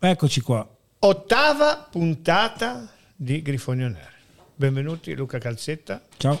[0.00, 0.66] eccoci qua.
[1.00, 4.12] Ottava puntata di Grifoni On Air.
[4.54, 6.38] Benvenuti Luca Calzetta, Ciao.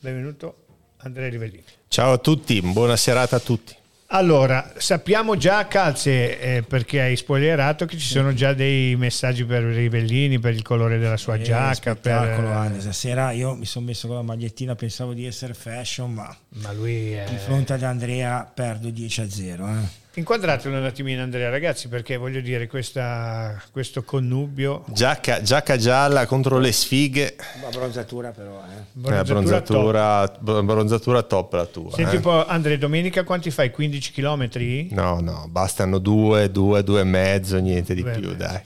[0.00, 0.64] benvenuto
[0.98, 1.64] Andrea Rivellini.
[1.88, 3.76] Ciao a tutti, buona serata a tutti.
[4.10, 9.62] Allora, sappiamo già, Calze, eh, perché hai spoilerato che ci sono già dei messaggi per
[9.64, 12.14] Rivellini, per il colore della sua Eh, giacca, per...
[12.16, 12.80] spettacolo, Anne.
[12.80, 17.12] Stasera io mi sono messo con la magliettina, pensavo di essere fashion, ma Ma lui
[17.12, 17.26] è...
[17.28, 19.68] di fronte ad Andrea perdo 10 a 0.
[19.68, 19.72] Eh.
[20.14, 24.82] Inquadratelo un attimino Andrea, ragazzi, perché voglio dire, questa- questo connubio...
[24.88, 28.78] Giacca, giacca gialla contro le sfighe, La bronzatura però, eh.
[28.78, 29.66] Eh, bronzatura top.
[29.68, 31.92] bronzatura, bronzatura top la tua.
[31.92, 32.16] Senti eh.
[32.16, 33.70] un po', Andrea, domenica quanti fai?
[33.70, 34.48] 15 km?
[34.90, 38.34] No, no, bastano due, due, due e mezzo, niente di e più, mezzo.
[38.34, 38.60] dai.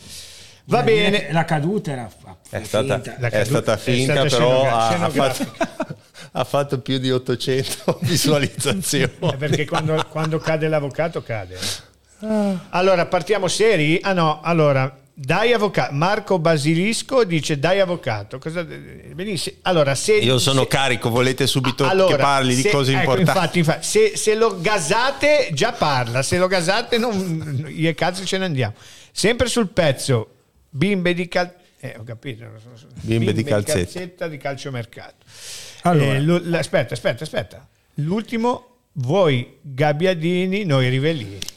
[0.64, 1.32] Va Devo bene.
[1.32, 2.08] La caduta era
[2.48, 3.16] È stata, finta.
[3.18, 5.56] La è stata è finta, stata però scenogra- ha, fatto,
[6.32, 9.12] ha fatto più di 800 visualizzazioni.
[9.20, 11.58] È perché quando, quando cade l'avvocato cade.
[12.70, 13.98] Allora, partiamo seri?
[14.00, 15.92] Ah no, allora, dai avvocato.
[15.92, 18.38] Marco Basilisco dice dai avvocato.
[18.38, 19.56] Cosa, benissimo.
[19.62, 20.14] Allora, se...
[20.14, 23.58] Io sono se- carico, volete subito Allora, che parli di se- cose ecco, importanti?
[23.58, 28.24] Infatti, infatti, se, se lo gasate già parla, se lo gasate non, io e cazzo
[28.24, 28.74] ce ne andiamo.
[29.10, 30.28] Sempre sul pezzo,
[30.70, 31.52] bimbe di cal...
[31.80, 32.44] Eh, ho capito.
[33.00, 34.28] Bimbe di calzetta.
[34.28, 35.24] di calciomercato.
[35.82, 36.14] Allora.
[36.14, 37.66] Eh, l- aspetta, aspetta, aspetta.
[37.96, 41.38] L'ultimo, voi gabbiadini, noi rivellini.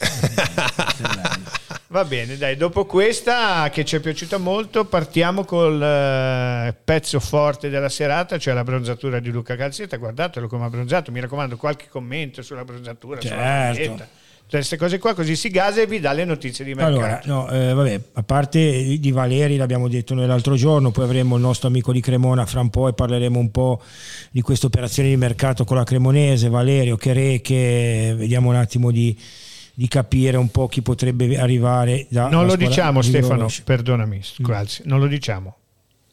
[1.88, 7.68] Va bene, dai, dopo questa che ci è piaciuta molto, partiamo col eh, pezzo forte
[7.70, 9.96] della serata, cioè la bronzatura di Luca Calzetta.
[9.96, 13.90] Guardatelo come ha bronzato, mi raccomando, qualche commento sulla bronzatura, sulla Certo.
[13.92, 14.08] tutte
[14.48, 16.96] queste cose qua, così si gasa e vi dà le notizie di mercato.
[16.96, 21.34] Allora, no, eh, vabbè, a parte di Valeri, l'abbiamo detto noi l'altro giorno, poi avremo
[21.36, 23.82] il nostro amico di Cremona fra un po' e parleremo un po'
[24.30, 29.18] di questa operazione di mercato con la Cremonese, Valerio, Chereche, vediamo un attimo di,
[29.74, 33.62] di capire un po' chi potrebbe arrivare da non lo diciamo di Stefano, Milovic.
[33.64, 34.44] perdonami, Mm.
[34.44, 35.56] Calzi, non lo diciamo.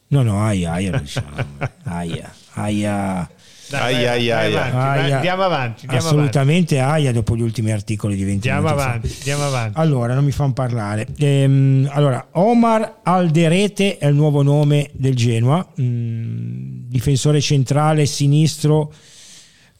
[0.08, 1.28] No, no, aia, aia, diciamo.
[1.84, 3.30] aia, aia.
[3.78, 5.14] Dai, Ai, vai, ai, vai ai, avanti, aia.
[5.16, 5.96] andiamo avanti, andiamo avanti.
[5.96, 8.84] Assolutamente aia dopo gli ultimi articoli di 20 Andiamo fa.
[8.84, 9.78] avanti, andiamo avanti.
[9.78, 11.06] Allora, non mi fanno parlare.
[11.18, 18.92] Ehm, allora, Omar Alderete è il nuovo nome del Genoa, mm, difensore centrale sinistro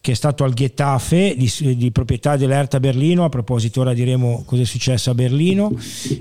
[0.01, 3.25] che è stato al Getafe di, di proprietà dell'Erta Berlino.
[3.25, 5.75] A proposito, ora diremo cosa è successo a Berlino.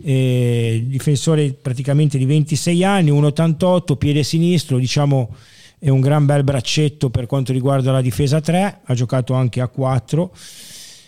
[0.03, 5.36] Eh, difensore praticamente di 26 anni, 1,88, piede sinistro, diciamo
[5.84, 9.68] è un gran bel braccetto per quanto riguarda la difesa 3, ha giocato anche a
[9.68, 10.32] 4.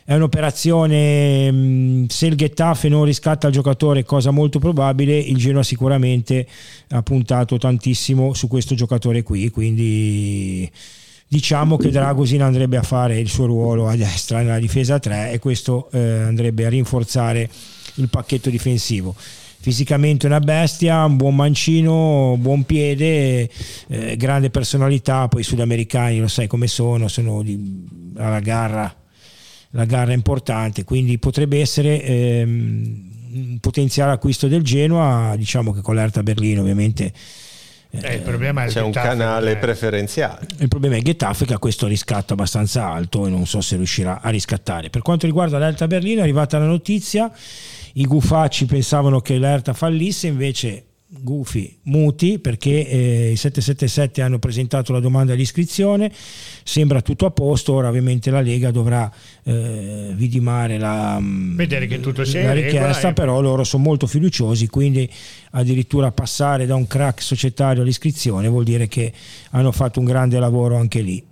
[0.03, 5.63] È un'operazione, mh, se il Getafe non riscatta il giocatore, cosa molto probabile, il Genoa
[5.63, 6.45] sicuramente
[6.89, 10.69] ha puntato tantissimo su questo giocatore qui, quindi
[11.25, 15.39] diciamo che Dragosin andrebbe a fare il suo ruolo a destra nella difesa 3 e
[15.39, 17.49] questo eh, andrebbe a rinforzare
[17.95, 19.15] il pacchetto difensivo.
[19.65, 23.49] Fisicamente una bestia, un buon mancino, buon piede,
[23.87, 27.83] eh, grande personalità, poi i sudamericani lo sai come sono, sono di,
[28.15, 28.95] alla garra
[29.71, 35.81] la gara è importante, quindi potrebbe essere ehm, un potenziale acquisto del Genoa, diciamo che
[35.81, 37.11] con l'Erta Berlino ovviamente
[37.89, 39.57] Eh, il problema è il C'è un Getafe, canale eh.
[39.57, 40.45] preferenziale.
[40.59, 44.21] il problema è Getafe che ha questo riscatto abbastanza alto e non so se riuscirà
[44.21, 44.89] a riscattare.
[44.89, 47.31] Per quanto riguarda l'Erta Berlino è arrivata la notizia,
[47.97, 54.91] i gufacci pensavano che l'Erta fallisse, invece gufi muti perché eh, i 777 hanno presentato
[54.91, 56.11] la domanda di iscrizione,
[56.63, 59.09] sembra tutto a posto, ora ovviamente la Lega dovrà
[59.43, 65.09] eh, vidimare la, Vedere che tutto la richiesta, e- però loro sono molto fiduciosi, quindi
[65.51, 69.13] addirittura passare da un crack societario all'iscrizione vuol dire che
[69.51, 71.23] hanno fatto un grande lavoro anche lì.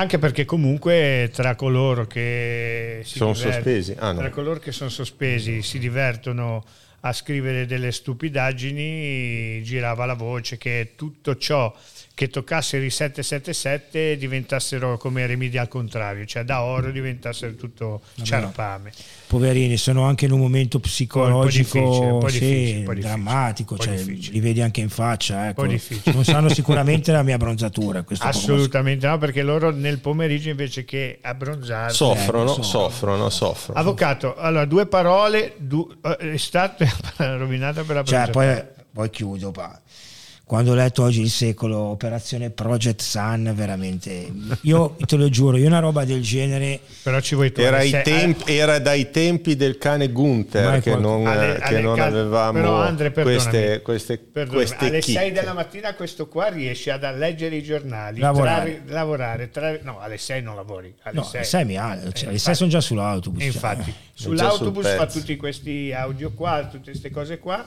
[0.00, 3.94] Anche perché comunque tra coloro che si Sono divert- sospesi?
[3.98, 4.20] Ah, no.
[4.20, 6.64] tra coloro che sono sospesi si divertono
[7.00, 11.74] a scrivere delle stupidaggini, girava la voce che tutto ciò
[12.14, 18.92] che toccassero i 777 diventassero come remedi al contrario, cioè da oro diventassero tutto ciarpame.
[19.30, 23.74] Poverini, sono anche in un momento psicologico un po' sì, difficile, un po' difficile, drammatico,
[23.74, 25.48] un po' cioè, li vedi anche in faccia.
[25.50, 25.66] Ecco.
[25.66, 28.02] Non sanno sicuramente la mia bronzatura.
[28.02, 32.62] questo poco ma- Assolutamente no, perché loro nel pomeriggio invece che abbronzare Soffrono, so.
[32.64, 33.78] soffrono, soffrono.
[33.78, 36.84] Avvocato, allora due parole, du- eh, è stata
[37.38, 38.60] rovinata per la Cioè, poi,
[38.92, 39.52] poi chiudo.
[39.52, 39.80] pa.
[40.50, 44.32] Quando ho letto oggi il secolo, operazione Project Sun, veramente,
[44.62, 46.80] io te lo giuro, io una roba del genere...
[47.04, 47.60] Però ci vuoi tu.
[47.60, 51.94] Era, sei, tempi, era, dai tempi del cane Gunther che non, alle, che alle, non
[51.94, 55.20] cal- avevamo però Andre, queste, queste, perdonami, queste alle chicche.
[55.20, 58.72] 6 della mattina questo qua riesce ad leggere i giornali Lavorare.
[58.82, 61.90] trarre- lavorare trarre- no alle 6 non lavori alle No, 6 alle 6 mi ha-
[61.90, 62.54] cioè, alle 6 infatti.
[62.56, 63.38] sono già sull'autobus.
[63.40, 63.52] Cioè.
[63.52, 67.64] infatti già sull'autobus sul fa tutti questi audio qua tutte queste cose qua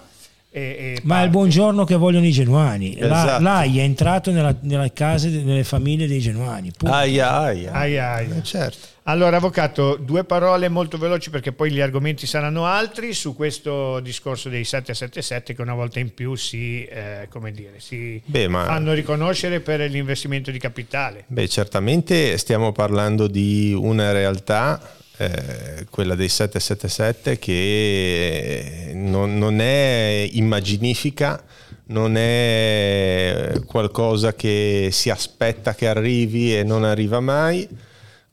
[0.56, 2.96] e, e Ma è il buongiorno che vogliono i genuani.
[2.96, 3.42] Esatto.
[3.42, 6.72] L'AI è entrato nella, nelle case, nelle famiglie dei genuani.
[6.78, 6.94] punto.
[6.94, 7.72] Aia, aia.
[7.72, 8.30] Ai, ai.
[8.38, 8.92] Eh, certo.
[9.06, 14.48] Allora, avvocato, due parole molto veloci perché poi gli argomenti saranno altri su questo discorso
[14.48, 18.94] dei 777 che una volta in più si, eh, come dire, si Beh, ma- fanno
[18.94, 21.24] riconoscere per l'investimento di capitale.
[21.26, 24.80] Beh, certamente stiamo parlando di una realtà,
[25.24, 31.44] eh, quella dei 777, che non, non è immaginifica,
[31.86, 37.68] non è qualcosa che si aspetta che arrivi e non arriva mai,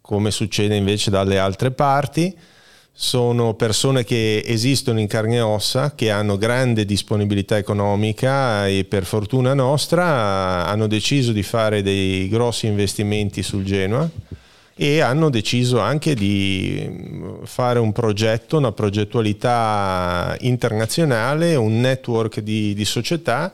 [0.00, 2.36] come succede invece dalle altre parti.
[2.92, 9.04] Sono persone che esistono in carne e ossa, che hanno grande disponibilità economica e per
[9.04, 14.10] fortuna nostra hanno deciso di fare dei grossi investimenti sul Genoa
[14.82, 16.88] e hanno deciso anche di
[17.44, 23.52] fare un progetto, una progettualità internazionale, un network di, di società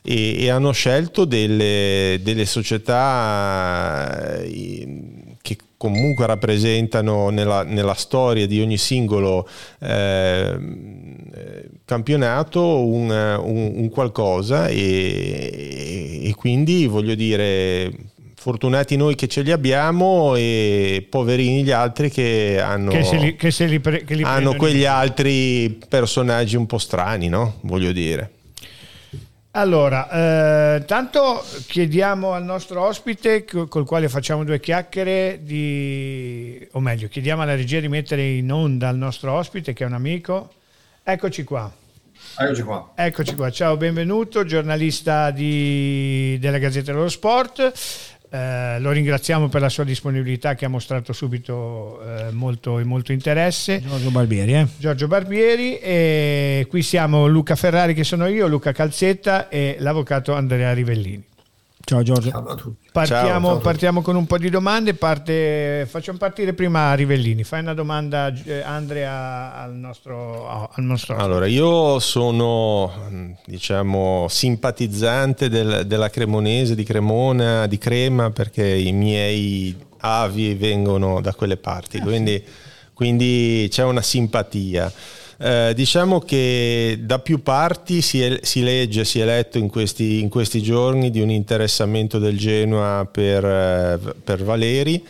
[0.00, 8.60] e, e hanno scelto delle, delle società eh, che comunque rappresentano nella, nella storia di
[8.60, 9.48] ogni singolo
[9.80, 10.56] eh,
[11.84, 17.92] campionato un, un- un qualcosa e, e quindi voglio dire
[18.40, 23.34] fortunati noi che ce li abbiamo e poverini gli altri che hanno, Che se li,
[23.34, 27.56] che se li pre- che li hanno quegli altri personaggi un po' strani, no?
[27.62, 28.30] Voglio dire.
[29.52, 36.80] Allora, eh, tanto chiediamo al nostro ospite co- col quale facciamo due chiacchiere di, o
[36.80, 40.52] meglio, chiediamo alla regia di mettere in onda il nostro ospite che è un amico.
[41.02, 41.72] Eccoci qua.
[42.40, 42.92] Eccoci qua.
[42.94, 47.72] Eccoci qua, ciao, benvenuto, giornalista di- della Gazzetta dello Sport.
[48.30, 53.80] Eh, lo ringraziamo per la sua disponibilità che ha mostrato subito eh, molto, molto interesse.
[53.80, 54.66] Giorgio Barbieri, eh?
[54.76, 60.72] Giorgio Barbieri e qui siamo Luca Ferrari che sono io, Luca Calzetta e l'avvocato Andrea
[60.72, 61.27] Rivellini.
[61.88, 62.28] Ciao Giorgio.
[62.28, 62.90] Ciao a tutti.
[62.92, 63.58] Partiamo, Ciao.
[63.60, 67.44] partiamo con un po' di domande, parte, facciamo partire prima Rivellini.
[67.44, 72.92] Fai una domanda eh, Andrea al nostro, al nostro Allora, io sono
[73.46, 81.32] diciamo simpatizzante del- della Cremonese, di Cremona, di Crema, perché i miei avi vengono da
[81.32, 82.44] quelle parti, quindi,
[82.92, 84.92] quindi c'è una simpatia.
[85.40, 90.20] Eh, diciamo che da più parti si, è- si legge, si è letto in questi,
[90.20, 95.04] in questi giorni di un interessamento del Genoa per, eh, per Valeri.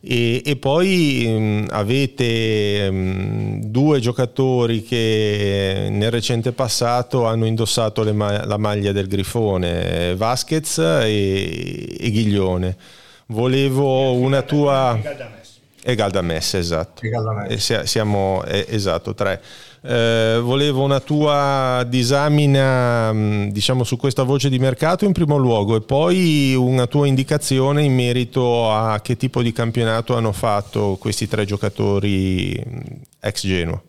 [0.00, 8.46] E, e poi mh, avete mh, due giocatori che nel recente passato hanno indossato ma-
[8.46, 12.76] la maglia del Grifone, Vasquez e, e Ghiglione.
[13.26, 14.98] Volevo una tua...
[15.88, 17.06] E Galdamesse, esatto.
[17.06, 17.54] E Galdamesse.
[17.54, 19.40] E sia- siamo, esatto, tre.
[19.82, 25.76] Eh, volevo una tua disamina mh, diciamo su questa voce di mercato in primo luogo
[25.76, 31.28] e poi una tua indicazione in merito a che tipo di campionato hanno fatto questi
[31.28, 32.80] tre giocatori mh,
[33.20, 33.80] ex Genoa.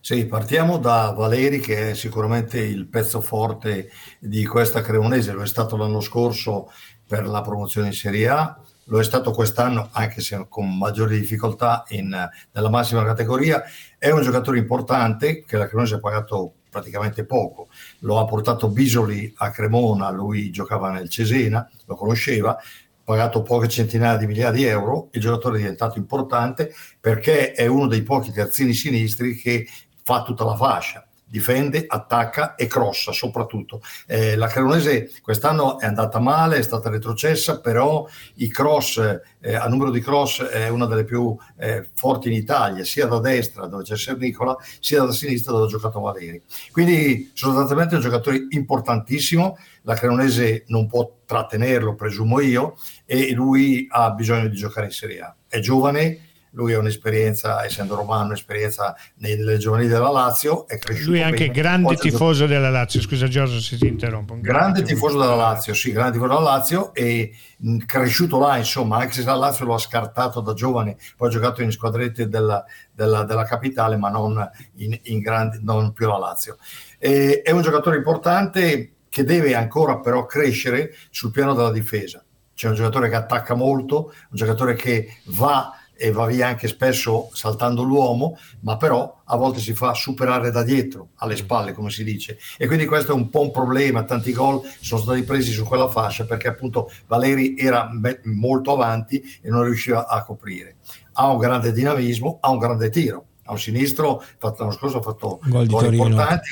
[0.00, 5.46] Sì, partiamo da Valeri che è sicuramente il pezzo forte di questa Cremonese, lo è
[5.46, 6.72] stato l'anno scorso
[7.06, 8.58] per la promozione in Serie A,
[8.92, 12.08] lo è stato quest'anno anche se con maggiori difficoltà in,
[12.52, 13.62] nella massima categoria,
[13.96, 17.68] è un giocatore importante che la Cremonese ha pagato praticamente poco,
[18.00, 22.58] lo ha portato Bisoli a Cremona, lui giocava nel Cesena, lo conosceva,
[23.02, 27.86] pagato poche centinaia di migliaia di euro, il giocatore è diventato importante perché è uno
[27.86, 29.66] dei pochi terzini sinistri che
[30.02, 33.80] fa tutta la fascia, difende, attacca e crossa soprattutto.
[34.06, 38.98] Eh, la Cremonese quest'anno è andata male, è stata retrocessa, però i cross,
[39.40, 43.18] eh, a numero di cross è una delle più eh, forti in Italia, sia da
[43.18, 46.42] destra dove c'è Sernicola, sia da sinistra dove ha giocato Valeri.
[46.70, 53.86] Quindi sostanzialmente è un giocatore importantissimo, la Cremonese non può trattenerlo, presumo io, e lui
[53.90, 55.34] ha bisogno di giocare in Serie A.
[55.48, 61.20] È giovane, lui ha un'esperienza, essendo romano, un'esperienza nelle giovanili della Lazio, è cresciuto Lui
[61.20, 61.52] è anche bene.
[61.52, 63.00] grande Oggi tifoso della Lazio.
[63.00, 64.34] Scusa Giorgio se ti interrompo.
[64.34, 68.98] Un grande tifoso della Lazio, sì, grande tifoso della Lazio e mh, cresciuto là, insomma,
[68.98, 72.64] anche se la Lazio lo ha scartato da giovane, poi ha giocato in squadrette della,
[72.92, 76.58] della- della capitale, ma non, in, in grandi, non più la Lazio.
[76.98, 82.22] E- è un giocatore importante che deve ancora però crescere sul piano della difesa.
[82.54, 87.30] C'è un giocatore che attacca molto, un giocatore che va e va via anche spesso
[87.32, 92.02] saltando l'uomo, ma però a volte si fa superare da dietro, alle spalle come si
[92.02, 92.40] dice.
[92.58, 95.86] E quindi questo è un po' un problema, tanti gol sono stati presi su quella
[95.86, 97.88] fascia perché appunto Valeri era
[98.24, 100.78] molto avanti e non riusciva a coprire.
[101.12, 103.26] Ha un grande dinamismo, ha un grande tiro.
[103.44, 106.48] A un sinistro, l'anno scorso ha fatto gol, gol importanti,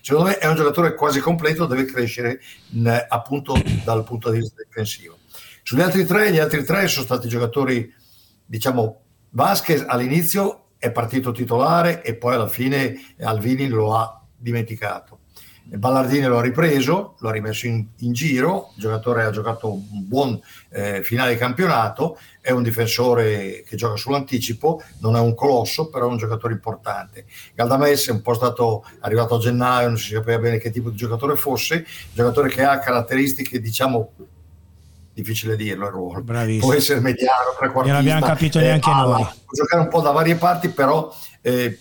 [0.00, 2.40] secondo me è un giocatore quasi completo, deve crescere
[3.08, 3.54] appunto
[3.84, 5.18] dal punto di vista difensivo.
[5.62, 7.92] Sugli altri tre, gli altri tre sono stati giocatori
[8.44, 15.20] diciamo, Vasquez all'inizio è partito titolare e poi alla fine Alvini lo ha dimenticato.
[15.66, 20.06] Ballardini lo ha ripreso, lo ha rimesso in, in giro, il giocatore ha giocato un
[20.06, 20.38] buon
[20.70, 26.06] eh, finale di campionato, è un difensore che gioca sull'anticipo, non è un colosso, però
[26.06, 27.24] è un giocatore importante.
[27.54, 30.96] Galdamès è un po' stato arrivato a gennaio, non si sapeva bene che tipo di
[30.96, 34.12] giocatore fosse, giocatore che ha caratteristiche diciamo
[35.14, 36.22] difficile dirlo il ruolo.
[36.22, 36.66] Bravissimo.
[36.66, 37.98] Può essere mediano, trequartista.
[37.98, 39.22] Non abbiamo capito neanche eh, noi.
[39.22, 41.78] Può giocare un po' da varie parti, però eh,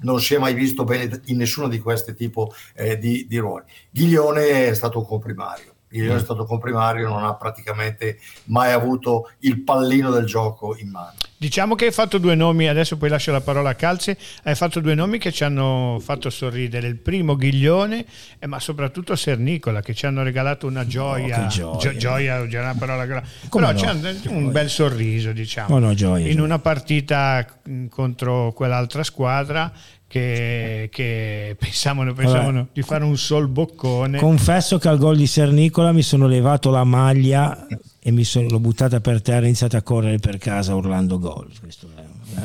[0.00, 2.42] non si è mai visto bene in nessuno di questi tipi
[2.74, 3.64] eh, di, di ruoli.
[3.90, 9.62] Ghiglione è stato un comprimario il è stato comprimario, non ha praticamente mai avuto il
[9.62, 11.14] pallino del gioco in mano.
[11.38, 14.80] Diciamo che hai fatto due nomi, adesso poi lascio la parola a Calzi, hai fatto
[14.80, 18.06] due nomi che ci hanno fatto sorridere, il primo Ghiglione,
[18.38, 22.60] eh, ma soprattutto Sernicola, che ci hanno regalato una gioia, oh, gioia, Gio- gioia già
[22.60, 23.78] una parola grande, però no?
[23.78, 27.46] c'è un bel sorriso, diciamo, oh, no, gioia, in una partita
[27.90, 29.70] contro quell'altra squadra
[30.08, 34.18] che, che pensavano, pensavano di fare un sol boccone.
[34.18, 37.66] Confesso che al gol di Sernicola mi sono levato la maglia
[38.06, 41.18] e mi sono l'ho buttata per terra e ho iniziato a correre per casa urlando
[41.18, 41.48] gol.
[41.58, 41.88] Questo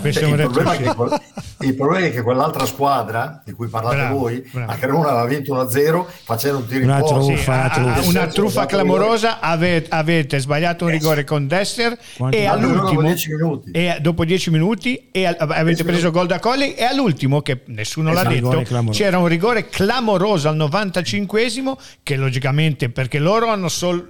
[0.02, 1.22] è cioè, il, problema quel,
[1.60, 4.72] il, problema è che quell'altra squadra di cui parlate bravo, voi bravo.
[4.72, 8.10] a Cremona aveva vinto 1-0 facendo un tiro una in truffa, sì, una, truffa.
[8.10, 11.96] una truffa clamorosa avete, avete, sbagliato un rigore con Dester
[12.32, 13.04] e all'ultimo
[13.72, 18.30] e dopo 10 minuti e avete preso gol da Colli e all'ultimo che nessuno esatto,
[18.30, 24.08] l'ha detto c'era un rigore clamoroso al 95esimo che logicamente perché loro hanno solo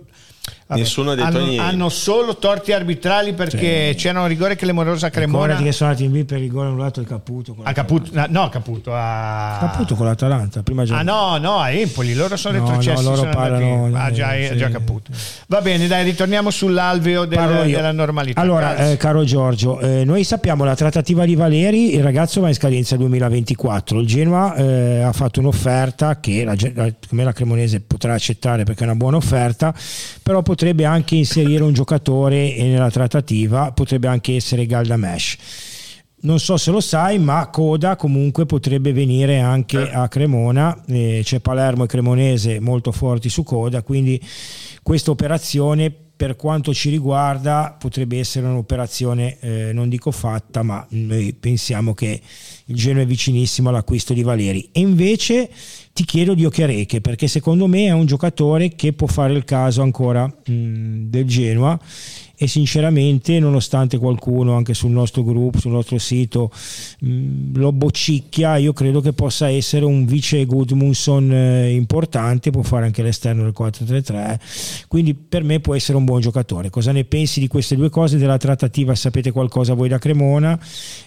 [0.71, 1.61] Vabbè, Nessuno ha detto hanno, niente.
[1.61, 3.95] Hanno solo torti arbitrali perché sì.
[3.97, 5.43] c'era un rigore che l'Emorosa Cremona.
[5.43, 7.57] Ricordati che sono andati in B per rigore annullato il Caputo.
[7.61, 10.63] A Caputo no, Caputo a Caputo con l'Atalanta.
[10.63, 12.13] Prima ah, no, no, a Empoli.
[12.13, 13.03] Loro sono no, retrocessi.
[13.03, 13.91] No, loro parlano.
[13.93, 14.55] Ah, già, sì.
[14.55, 15.11] già Caputo.
[15.47, 18.39] Va bene, dai, ritorniamo sull'alveo del, della normalità.
[18.39, 21.95] Allora, eh, caro Giorgio, eh, noi sappiamo la trattativa di Valeri.
[21.95, 23.99] Il ragazzo va in scadenza 2024.
[23.99, 26.89] Il Genoa eh, ha fatto un'offerta che la, la,
[27.23, 29.75] la Cremonese potrà accettare perché è una buona offerta,
[30.23, 35.38] però potrebbe anche inserire un giocatore nella trattativa, potrebbe anche essere Galdamesh.
[36.24, 41.39] Non so se lo sai, ma Coda comunque potrebbe venire anche a Cremona, eh, c'è
[41.39, 44.22] Palermo e Cremonese molto forti su Coda, quindi
[44.84, 51.33] questa operazione per quanto ci riguarda potrebbe essere un'operazione eh, non dico fatta ma noi
[51.33, 52.21] pensiamo che
[52.65, 54.69] il Genoa è vicinissimo all'acquisto di Valeri.
[54.71, 55.49] E invece
[55.93, 59.81] ti chiedo di Occhiareche perché secondo me è un giocatore che può fare il caso
[59.81, 61.79] ancora mh, del Genoa
[62.41, 66.50] e sinceramente nonostante qualcuno anche sul nostro gruppo, sul nostro sito
[67.01, 72.86] mh, lo boccicchia, io credo che possa essere un vice Gudmundsson eh, importante, può fare
[72.86, 76.71] anche l'esterno del 4-3-3, quindi per me può essere un buon giocatore.
[76.71, 80.60] Cosa ne pensi di queste due cose, della trattativa, sapete qualcosa voi da Cremona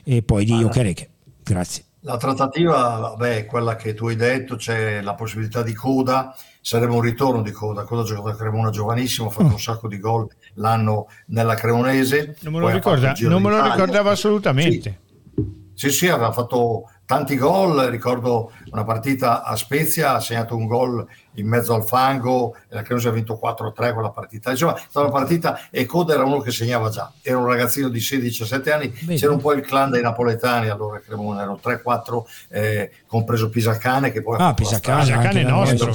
[0.05, 1.09] e poi di Occhiareche?
[1.43, 1.83] Grazie.
[2.07, 6.93] La trattativa, vabbè, è quella che tu hai detto, c'è la possibilità di coda, sarebbe
[6.93, 7.83] un ritorno di coda.
[7.83, 9.53] Coda ha giocato a Cremona giovanissimo, ha fatto oh.
[9.53, 12.37] un sacco di gol l'anno nella Cremonese.
[12.41, 15.01] Non me lo, ricorda, non me lo ricordavo assolutamente.
[15.35, 15.89] Sì.
[15.89, 21.07] sì, sì, aveva fatto tanti gol, ricordo una partita a Spezia, ha segnato un gol
[21.35, 24.51] in mezzo al fango, la Cremonese ha vinto 4-3 quella partita.
[24.51, 27.89] Insomma, è stata una partita e Coda era uno che segnava già, era un ragazzino
[27.89, 29.19] di 16-17 anni, Bene.
[29.19, 34.23] c'era un po' il clan dei napoletani, allora Cremona erano 3-4, eh, compreso Pisacane che
[34.23, 34.39] poi...
[34.41, 35.93] Ah, Pisacane, Pisacane è nostro.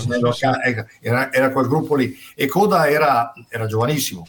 [1.01, 4.27] Era, era, quel gruppo lì e Coda era, era giovanissimo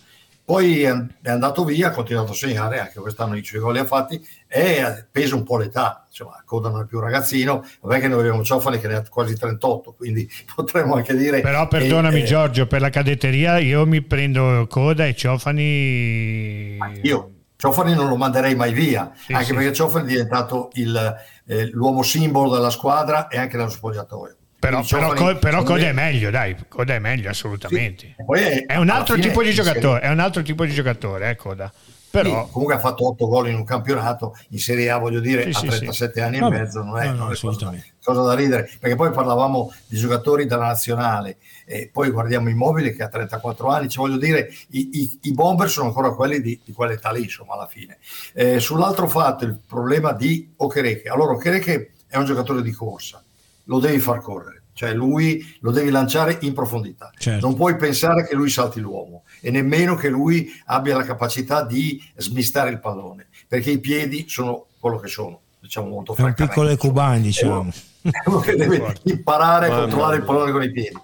[0.51, 3.85] poi è andato via, ha continuato a segnare, anche quest'anno i suoi gol li ha
[3.85, 8.09] fatti, e pesa un po' l'età, insomma, Coda non è più un ragazzino, vabbè che
[8.09, 11.41] noi abbiamo Ciofani che ne ha quasi 38, quindi potremmo anche dire...
[11.41, 16.79] Però perdonami eh, Giorgio, per la cadetteria io mi prendo Coda e Ciofani...
[17.03, 19.55] Io Ciofani non lo manderei mai via, sì, anche sì.
[19.55, 21.17] perché Ciofani è diventato il,
[21.47, 24.35] eh, l'uomo simbolo della squadra e anche dello spogliatoio.
[24.61, 28.15] Però, però, co- però Code è meglio, dai, Code è meglio assolutamente.
[28.15, 28.43] Sì.
[28.43, 31.73] È, è, un altro tipo di giocatore, è un altro tipo di giocatore, eh, Coda.
[32.11, 32.45] Però...
[32.45, 35.67] Sì, comunque ha fatto 8 gol in un campionato in Serie A, voglio dire, sì,
[35.67, 38.69] a 37 sì, anni e mezzo non è, no, non è cosa, cosa, da ridere,
[38.79, 43.89] perché poi parlavamo di giocatori della nazionale e poi guardiamo Immobile che ha 34 anni,
[43.89, 47.55] cioè voglio dire, i, i, i bomber sono ancora quelli di, di quell'età lì, insomma,
[47.55, 47.97] alla fine.
[48.35, 51.09] Eh, sull'altro fatto, il problema di Okereke.
[51.09, 53.23] Allora, Okereke è un giocatore di corsa,
[53.71, 57.11] lo devi far correre cioè lui lo devi lanciare in profondità.
[57.15, 57.47] Certo.
[57.47, 62.03] Non puoi pensare che lui salti l'uomo e nemmeno che lui abbia la capacità di
[62.17, 66.75] smistare il pallone, perché i piedi sono quello che sono, diciamo molto È un piccolo
[66.79, 67.69] cubano, diciamo.
[68.01, 70.97] È uno che deve imparare a controllare il pallone con i piedi.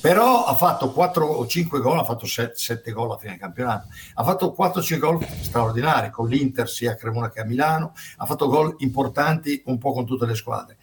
[0.00, 3.86] Però ha fatto 4 o 5 gol, ha fatto 7, 7 gol a fine campionato,
[4.14, 8.48] ha fatto 4-5 gol straordinari con l'Inter sia a Cremona che a Milano, ha fatto
[8.48, 10.78] gol importanti un po' con tutte le squadre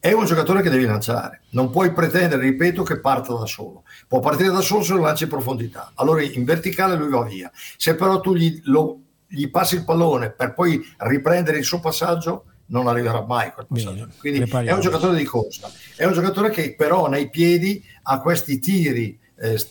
[0.00, 1.42] è un giocatore che devi lanciare.
[1.50, 3.84] Non puoi pretendere, ripeto, che parta da solo.
[4.08, 5.92] Può partire da solo se lo lanci in profondità.
[5.96, 7.52] Allora in verticale lui va via.
[7.76, 12.46] Se però tu gli, lo, gli passi il pallone per poi riprendere il suo passaggio,
[12.66, 14.08] non arriverà mai quel passaggio.
[14.18, 15.70] Quindi è un giocatore di corsa.
[15.94, 19.62] È un giocatore che però nei piedi ha questi tiri eh,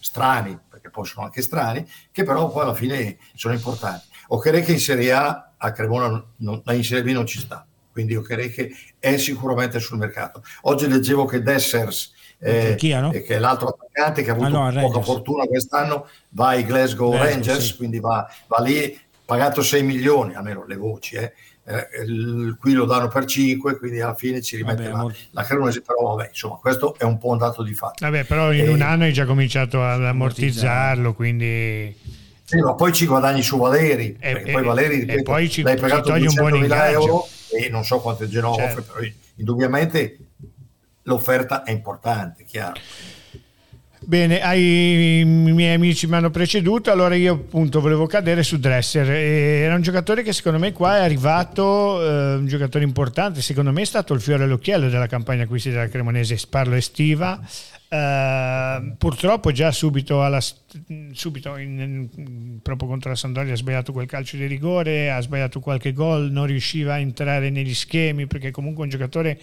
[0.00, 4.06] strani, perché poi sono anche strani, che però poi alla fine sono importanti.
[4.28, 7.66] O che in Serie A a Cremona, non, in Serie B non ci sta
[7.98, 10.40] quindi io credo che è sicuramente sul mercato.
[10.62, 13.10] Oggi leggevo che Dessers, eh, Turchia, no?
[13.10, 17.10] che è l'altro attaccante che ha avuto ah, no, poca fortuna quest'anno, va ai Glasgow
[17.10, 17.76] Rangers, Rangers sì.
[17.76, 21.32] quindi va, va, lì pagato 6 milioni, almeno le voci, eh.
[21.64, 25.42] Eh, il, qui lo danno per 5, quindi alla fine ci rimette vabbè, la, la
[25.42, 28.04] Cremonese, però vabbè, insomma, questo è un po' un dato di fatto.
[28.04, 31.94] Vabbè, però in e, un anno hai già cominciato ad ammortizzarlo, quindi...
[32.44, 35.50] Sì, ma poi ci guadagni su Valeri, e, perché e, poi Valeri ripeto, e poi
[35.50, 37.28] ci, l'hai pagato ci un buon euro
[37.64, 38.80] e non so quanto il Genova certo.
[38.80, 40.18] offre, però indubbiamente
[41.02, 42.80] l'offerta è importante, chiaro.
[44.00, 49.10] Bene, ai, miei amici mi hanno preceduto, allora io appunto volevo cadere su Dresser.
[49.10, 53.82] Era un giocatore che secondo me qua è arrivato, eh, un giocatore importante, secondo me
[53.82, 57.40] è stato il fiore all'occhiello della campagna acquisti della Cremonese, parlo estiva.
[57.90, 60.40] Uh, purtroppo già subito, alla,
[61.12, 65.58] subito in, in, proprio contro la Sampdoria ha sbagliato quel calcio di rigore, ha sbagliato
[65.58, 69.40] qualche gol, non riusciva a entrare negli schemi perché comunque è un giocatore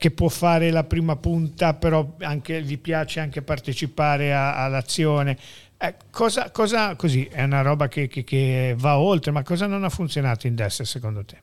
[0.00, 5.36] che può fare la prima punta, però anche, gli piace anche partecipare a, all'azione.
[5.76, 9.84] Eh, cosa, cosa, così è una roba che, che, che, va oltre, ma cosa non
[9.84, 11.42] ha funzionato in destra secondo te?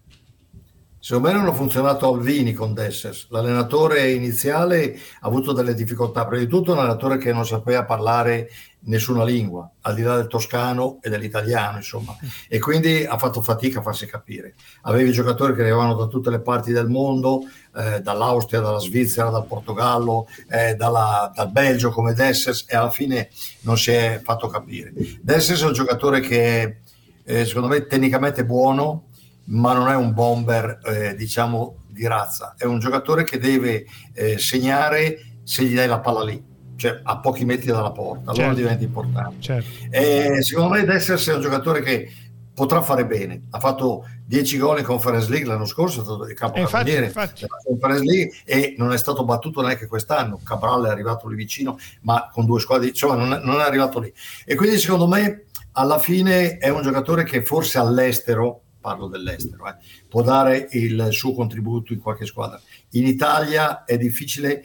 [0.99, 3.27] Secondo me non ha funzionato Alvini con Dessers.
[3.29, 6.25] L'allenatore iniziale ha avuto delle difficoltà.
[6.25, 8.49] Prima di tutto un allenatore che non sapeva parlare
[8.87, 12.15] nessuna lingua, al di là del toscano e dell'italiano, insomma.
[12.47, 14.55] E quindi ha fatto fatica a farsi capire.
[14.81, 17.41] Avevi giocatori che arrivavano da tutte le parti del mondo,
[17.75, 23.29] eh, dall'Austria, dalla Svizzera, dal Portogallo, eh, dalla, dal Belgio come Dessers e alla fine
[23.61, 24.93] non si è fatto capire.
[25.21, 26.77] Dessers è un giocatore che
[27.23, 29.06] eh, secondo me tecnicamente buono,
[29.47, 32.55] ma non è un bomber, eh, diciamo, di razza.
[32.57, 36.43] È un giocatore che deve eh, segnare se gli dai la palla lì,
[36.75, 38.55] cioè a pochi metri dalla porta, allora certo.
[38.55, 39.35] diventa importante.
[39.39, 39.69] Certo.
[39.89, 42.11] E, secondo me Dessers è un giocatore che
[42.53, 43.43] potrà fare bene.
[43.51, 46.67] Ha fatto 10 gol in Conference League l'anno scorso, è stato il capo della
[47.63, 50.39] Conference League e non è stato battuto neanche quest'anno.
[50.43, 53.99] Cabral è arrivato lì vicino, ma con due squadre, insomma, non è, non è arrivato
[53.99, 54.11] lì.
[54.43, 59.75] E quindi secondo me alla fine è un giocatore che forse all'estero parlo dell'estero, eh,
[60.07, 62.59] può dare il suo contributo in qualche squadra.
[62.91, 64.63] In Italia è difficile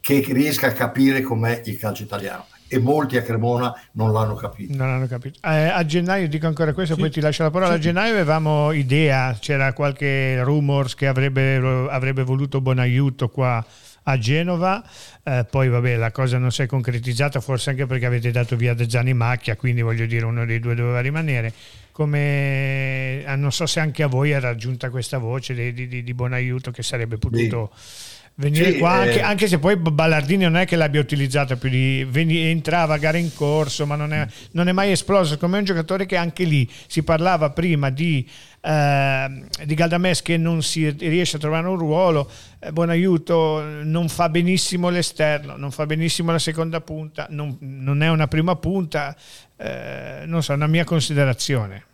[0.00, 4.76] che riesca a capire com'è il calcio italiano e molti a Cremona non l'hanno capito.
[4.76, 5.40] Non l'hanno capito.
[5.42, 7.00] Eh, a gennaio, dico ancora questo, sì.
[7.00, 7.72] poi ti lascio la parola.
[7.72, 7.78] Sì.
[7.78, 11.56] A gennaio avevamo idea, c'era qualche rumors che avrebbe,
[11.90, 13.64] avrebbe voluto buon aiuto qua
[14.04, 14.82] a Genova,
[15.22, 18.72] eh, poi vabbè la cosa non si è concretizzata, forse anche perché avete dato via
[18.72, 21.52] De Gianni Macchia, quindi voglio dire uno dei due doveva rimanere
[21.98, 26.14] come eh, non so se anche a voi è raggiunta questa voce di, di, di
[26.14, 28.30] buon aiuto che sarebbe potuto sì.
[28.36, 29.22] venire sì, qua, anche, eh...
[29.22, 33.18] anche, se poi Ballardini non è che l'abbia utilizzato più di veni, entrava a gara
[33.18, 36.70] in corso, ma non è, non è mai esploso come un giocatore che anche lì
[36.86, 38.24] si parlava prima di,
[38.60, 44.08] eh, di Galdames che non si riesce a trovare un ruolo, eh, buon aiuto, non
[44.08, 49.16] fa benissimo l'esterno, non fa benissimo la seconda punta, non, non è una prima punta,
[49.56, 51.84] eh, non so, una mia considerazione.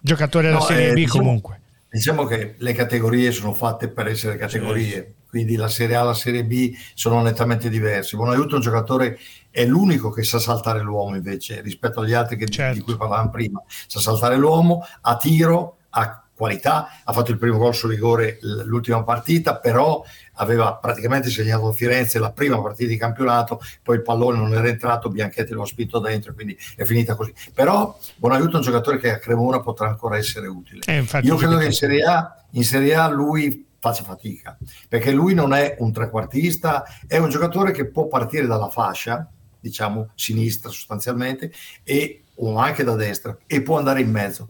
[0.00, 1.60] Giocatore della no, Serie eh, B diciamo, comunque.
[1.90, 6.14] Diciamo che le categorie sono fatte per essere categorie, quindi la Serie A e la
[6.14, 8.16] Serie B sono nettamente diverse.
[8.16, 9.18] Buon aiuto un giocatore
[9.50, 12.74] è l'unico che sa saltare l'uomo invece rispetto agli altri che, certo.
[12.74, 13.62] di cui parlavamo prima.
[13.86, 19.02] Sa saltare l'uomo a tiro, a qualità, ha fatto il primo gol su rigore l'ultima
[19.02, 24.38] partita, però aveva praticamente segnato a Firenze la prima partita di campionato, poi il pallone
[24.38, 27.34] non era entrato, Bianchetti lo ha spinto dentro, quindi è finita così.
[27.52, 30.82] Però Buonaiuto è un giocatore che a Cremona potrà ancora essere utile.
[30.86, 34.56] Eh, Io credo che in Serie, A, in Serie A lui faccia fatica,
[34.88, 40.10] perché lui non è un trequartista, è un giocatore che può partire dalla fascia, diciamo
[40.14, 44.48] sinistra sostanzialmente, e, o anche da destra, e può andare in mezzo.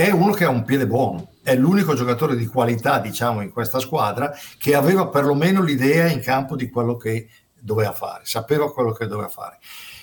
[0.00, 3.80] È uno che ha un piede buono, è l'unico giocatore di qualità, diciamo, in questa
[3.80, 7.28] squadra che aveva perlomeno l'idea in campo di quello che
[7.60, 9.58] doveva fare, sapeva quello che doveva fare.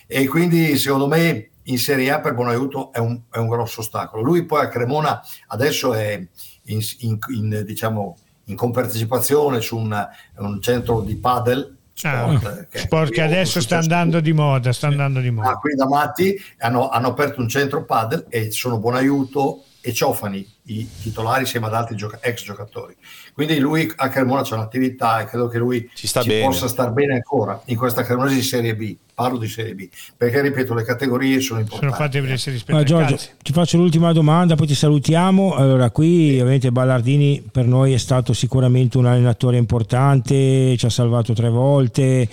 [0.05, 4.21] E quindi, secondo me, in Serie A per Buonaiuto è un, è un grosso ostacolo.
[4.21, 6.23] Lui poi a Cremona adesso è
[6.65, 12.77] in, in, in diciamo, in compartecipazione su un, un centro di padel Sport, ah, che,
[12.77, 15.49] sport che adesso sta andando di moda, sta andando di moda.
[15.49, 19.93] Ah, qui da Matti hanno, hanno, aperto un centro padel e sono buon aiuto e
[19.93, 22.93] Ciofani, i titolari insieme ad altri gioca- ex giocatori.
[23.33, 27.13] Quindi lui a Cremona c'è un'attività e credo che lui ci, ci possa star bene
[27.13, 28.97] ancora in questa Cremonese di Serie B.
[29.13, 31.95] Parlo di Serie B, perché ripeto, le categorie sono importanti.
[31.95, 35.55] Sono fatte per essere allora, Giorgio, ti faccio l'ultima domanda, poi ti salutiamo.
[35.55, 41.33] Allora, qui ovviamente Ballardini per noi è stato sicuramente un allenatore importante, ci ha salvato
[41.33, 42.27] tre volte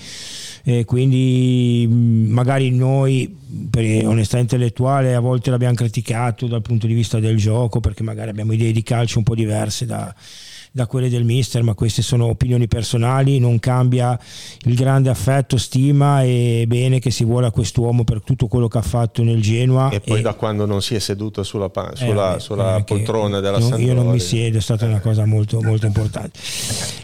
[0.65, 3.37] eh, quindi magari noi
[3.71, 8.31] per onestà intellettuale a volte l'abbiamo criticato dal punto di vista del gioco perché magari
[8.31, 10.15] abbiamo idee di calcio un po' diverse da,
[10.77, 14.19] da quelle del mister, ma queste sono opinioni personali, non cambia
[14.65, 18.79] il grande affetto, stima e bene che si vuole a quest'uomo per tutto quello che
[18.79, 19.91] ha fatto nel Genoa.
[19.91, 20.23] E poi e...
[20.23, 23.95] da quando non si è seduto sulla, sulla, eh, sulla eh, poltrona della non, Io
[23.95, 26.41] non mi siedo, è stata una cosa molto, molto importante.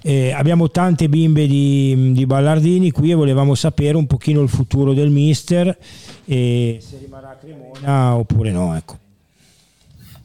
[0.02, 4.92] Eh, abbiamo tante bimbe di, di Ballardini qui e volevamo sapere un pochino il futuro
[4.94, 5.78] del mister
[6.24, 8.76] e se rimarrà a Cremona oppure no.
[8.76, 8.99] Ecco.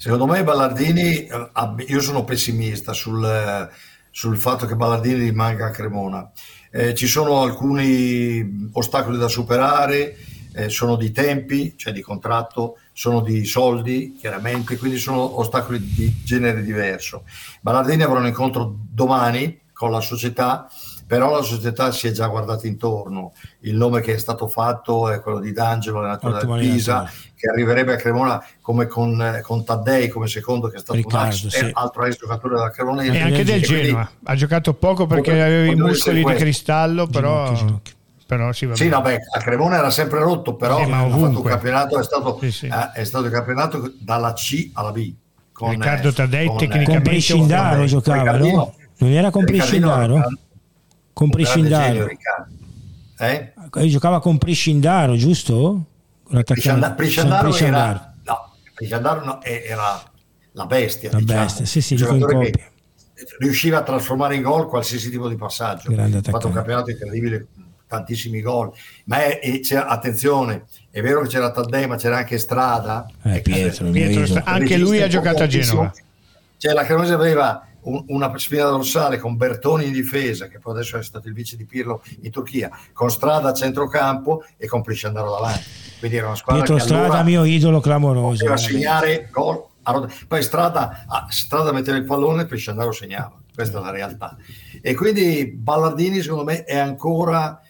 [0.06, 1.50] Secondo me Ballardini, eh,
[1.88, 3.68] io sono pessimista sul,
[4.12, 6.30] sul fatto che Ballardini rimanga a Cremona.
[6.70, 10.16] Eh, ci sono alcuni ostacoli da superare,
[10.54, 16.22] eh, sono di tempi, cioè di contratto, sono di soldi, chiaramente, quindi sono ostacoli di
[16.24, 17.24] genere diverso.
[17.62, 20.70] Ballardini avrà un incontro domani con la società
[21.08, 23.34] però la società si è già guardata intorno.
[23.60, 27.94] Il nome che è stato fatto è quello di D'Angelo, allenatore del Pisa, che arriverebbe
[27.94, 31.70] a Cremona come con, con Taddei come secondo, che è stato Riccardo, un sì.
[31.74, 33.14] altro ex giocatore della Cremonese.
[33.14, 34.10] E anche del Genoa.
[34.24, 37.54] Ha giocato poco perché aveva i muscoli di cristallo, però...
[37.54, 37.94] Ginocchio,
[38.28, 38.78] però sì, vabbè.
[38.78, 42.40] sì vabbè, a Cremona era sempre rotto, però sì, ha fatto un campionato, è stato,
[42.42, 42.66] sì, sì.
[42.66, 45.14] Eh, è stato il campionato dalla C alla B.
[45.52, 48.74] Con, Riccardo Taddei con, tecnicamente con Prescindaro giocava, no?
[48.98, 50.28] Non era con Prescindaro?
[51.16, 52.10] Con Priscindaro.
[53.18, 53.54] Eh?
[53.88, 55.86] Giocava con Priscindaro, giusto?
[56.44, 60.04] Priscindaro, Priscindaro era, no, Priscindaro no, era
[60.52, 61.12] la bestia.
[61.12, 61.42] La diciamo.
[61.42, 62.70] bestia, sì, sì, in coppia.
[63.40, 65.90] Riusciva a trasformare in gol qualsiasi tipo di passaggio.
[65.90, 67.48] Ha fatto un campionato incredibile,
[67.88, 68.74] tantissimi gol.
[69.06, 73.10] Ma è, è, attenzione, è vero che c'era Taddei, ma c'era anche Strada.
[73.24, 75.94] Eh, Pietro, Pietro, anche lui ha giocato a Genova.
[76.58, 81.04] Cioè, la Cremonese aveva una spina dorsale con Bertoni in difesa, che poi adesso è
[81.04, 85.64] stato il vice di Pirlo in Turchia, con Strada a centrocampo e con Prisciandaro davanti.
[86.00, 88.38] Quindi era una squadra Pietro che Strada, mio idolo clamoroso.
[88.44, 89.64] Poteva segnare gol.
[90.28, 93.40] Poi Strada, ah, Strada metteva il pallone e Prisciandaro segnava.
[93.54, 94.36] Questa è la realtà.
[94.82, 97.62] E quindi Ballardini, secondo me, è ancora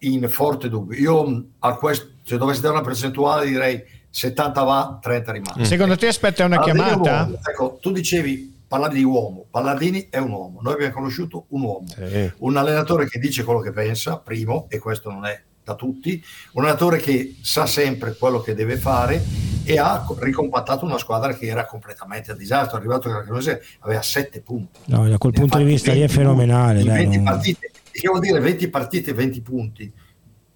[0.00, 0.98] in forte dubbio.
[0.98, 5.64] Io a questo, se dovessi dare una percentuale, direi 70 va, 30 rimane.
[5.64, 7.50] Secondo te aspetta una Ballardini chiamata?
[7.50, 9.44] ecco, tu dicevi parlare di uomo.
[9.50, 10.60] Palladini è un uomo.
[10.62, 12.32] Noi abbiamo conosciuto un uomo, sì.
[12.38, 16.62] un allenatore che dice quello che pensa, primo, e questo non è da tutti, un
[16.62, 19.22] allenatore che sa sempre quello che deve fare
[19.64, 22.78] e ha ricompattato una squadra che era completamente a disastro.
[22.78, 24.80] È arrivato che la Cremonese aveva sette punti.
[24.86, 26.82] No, da quel punto di vista lì è fenomenale.
[26.82, 29.92] Dai, 20 partite, che vuol dire 20 partite e 20 punti?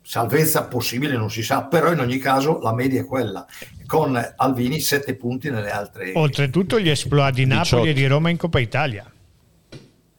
[0.06, 3.44] Salvezza possibile non si sa, però in ogni caso la media è quella,
[3.86, 6.12] con Alvini 7 punti nelle altre.
[6.14, 7.86] Oltretutto gli esploit di Napoli 18.
[7.88, 9.10] e di Roma in Coppa Italia.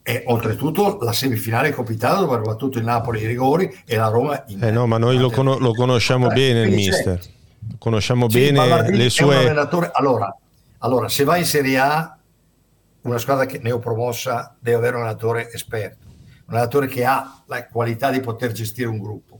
[0.03, 3.95] E oltretutto la semifinale in Coppa Italia dove ha battuto il Napoli i rigori e
[3.95, 7.19] la Roma in Eh no, ma noi lo, con- lo conosciamo bene il mister.
[7.77, 9.47] Conosciamo sì, bene le sue
[9.93, 10.35] allora,
[10.79, 12.17] allora, se va in Serie A
[13.01, 16.05] una squadra che neopromossa deve avere un allenatore esperto,
[16.47, 19.37] un allenatore che ha la qualità di poter gestire un gruppo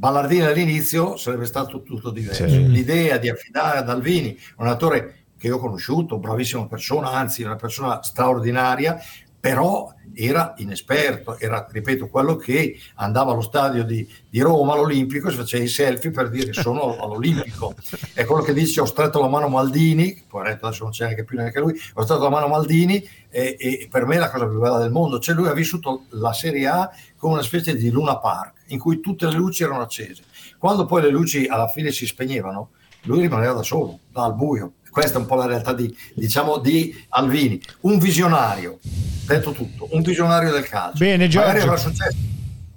[0.00, 2.48] Ballardini all'inizio sarebbe stato tutto diverso.
[2.48, 2.68] Sì.
[2.68, 7.56] L'idea di affidare ad Alvini, un attore che io ho conosciuto, bravissima persona, anzi una
[7.56, 8.96] persona straordinaria,
[9.40, 15.30] però era inesperto, era, ripeto, quello che andava allo stadio di, di Roma, all'Olimpico, e
[15.30, 17.74] si faceva i selfie per dire sono all'Olimpico.
[18.12, 21.38] È quello che dice ho stretto la mano Maldini, poveretto adesso non c'è neanche più
[21.38, 24.58] neanche lui, ho stretto la mano Maldini e, e, per me è la cosa più
[24.58, 25.20] bella del mondo.
[25.20, 29.00] Cioè lui ha vissuto la Serie A come una specie di Luna Park, in cui
[29.00, 30.24] tutte le luci erano accese.
[30.58, 32.70] Quando poi le luci alla fine si spegnevano,
[33.02, 34.72] lui rimaneva da solo, al buio.
[34.98, 38.80] Questa è un po' la realtà di, diciamo, di Alvini, un visionario,
[39.26, 40.98] detto tutto, un visionario del calcio.
[40.98, 41.46] Bene, Giorgio.
[41.46, 42.16] Magari avrà successo,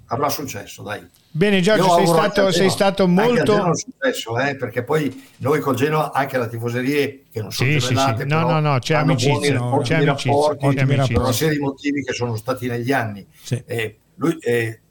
[0.06, 1.04] avrà successo dai.
[1.32, 3.60] Bene Giorgio, sei stato, sei stato, molto...
[3.60, 7.80] Anche successo, eh, perché poi noi col Genoa, anche la tifoserie che non sono sì,
[7.80, 8.24] sì, sì.
[8.26, 11.06] No, no, no, c'è amicizia, c'è amicizia, rapporti, c'è amicizia.
[11.06, 13.26] per una serie di motivi che sono stati negli anni.
[13.42, 13.60] Sì.
[13.66, 14.81] Eh, lui, eh,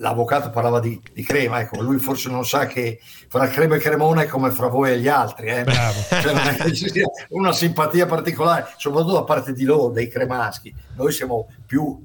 [0.00, 4.22] l'avvocato parlava di, di, crema, ecco, lui forse non sa che fra crema e cremona
[4.22, 5.64] è come fra voi e gli altri, eh?
[6.10, 10.08] cioè, non è che ci sia una simpatia particolare, soprattutto da parte di loro, dei
[10.08, 10.74] cremaschi.
[10.96, 12.02] Noi siamo più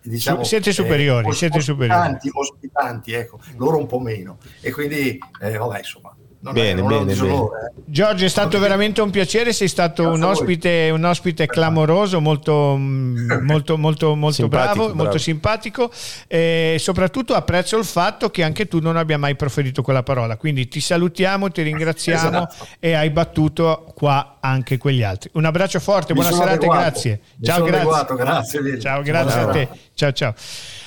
[0.00, 4.38] diciamo, siete superiori, eh, siete ospitanti, ospitanti, ecco, loro un po' meno.
[4.60, 6.13] E quindi, eh, vabbè, insomma,
[6.44, 7.82] non bene, è, bene, disonore, eh.
[7.86, 13.78] Giorgio è stato veramente un piacere, sei stato un ospite, un ospite, clamoroso, molto, molto,
[13.78, 15.90] molto, molto bravo, bravo, molto simpatico
[16.26, 20.68] e soprattutto apprezzo il fatto che anche tu non abbia mai proferito quella parola, quindi
[20.68, 22.66] ti salutiamo, ti ringraziamo esatto.
[22.78, 25.30] e hai battuto qua anche quegli altri.
[25.32, 26.78] Un abbraccio forte, Mi buona serata adeguato.
[26.78, 27.20] e grazie.
[27.36, 27.76] Mi ciao, grazie.
[27.78, 28.80] Adeguato, grazie.
[28.80, 29.68] Ciao, grazie a te.
[29.94, 30.34] Ciao, ciao.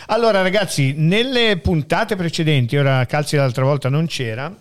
[0.10, 4.54] Allora ragazzi, nelle puntate precedenti, ora Calzi l'altra volta non c'era,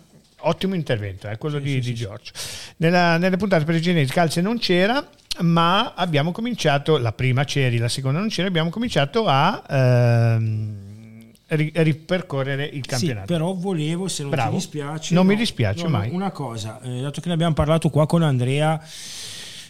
[0.47, 2.31] ottimo intervento, eh, quello sì, di, sì, di Giorgio.
[2.77, 5.05] Nella, nelle puntate precedenti Calze non c'era,
[5.39, 12.65] ma abbiamo cominciato, la prima c'eri, la seconda non c'era, abbiamo cominciato a ehm, ripercorrere
[12.65, 13.27] il campionato.
[13.27, 14.49] Sì, però volevo, se non Bravo.
[14.49, 15.13] ti dispiace...
[15.13, 16.09] Non no, mi dispiace no, mai.
[16.11, 18.81] Una cosa, eh, dato che ne abbiamo parlato qua con Andrea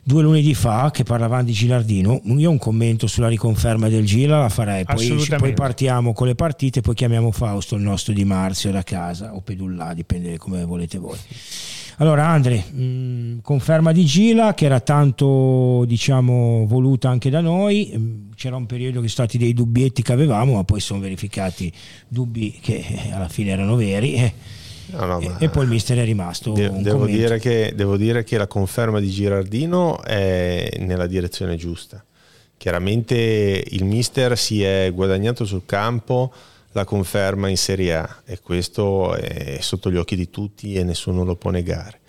[0.07, 4.47] due lunedì fa che parlavamo di Gilardino, io un commento sulla riconferma del Gila la
[4.47, 8.83] farei, poi, poi partiamo con le partite, poi chiamiamo Fausto, il nostro di Marzio da
[8.83, 11.17] casa, o Pedullà, dipende come volete voi.
[11.97, 18.35] Allora Andre, mh, conferma di Gila che era tanto diciamo voluta anche da noi, mh,
[18.35, 21.69] c'era un periodo che sono stati dei dubbietti che avevamo, ma poi sono verificati
[22.07, 24.33] dubbi che eh, alla fine erano veri.
[24.89, 26.52] No, no, e, e, poi il mister è rimasto.
[26.52, 32.04] De- devo, dire che, devo, dire che, la conferma di Girardino è nella direzione giusta.
[32.58, 36.32] Chiaramente il mister si è guadagnato sul campo
[36.71, 41.23] la conferma in Serie A e questo è sotto gli occhi di tutti e nessuno
[41.23, 42.00] lo può negare.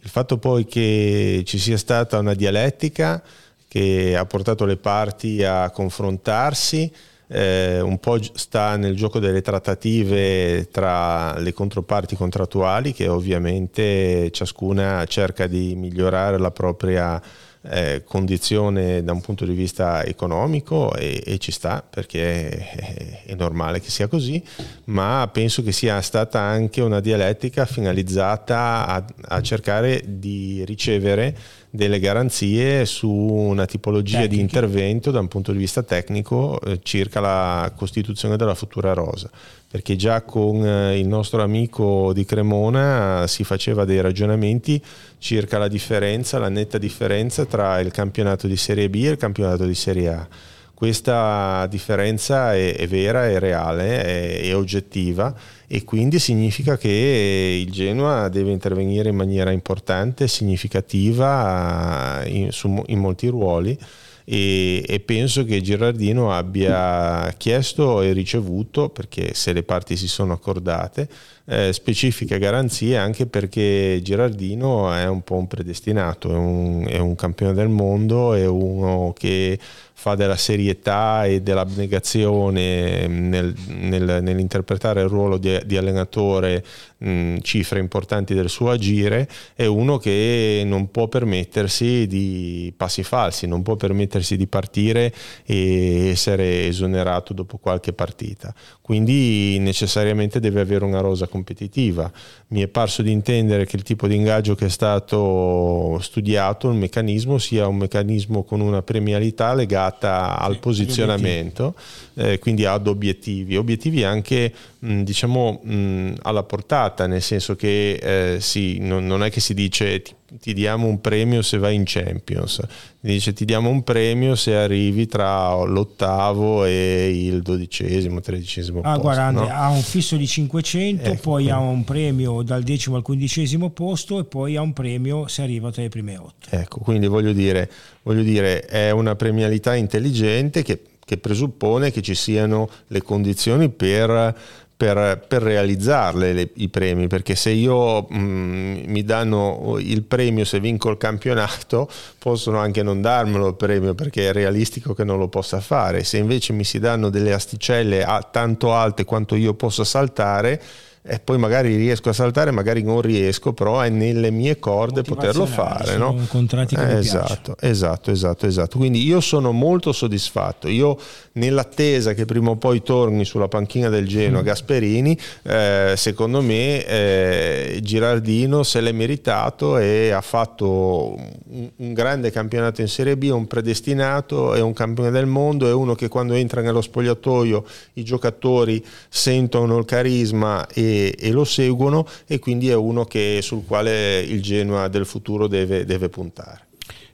[0.00, 3.22] Il fatto poi che ci sia stata una dialettica
[3.68, 6.90] che ha portato le parti a confrontarsi,
[7.28, 15.04] eh, un po' sta nel gioco delle trattative tra le controparti contrattuali che ovviamente ciascuna
[15.06, 17.20] cerca di migliorare la propria
[17.66, 23.34] eh, condizione da un punto di vista economico e, e ci sta perché è, è,
[23.34, 24.42] normale che sia così,
[24.86, 31.36] ma penso che sia stata anche una dialettica finalizzata a, a cercare di ricevere
[31.74, 34.36] delle garanzie su una tipologia Tecniche.
[34.36, 39.28] di intervento da un punto di vista tecnico eh, circa la costituzione della futura rosa
[39.68, 44.80] perché già con eh, il nostro amico di Cremona si faceva dei ragionamenti
[45.18, 49.64] circa la differenza, la netta differenza tra il campionato di Serie B e il campionato
[49.64, 50.28] di Serie A.
[50.74, 55.34] Questa differenza è, è vera, è reale, è, è oggettiva
[55.66, 62.98] e quindi significa che il Genoa deve intervenire in maniera importante, significativa in, su, in
[62.98, 63.78] molti ruoli
[64.26, 70.32] e, e, penso che Girardino abbia chiesto e ricevuto, perché se le parti si sono
[70.32, 71.06] accordate,
[71.44, 77.14] eh, specifiche garanzie anche perché Girardino è un po' un predestinato, è un, è un
[77.16, 79.58] campione del mondo, è uno che
[80.04, 86.62] fa della serietà e dell'abnegazione nel, nel, nell'interpretare il ruolo di, di allenatore
[87.04, 93.46] mh, cifre importanti del suo agire, è uno che non può permettersi di passi falsi,
[93.46, 95.12] non può permettersi di partire
[95.44, 98.54] e essere esonerato dopo qualche partita.
[98.80, 102.10] Quindi necessariamente deve avere una rosa competitiva.
[102.48, 106.76] Mi è parso di intendere che il tipo di ingaggio che è stato studiato, il
[106.76, 111.74] meccanismo, sia un meccanismo con una premialità legata al sì, posizionamento,
[112.14, 118.40] eh, quindi ad obiettivi, obiettivi anche mh, diciamo mh, alla portata, nel senso che eh,
[118.40, 121.82] sì, non, non, è che si dice ti, ti diamo un premio se vai in
[121.84, 122.60] Champions,
[123.00, 129.00] dice ti diamo un premio se arrivi tra l'ottavo e il dodicesimo, tredicesimo ah, posto.
[129.00, 129.48] Guarda, no?
[129.48, 134.18] ha un fisso di 500, ecco, poi ha un premio dal decimo al quindicesimo posto
[134.18, 136.48] e poi ha un premio se arriva tra le prime otto.
[136.50, 137.70] Ecco, quindi voglio dire,
[138.02, 144.62] voglio dire è una premialità intelligente che, che presuppone che ci siano le condizioni per
[144.84, 150.44] per, per realizzarle le, i premi, perché se io mh, mm, mi danno il premio
[150.44, 155.18] se vinco il campionato, possono anche non darmelo il premio perché è realistico che non
[155.18, 156.04] lo possa fare.
[156.04, 160.60] Se invece mi si danno delle asticelle tanto alte quanto io possa saltare,
[161.06, 165.44] e poi magari riesco a saltare, magari non riesco, però è nelle mie corde poterlo
[165.44, 165.98] fare.
[165.98, 166.18] No?
[166.28, 168.78] Contratti che eh, esatto, esatto, esatto, esatto.
[168.78, 170.66] Quindi io sono molto soddisfatto.
[170.66, 170.96] Io
[171.32, 174.44] nell'attesa che prima o poi torni sulla panchina del Genoa mm.
[174.44, 182.30] Gasperini, eh, secondo me eh, Girardino se l'è meritato e ha fatto un, un grande
[182.30, 186.32] campionato in Serie B, un predestinato, è un campione del mondo, è uno che quando
[186.32, 187.62] entra nello spogliatoio
[187.94, 193.64] i giocatori sentono il carisma e e, lo seguono e quindi è uno che, sul
[193.64, 196.62] quale il Genoa del futuro deve, deve puntare.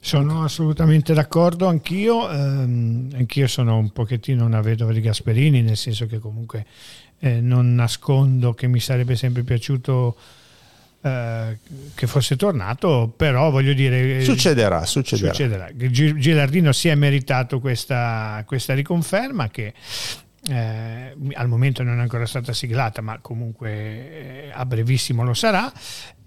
[0.02, 6.06] Sono assolutamente d'accordo, anch'io, ehm, anch'io sono un pochettino una vedova di Gasperini, nel senso
[6.06, 6.64] che comunque
[7.18, 10.16] eh, non nascondo che mi sarebbe sempre piaciuto
[11.02, 11.58] eh,
[11.94, 14.18] che fosse tornato, però voglio dire...
[14.18, 15.32] Eh, succederà, succederà.
[15.32, 15.70] succederà.
[15.74, 19.72] Gilardino si è meritato questa, questa riconferma che
[20.48, 23.70] eh, al momento non è ancora stata siglata, ma comunque
[24.46, 25.70] eh, a brevissimo lo sarà.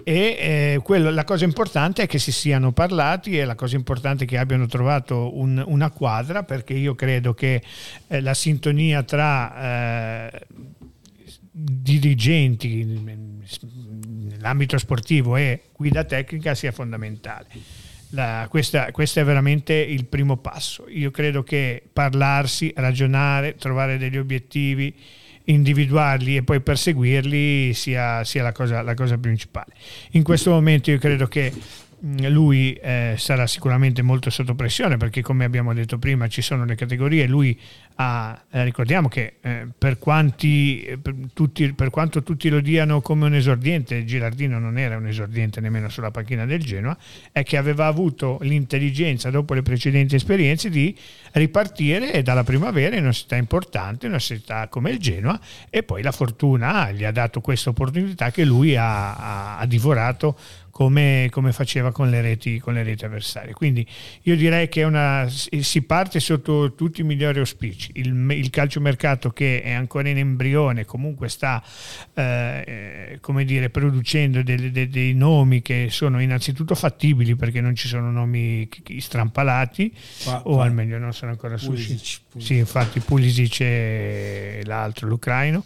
[0.06, 4.26] E eh, quello, la cosa importante è che si siano parlati e la cosa importante
[4.26, 7.64] è che abbiano trovato un, una quadra perché io credo che
[8.08, 10.46] eh, la sintonia tra eh,
[11.52, 12.84] dirigenti
[14.06, 17.48] nell'ambito sportivo e guida tecnica sia fondamentale
[18.14, 20.86] la, questa, questo è veramente il primo passo.
[20.90, 24.94] Io credo che parlarsi, ragionare, trovare degli obiettivi,
[25.46, 29.74] individuarli e poi perseguirli sia, sia la, cosa, la cosa principale.
[30.12, 31.52] In questo momento io credo che
[32.28, 36.76] lui eh, sarà sicuramente molto sotto pressione perché come abbiamo detto prima ci sono le
[36.76, 37.58] categorie, lui
[37.96, 43.26] ha, eh, ricordiamo che eh, per, quanti, per, tutti, per, quanto tutti lo diano come
[43.26, 46.98] un esordiente, Girardino non era un esordiente nemmeno sulla panchina del Genoa,
[47.32, 50.96] è che aveva avuto l'intelligenza dopo le precedenti esperienze di
[51.34, 56.02] ripartire dalla primavera in una città importante, in una città come il Genoa e poi
[56.02, 60.38] la fortuna gli ha dato questa opportunità che lui ha, ha, ha divorato
[60.74, 63.54] come, come faceva con le, reti, con le reti avversarie.
[63.54, 63.86] Quindi
[64.24, 67.92] io direi che una, si parte sotto tutti i migliori auspici.
[67.94, 71.64] Il, il calciomercato che è ancora in embrione, comunque sta
[72.16, 77.88] eh, come dire, producendo dei, dei, dei, nomi che sono innanzitutto fattibili perché non ci
[77.88, 80.64] sono nomi strampalati, qua, o qua.
[80.64, 82.22] almeno non sono ancora susciti.
[82.40, 85.64] Sì, infatti Pulisic e l'altro, l'ucraino.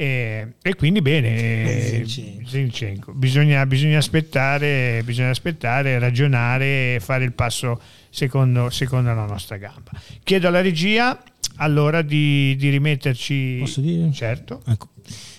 [0.00, 3.12] E, e, quindi bene, Zinchenko.
[3.12, 9.90] Bisogna, bisogna, aspettare, bisogna aspettare, ragionare e fare il passo secondo, secondo la nostra gamba.
[10.24, 11.22] Chiedo alla regia
[11.56, 13.58] allora di, di rimetterci...
[13.60, 14.10] Posso dire?
[14.10, 14.62] Certo.
[14.66, 14.88] Ecco.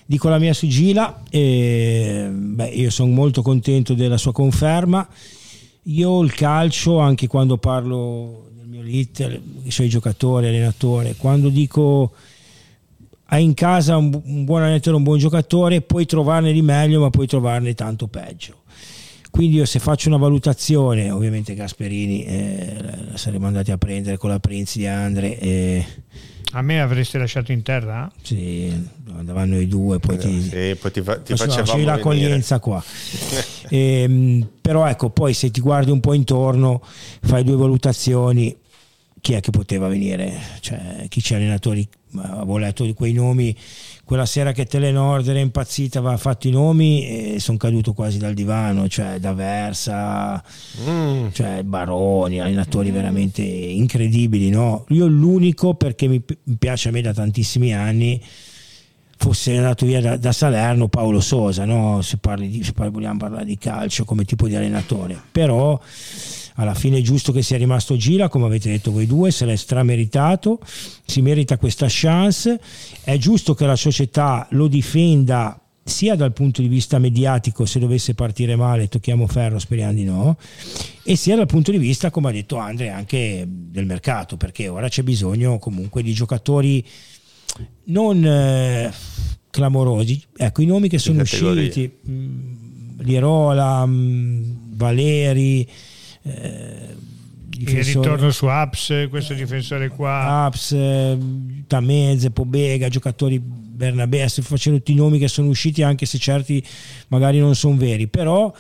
[0.06, 5.10] Dico la mia sigilla, e, beh, io sono molto contento della sua conferma.
[5.86, 12.12] Io il calcio, anche quando parlo del mio leader, i suoi giocatori, allenatore, quando dico
[13.34, 17.10] hai in casa un, un buon allenatore, un buon giocatore, puoi trovarne di meglio, ma
[17.10, 18.64] puoi trovarne tanto peggio.
[19.30, 22.76] Quindi io se faccio una valutazione, ovviamente Gasperini eh,
[23.14, 25.40] saremmo andati a prendere con la Prince di Andre.
[25.40, 25.86] Eh,
[26.52, 28.12] a me avresti lasciato in terra?
[28.22, 28.70] Sì,
[29.16, 32.84] andavano i due, poi ti, sì, poi ti, fa, ti facevamo l'accoglienza qua.
[33.70, 36.82] e, ehm, però ecco, poi se ti guardi un po' intorno,
[37.22, 38.54] fai due valutazioni,
[39.22, 40.34] chi è che poteva venire?
[40.60, 41.88] Cioè, chi c'è allenatori
[42.20, 43.56] avevo letto quei nomi
[44.04, 48.34] quella sera che Telenord era impazzita aveva fatto i nomi e sono caduto quasi dal
[48.34, 50.44] divano cioè D'Aversa
[50.82, 51.28] mm.
[51.32, 52.94] cioè Baroni allenatori mm.
[52.94, 54.86] veramente incredibili no?
[54.90, 58.22] io l'unico perché mi, mi, piace a me da tantissimi anni
[59.16, 62.02] fosse andato via da, da Salerno Paolo Sosa no?
[62.02, 65.80] se, parli di, se parli, vogliamo parlare di calcio come tipo di allenatore però
[66.56, 69.56] alla fine è giusto che sia rimasto Gira, come avete detto voi due, se l'è
[69.56, 70.60] strameritato,
[71.06, 72.60] si merita questa chance,
[73.04, 78.14] è giusto che la società lo difenda sia dal punto di vista mediatico se dovesse
[78.14, 80.38] partire male tocchiamo ferro speriamo di no
[81.04, 84.88] e sia dal punto di vista come ha detto Andre anche del mercato perché ora
[84.88, 86.86] c'è bisogno comunque di giocatori
[87.86, 88.94] non eh,
[89.50, 92.62] clamorosi ecco i nomi che sono usciti mh, mm,
[93.02, 94.44] Lierola mh, mm,
[94.76, 95.68] Valeri.
[96.24, 96.96] Eh,
[97.58, 100.46] il ritorno su Apps, questo difensore qua.
[100.46, 101.18] Apps, eh,
[101.68, 106.64] Tameze, Pobega, giocatori Bernabé, sto facendo tutti i nomi che sono usciti anche se certi
[107.10, 108.52] magari non sono veri, però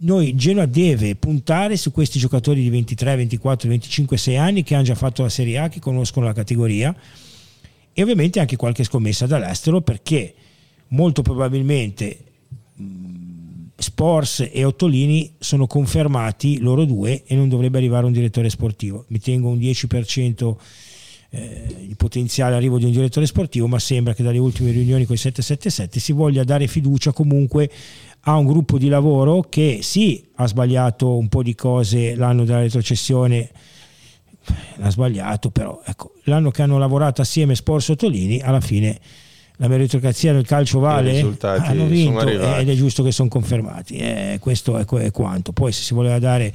[0.00, 4.84] noi Genoa deve puntare su questi giocatori di 23, 24, 25, 6 anni che hanno
[4.84, 6.94] già fatto la Serie A, che conoscono la categoria
[7.92, 10.34] e ovviamente anche qualche scommessa dall'estero perché
[10.88, 12.18] molto probabilmente
[13.84, 19.04] Spors e Ottolini sono confermati loro due e non dovrebbe arrivare un direttore sportivo.
[19.08, 20.56] Mi tengo un 10%
[21.28, 25.16] eh, di potenziale arrivo di un direttore sportivo, ma sembra che dalle ultime riunioni con
[25.16, 27.70] i 777 si voglia dare fiducia comunque
[28.20, 32.60] a un gruppo di lavoro che sì ha sbagliato un po' di cose l'anno della
[32.60, 33.50] retrocessione
[34.80, 38.98] ha sbagliato però ecco l'anno che hanno lavorato assieme Spors e Ottolini alla fine
[39.58, 43.96] la meritocrazia del calcio vale, hanno vinto ed è giusto che sono confermati.
[43.96, 45.52] Eh, questo è, è, quanto.
[45.52, 46.52] Poi se si voleva dare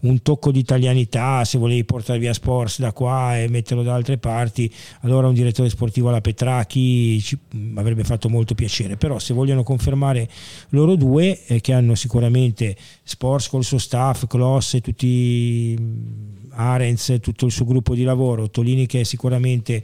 [0.00, 4.18] un tocco di italianità, se volevi portare via Sports da qua e metterlo da altre
[4.18, 7.38] parti, allora un direttore sportivo alla Petracchi ci
[7.74, 8.96] avrebbe fatto molto piacere.
[8.96, 10.28] Però se vogliono confermare
[10.70, 15.76] loro due, eh, che hanno sicuramente Sports col suo staff, Kloss e tutti
[16.54, 19.82] Arens, tutto il suo gruppo di lavoro, Tolini che è sicuramente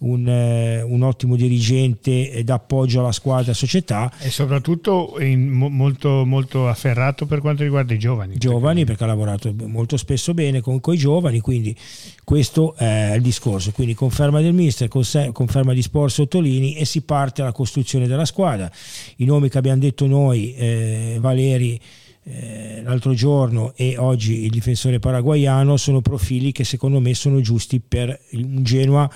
[0.00, 4.12] un, eh, un ottimo dirigente e dà appoggio alla squadra e società.
[4.18, 8.36] E soprattutto in, molto, molto afferrato per quanto riguarda i giovani.
[8.36, 11.76] Giovani perché, ha lavorato molto spesso bene con, con i giovani, quindi
[12.24, 13.72] questo è il discorso.
[13.72, 18.70] Quindi conferma del mister, conferma di Sport Sottolini e si parte alla costruzione della squadra.
[19.16, 21.80] I nomi che abbiamo detto noi, eh, Valeri,
[22.24, 27.80] eh, l'altro giorno e oggi il difensore paraguayano sono profili che secondo me sono giusti
[27.80, 29.10] per un Genoa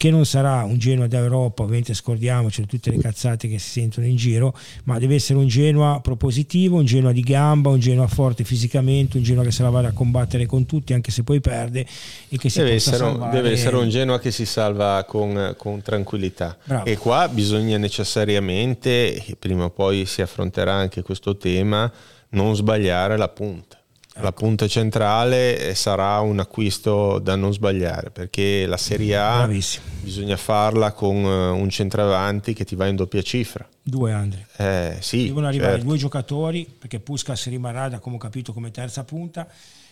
[0.00, 4.16] che non sarà un Genoa d'Europa, ovviamente scordiamoci tutte le cazzate che si sentono in
[4.16, 9.18] giro, ma deve essere un Genoa propositivo, un Genoa di gamba, un Genoa forte fisicamente,
[9.18, 11.84] un Genoa che se la vada a combattere con tutti anche se poi perde
[12.30, 13.36] e che si deve, essere, salvare...
[13.36, 16.86] deve essere un Genoa che si salva con, con tranquillità Bravo.
[16.86, 21.92] e qua bisogna necessariamente, prima o poi si affronterà anche questo tema,
[22.30, 23.78] non sbagliare la punta.
[24.12, 24.22] Ecco.
[24.22, 29.84] La punta centrale sarà un acquisto da non sbagliare perché la Serie A Bravissimo.
[30.00, 33.66] bisogna farla con eh, un centravanti che ti va in doppia cifra.
[33.80, 34.44] Due Andri.
[34.56, 35.86] Eh, sì, Devono arrivare certo.
[35.86, 39.46] due giocatori perché Puskas rimarrà da come ho capito come terza punta,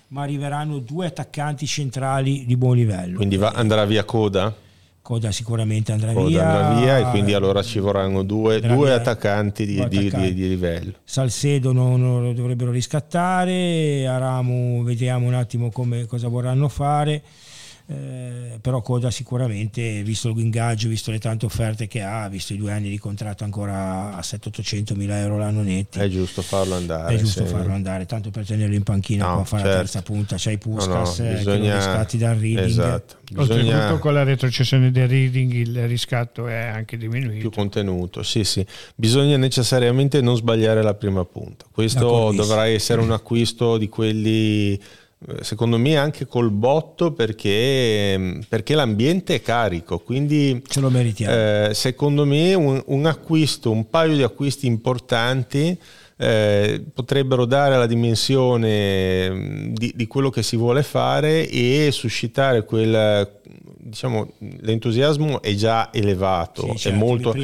[0.09, 3.17] ma arriveranno due attaccanti centrali di buon livello.
[3.17, 4.53] Quindi va, andrà via Coda?
[5.09, 6.47] Coda sicuramente andrà Coda via.
[6.47, 10.21] andrà via e quindi allora ci vorranno due, due attaccanti, di, attaccanti.
[10.21, 10.93] Di, di, livello.
[11.03, 17.23] Salcedo non, non, lo dovrebbero riscattare, Aramu vediamo un attimo come, cosa vorranno fare.
[17.91, 22.71] Eh, però Coda sicuramente, visto l'ingaggio, visto le tante offerte che ha, visto i due
[22.71, 27.15] anni di contratto ancora a 700-800 mila euro l'anno netti, è giusto farlo andare.
[27.15, 27.51] È giusto sì.
[27.51, 29.75] farlo andare, tanto per tenerlo in panchina no, può fare certo.
[29.75, 31.71] la terza punta, c'hai i Puskas no, no, bisogna...
[31.71, 32.67] che riscatti dal reading.
[32.67, 33.17] Esatto.
[33.31, 33.75] Bisogna...
[33.75, 37.41] Oltretutto con la retrocessione del reading il riscatto è anche diminuito.
[37.41, 38.67] Più contenuto, sì sì.
[38.97, 41.65] Bisogna necessariamente non sbagliare la prima punta.
[41.73, 44.81] Questo dovrà essere un acquisto di quelli eh,
[45.41, 51.35] secondo me anche col botto perché, perché l'ambiente è carico quindi ce lo meritiamo.
[51.35, 55.77] eh, secondo me un, un, acquisto un paio di acquisti importanti
[56.21, 62.65] eh, potrebbero dare la dimensione mm, di, di, quello che si vuole fare e suscitare
[62.65, 63.37] quel
[63.89, 67.35] diciamo, l'entusiasmo è già elevato, sì, certo, è molto,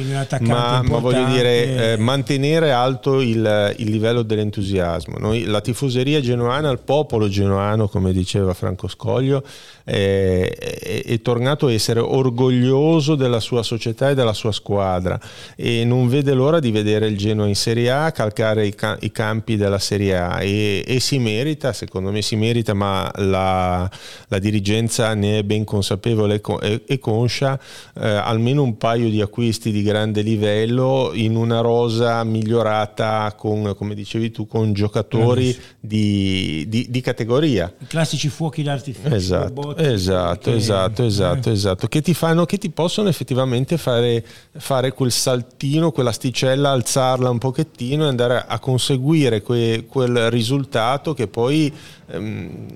[0.41, 5.17] ma, ma, voglio dire, eh, mantenere alto il, il, livello dell'entusiasmo.
[5.17, 9.43] Noi, la tifoseria genoana, il popolo genoano, come diceva Franco Scoglio,
[9.83, 15.19] è, è, è, tornato a essere orgoglioso della sua società e della sua squadra
[15.55, 19.11] e non vede l'ora di vedere il Genoa in Serie A, calcare i, ca- i
[19.11, 23.89] campi della Serie A e, e, si merita, secondo me si merita, ma la,
[24.27, 27.59] la dirigenza ne è ben consapevole e, e conscia,
[27.95, 33.95] eh, almeno un paio di acquisti di grande livello in una rosa migliorata con, come
[33.95, 37.73] dicevi tu, con giocatori di, di, di, categoria.
[37.77, 39.13] I classici fuochi d'artificio.
[39.13, 40.57] Esatto esatto, che...
[40.57, 41.53] esatto, esatto, eh.
[41.53, 44.23] esatto, che ti fanno, che ti possono effettivamente fare,
[44.57, 51.27] fare quel saltino, quell'asticella, alzarla un pochettino e andare a conseguire que, quel risultato che
[51.27, 51.71] poi
[52.07, 52.67] ehm,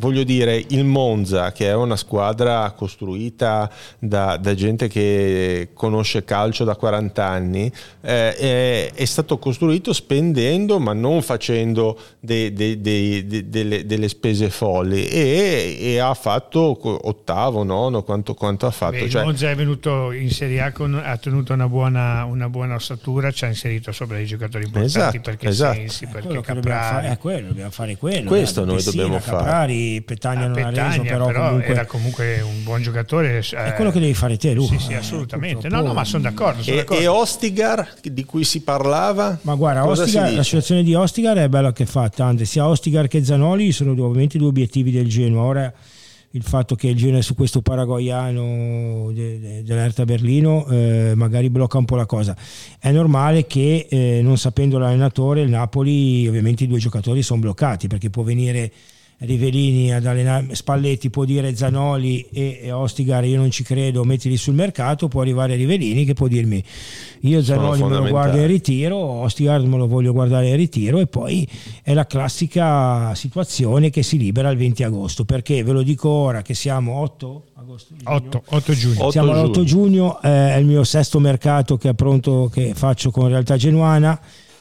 [0.00, 6.64] voglio dire, il Monza, che è una squadra costruita da, da gente che conosce calcio
[6.64, 13.44] da 40 anni, eh, è, è, stato costruito spendendo ma non facendo de, de, de,
[13.48, 18.92] delle, delle, spese folli e, e, ha fatto ottavo, nono, quanto, quanto ha fatto.
[18.92, 22.48] Beh, cioè, il Monza è venuto in Serie A, con, ha tenuto una buona, una
[22.48, 25.74] buona ossatura, ci ha inserito sopra i giocatori importanti esatto, perché esatto.
[25.74, 28.28] Sensi, perché Caprari, fare, è quello, dobbiamo fare quello.
[28.28, 29.36] Questo noi Pessina, dobbiamo fare.
[29.36, 31.72] Caprari, Petagna ah, non Petagna, ha reso, però, però comunque...
[31.72, 33.38] era comunque un buon giocatore.
[33.38, 34.78] È quello che devi fare te, Luca.
[34.78, 35.68] Sì, sì, assolutamente.
[35.68, 36.62] No, no, ma sono d'accordo.
[36.62, 37.02] Sono e, d'accordo.
[37.02, 39.38] e Ostigar, di cui si parlava?
[39.42, 42.44] Ma guarda, Ostigar, la situazione di Ostigar è bella che fa, tante.
[42.44, 45.42] Sia Ostigar che Zanoli sono ovviamente due obiettivi del Genoa.
[45.42, 45.72] Ora
[46.32, 51.78] il fatto che il è su questo paragoiano de, de, dell'Erta Berlino eh, magari blocca
[51.78, 52.36] un po' la cosa.
[52.78, 57.88] È normale che eh, non sapendo l'allenatore il Napoli ovviamente i due giocatori sono bloccati
[57.88, 58.70] perché può venire
[59.20, 64.38] Rivelini ad allenare Spalletti può dire Zanoli e, e Ostigar io non ci credo mettili
[64.38, 66.62] sul mercato può arrivare Rivelini che può dirmi
[67.20, 71.06] io Zanoli me lo guardo in ritiro Ostigar me lo voglio guardare in ritiro e
[71.06, 71.46] poi
[71.82, 76.40] è la classica situazione che si libera il 20 agosto perché ve lo dico ora
[76.40, 79.10] che siamo 8 agosto 8, 8 giugno.
[79.10, 80.20] Siamo all'8 giugno.
[80.22, 84.18] eh, è il mio sesto mercato che, pronto, che faccio con Realtà Genuana.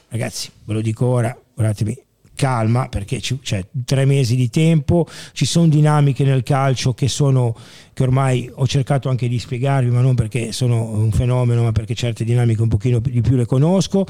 [0.09, 1.97] Ragazzi ve lo dico ora guardatemi
[2.39, 7.53] calma perché c'è cioè, tre mesi di tempo, ci sono dinamiche nel calcio che sono
[7.99, 11.95] che ormai ho cercato anche di spiegarvi, ma non perché sono un fenomeno, ma perché
[11.95, 14.05] certe dinamiche un pochino di più le conosco.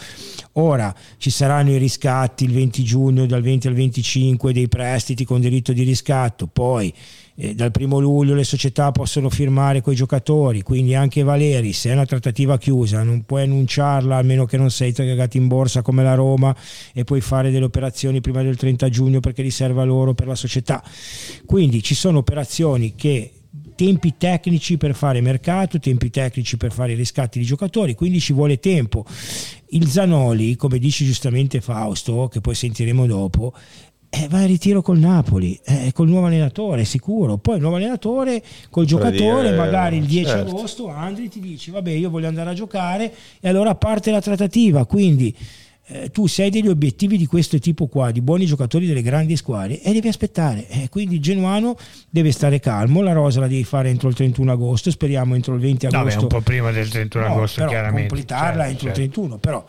[0.54, 5.42] Ora ci saranno i riscatti il 20 giugno, dal 20 al 25 dei prestiti con
[5.42, 6.94] diritto di riscatto, poi
[7.42, 11.90] eh, dal primo luglio le società possono firmare con i giocatori, quindi anche Valeri, se
[11.90, 15.82] è una trattativa chiusa, non puoi annunciarla a meno che non sei cagato in borsa
[15.82, 16.54] come la Roma
[16.94, 20.84] e puoi fare delle operazioni prima del 30 giugno perché riserva loro per la società.
[21.46, 23.32] Quindi ci sono operazioni che
[23.76, 28.34] tempi tecnici per fare mercato, tempi tecnici per fare i riscatti di giocatori, quindi ci
[28.34, 29.06] vuole tempo.
[29.70, 33.54] Il Zanoli, come dice giustamente Fausto, che poi sentiremo dopo,
[34.10, 37.38] eh, va in ritiro col Napoli, eh, col nuovo allenatore, sicuro.
[37.38, 40.50] Poi il nuovo allenatore col giocatore, magari il 10 certo.
[40.50, 44.86] agosto, Andri ti dice, vabbè, io voglio andare a giocare e allora parte la trattativa.
[44.86, 45.36] Quindi
[45.92, 49.36] eh, tu se hai degli obiettivi di questo tipo qua, di buoni giocatori delle grandi
[49.36, 50.68] squadre, e devi aspettare.
[50.68, 51.76] Eh, quindi il genuano
[52.10, 55.62] deve stare calmo, la rosa la devi fare entro il 31 agosto, speriamo entro il
[55.62, 56.04] 20 agosto.
[56.04, 58.08] No, beh, un po' prima del 31 no, agosto, però chiaramente.
[58.08, 59.02] completarla certo, entro certo.
[59.02, 59.66] il 31, però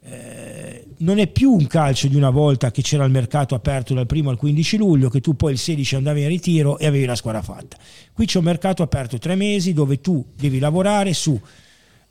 [0.00, 4.06] eh, non è più un calcio di una volta che c'era il mercato aperto dal
[4.10, 7.14] 1 al 15 luglio, che tu poi il 16 andavi in ritiro e avevi la
[7.14, 7.76] squadra fatta.
[8.12, 11.38] Qui c'è un mercato aperto tre mesi dove tu devi lavorare su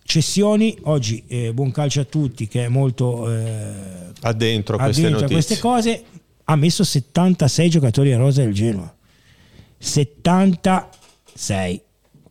[0.03, 0.77] cessioni.
[0.83, 3.71] Oggi eh, buon calcio a tutti che è molto eh,
[4.21, 6.03] addentro, queste, a queste cose.
[6.49, 8.93] Ha messo 76 giocatori a rosa del Genoa.
[9.77, 11.81] 76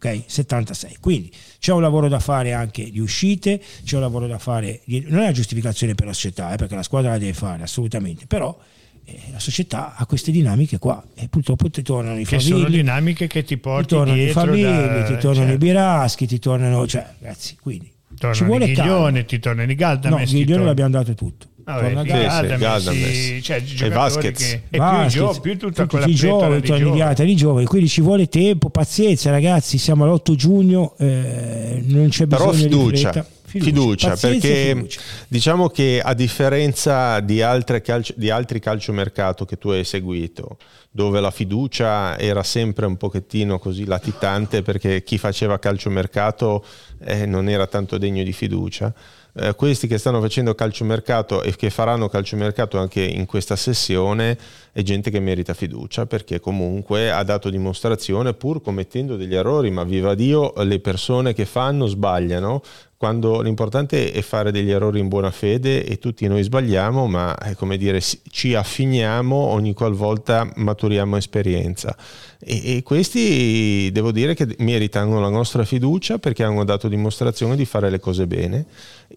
[0.07, 0.22] ok?
[0.26, 0.96] 76.
[1.00, 5.04] Quindi c'è un lavoro da fare anche di uscite, c'è un lavoro da fare, di,
[5.09, 8.26] non è una giustificazione per la società, eh, perché la squadra la deve fare assolutamente,
[8.26, 8.57] però
[9.04, 12.48] eh, la società ha queste dinamiche qua e purtroppo ti tornano i che famigli.
[12.48, 15.52] sono dinamiche che ti portano ti tornano i famigli, da, ti tornano certo.
[15.52, 20.32] i biraschi, ti tornano, cioè ragazzi, quindi tornano ci vuole Ghiglione, ti tornano i Galdames.
[20.32, 21.48] No, Ghiglione l'abbiamo dato tutto.
[21.66, 26.06] Vabbè, sì, Galdames, sì, cioè, e Vasquez che, e Vasquez, più, gio, più tutta quella
[26.06, 27.24] giovani, di giovani.
[27.24, 32.50] di giovani, quindi ci vuole tempo, pazienza ragazzi, siamo all'8 giugno, eh, non c'è bisogno
[32.50, 33.10] Però fiducia.
[33.10, 35.00] di Fiducia, fiducia perché fiducia.
[35.28, 37.42] diciamo che a differenza di,
[37.82, 40.58] calcio, di altri calciomercato che tu hai seguito,
[40.90, 46.64] dove la fiducia era sempre un pochettino così latitante perché chi faceva calciomercato
[47.04, 48.92] eh, non era tanto degno di fiducia,
[49.39, 54.39] eh, questi che stanno facendo calciomercato e che faranno calciomercato anche in questa sessione
[54.72, 59.84] è gente che merita fiducia perché comunque ha dato dimostrazione pur commettendo degli errori, ma
[59.84, 62.61] viva Dio le persone che fanno sbagliano,
[62.99, 67.55] quando l'importante è fare degli errori in buona fede e tutti noi sbagliamo, ma è
[67.55, 71.95] come dire ci affiniamo ogni qualvolta maturiamo esperienza.
[72.39, 77.64] E, e, questi devo dire che meritano la nostra fiducia perché hanno dato dimostrazione di
[77.64, 78.66] fare le cose bene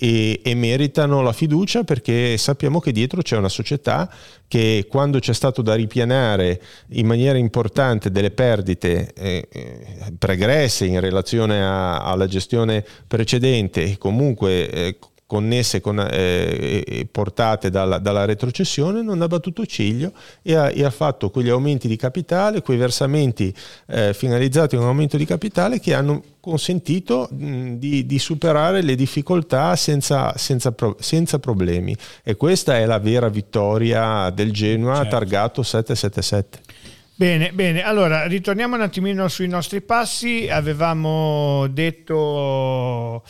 [0.02, 4.10] e, e meritano la fiducia perché sappiamo che dietro c'è una società
[4.48, 11.02] che quando c'è stato da ripianare in maniera importante delle perdite eh, eh pregresse in
[11.02, 14.98] relazione a, alla gestione precedente e comunque eh,
[15.30, 20.12] connesse con, eh, portate dalla, dalla, retrocessione, non ha battuto ciglio
[20.42, 23.54] e ha, e ha, fatto quegli aumenti di capitale, quei versamenti
[23.90, 28.96] eh, finalizzati a un aumento di capitale che hanno consentito mh, di, di, superare le
[28.96, 31.96] difficoltà senza, senza, pro, senza, problemi.
[32.24, 35.10] E questa è la vera vittoria del Genoa certo.
[35.12, 36.60] targato 777.
[37.20, 40.48] Bene, bene, allora ritorniamo un attimino sui nostri passi.
[40.50, 43.26] Avevamo detto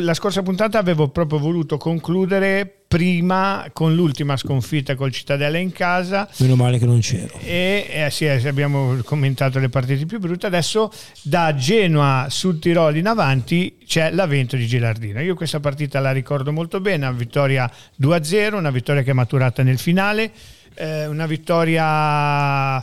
[0.00, 6.26] la scorsa puntata avevo proprio voluto concludere prima con l'ultima sconfitta col Cittadella in casa.
[6.38, 7.38] Meno male che non c'ero.
[7.42, 10.46] E eh, sì, eh, abbiamo commentato le partite più brutte.
[10.46, 15.20] Adesso da Genoa sul Tirolo in avanti c'è l'avvento di Gilardino.
[15.20, 17.70] Io questa partita la ricordo molto bene, una vittoria
[18.00, 20.32] 2-0, una vittoria che è maturata nel finale
[20.74, 22.82] eh, una vittoria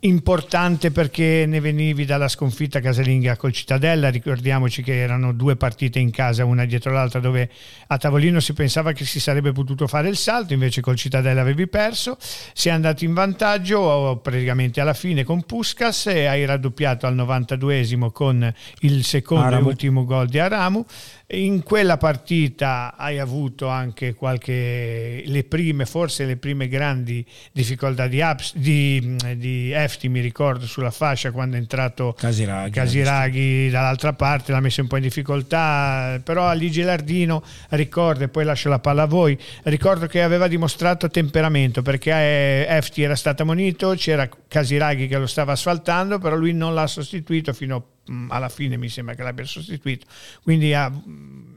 [0.00, 6.10] importante perché ne venivi dalla sconfitta casalinga col Cittadella, ricordiamoci che erano due partite in
[6.10, 7.50] casa una dietro l'altra dove
[7.86, 11.66] a tavolino si pensava che si sarebbe potuto fare il salto, invece col Cittadella avevi
[11.66, 18.10] perso, sei andato in vantaggio praticamente alla fine con Puskas e hai raddoppiato al 92esimo
[18.12, 19.64] con il secondo Aramu.
[19.64, 20.84] e ultimo gol di Aramu
[21.28, 28.20] in quella partita hai avuto anche qualche, le prime, forse le prime grandi difficoltà di,
[28.20, 34.52] ups, di, di Efti, mi ricordo, sulla fascia quando è entrato Casiraghi, Casiraghi dall'altra parte,
[34.52, 39.02] l'ha messo un po' in difficoltà, però lì Gilardino ricordo, e poi lascio la palla
[39.02, 45.08] a voi, ricordo che aveva dimostrato temperamento perché eh, Efti era stato ammonito, c'era Casiraghi
[45.08, 47.82] che lo stava asfaltando, però lui non l'ha sostituito fino a
[48.28, 50.06] alla fine mi sembra che l'abbia sostituito,
[50.42, 50.90] quindi a,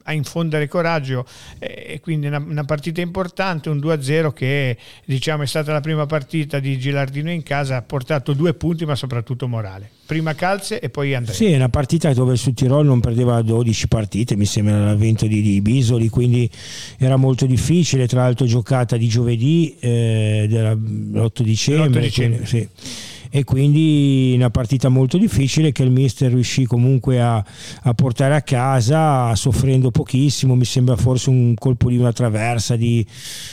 [0.03, 1.25] a infondere coraggio
[1.59, 6.59] e quindi una, una, partita importante, un 2-0 che diciamo è stata la prima partita
[6.59, 9.89] di Gilardino in casa, ha portato due punti ma soprattutto morale.
[10.05, 11.35] Prima Calze e poi Andrea.
[11.35, 15.27] Sì, è una partita dove il Sud Tirol non perdeva 12 partite, mi sembra l'avvento
[15.27, 16.49] di, di Bisoli, quindi
[16.97, 21.89] era molto difficile, tra l'altro giocata di giovedì eh, dell'8 dicembre.
[21.89, 22.43] 8 dicembre.
[22.43, 27.43] Quindi, sì e quindi una partita molto difficile che il mister riuscì comunque a,
[27.83, 33.05] a portare a casa soffrendo pochissimo mi sembra forse un colpo di una traversa di,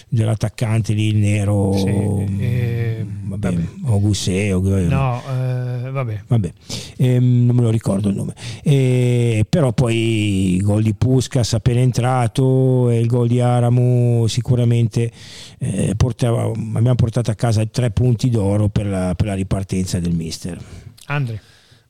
[0.09, 1.89] dell'attaccante lì il nero sì,
[2.43, 3.65] eh, vabbè, vabbè.
[3.93, 6.53] Oguse, Oguse, no eh, vabbè, vabbè.
[6.97, 11.81] Eh, non me lo ricordo il nome eh, però poi il gol di Puskas appena
[11.81, 15.11] entrato e il gol di Aramu sicuramente
[15.59, 20.15] eh, portava, abbiamo portato a casa tre punti d'oro per la, per la ripartenza del
[20.15, 20.59] mister.
[21.07, 21.41] Andre.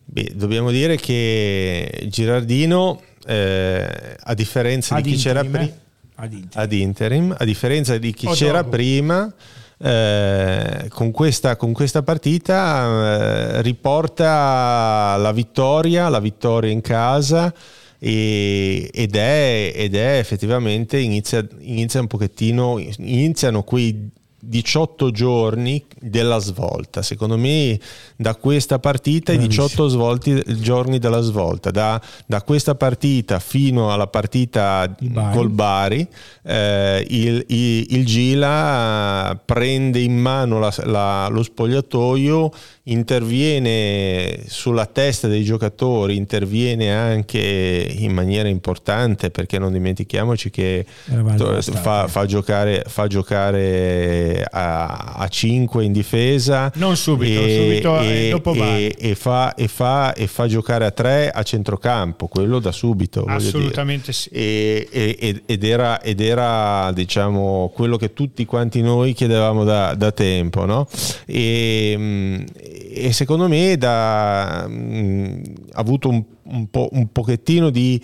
[0.04, 5.78] Beh, dobbiamo dire che Girardino, eh, a differenza ad di chi interim, c'era prima,
[6.14, 8.70] ad, ad, interim, a differenza di chi o c'era dopo.
[8.70, 9.34] prima,
[9.78, 17.52] eh, con, questa, con, questa, partita eh, riporta la vittoria, la vittoria in casa
[17.98, 24.10] e, ed, è, ed, è, effettivamente inizia, inizia un pochettino iniziano quei
[24.46, 27.02] 18 giorni della svolta.
[27.02, 27.78] Secondo me
[28.16, 34.06] da questa partita i 18 svolti, giorni della svolta, da, da, questa partita fino alla
[34.06, 35.36] partita Bari.
[35.36, 36.08] col Bari,
[36.42, 42.50] eh, il, il, il, Gila prende in mano la, la, lo spogliatoio,
[42.84, 52.06] interviene sulla testa dei giocatori, interviene anche in maniera importante perché non dimentichiamoci che fa,
[52.08, 56.70] fa, giocare, fa giocare a, a 5 in difesa.
[56.76, 60.90] Non subito, e, subito e, dopo e, e, fa, e, fa, e fa giocare a
[60.90, 63.24] 3 a centrocampo, quello da subito.
[63.24, 64.28] Assolutamente sì.
[64.30, 70.64] ed, era, ed era diciamo quello che tutti quanti noi chiedevamo da, da tempo.
[70.64, 70.86] No?
[71.24, 72.44] E,
[72.92, 78.02] e secondo me da, mh, ha avuto un, un, po', un pochettino di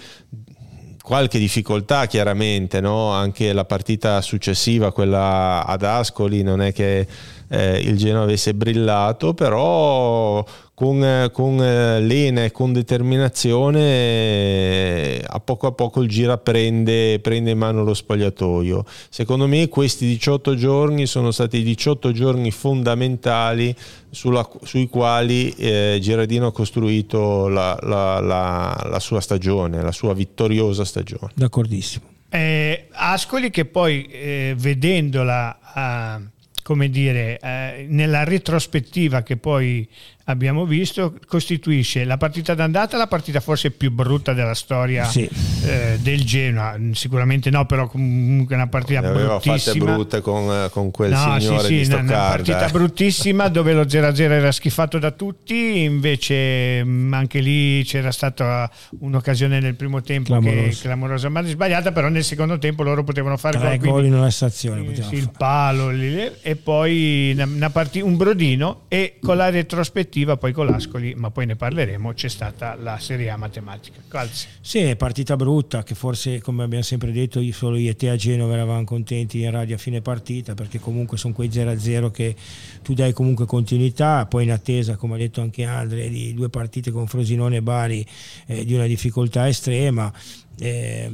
[1.03, 3.11] qualche difficoltà chiaramente, no?
[3.11, 7.07] anche la partita successiva, quella ad Ascoli, non è che
[7.49, 10.45] eh, il Genoa avesse brillato, però
[10.83, 17.53] con, con eh, lena e con determinazione a poco a poco il Gira prende, prende,
[17.53, 18.85] in mano lo spogliatoio.
[19.09, 23.73] Secondo me questi 18 giorni sono stati 18 giorni fondamentali
[24.11, 30.15] sulla, sui quali eh, Giradino ha costruito la, la, la, la, sua stagione, la sua
[30.15, 31.31] vittoriosa stagione.
[31.35, 32.07] D'accordissimo.
[32.29, 35.59] Eh, Ascoli che poi eh, vedendola...
[35.75, 36.31] Uh,
[36.63, 39.87] come dire, eh, nella retrospettiva che poi
[40.25, 45.29] abbiamo visto, costituisce la partita d'andata la partita forse più brutta della storia sì.
[45.65, 46.77] eh, del Genoa.
[46.93, 49.57] Sicuramente no, però comunque una partita ne aveva bruttissima.
[49.57, 53.83] fatte brutte con, con quel no, signore sì, sì, una, una partita bruttissima dove lo
[53.83, 58.71] 0-0 era schifato da tutti, invece mm, anche lì c'era stata
[59.01, 60.69] un'occasione nel primo tempo Clamoroso.
[60.69, 64.31] che clamorosa, ma sbagliata, però nel secondo tempo loro potevano fare tre gol in una
[64.31, 64.95] stazione.
[64.95, 70.12] Sì, il palo lì, e poi una, una partita, un brodino e con la retrospettiva
[70.13, 74.01] prospettiva, poi con l'Ascoli, ma poi ne parleremo, c'è stata la Serie A matematica.
[74.07, 74.47] Calzi.
[74.61, 78.17] Sì, è partita brutta, che forse come abbiamo sempre detto solo io e te a
[78.17, 82.37] Genova eravamo contenti in radio a fine partita, perché comunque sono quei 0-0 che
[82.83, 86.91] tu dai comunque continuità, poi in attesa, come ha detto anche Andre, di due partite
[86.91, 88.07] con Frosinone e Bari
[88.47, 90.13] eh, di una difficoltà estrema.
[90.59, 91.11] Eh,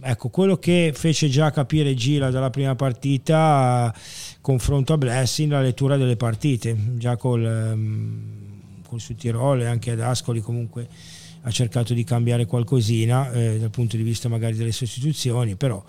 [0.00, 3.94] ecco, quello che fece già capire Gila dalla prima partita,
[4.40, 8.39] confronto a Blessing, la lettura delle partite, già col, um,
[8.90, 10.88] col Sud-Tirol e anche ad Ascoli comunque
[11.42, 15.82] ha cercato di cambiare qualcosina eh, dal punto di vista magari delle sostituzioni, però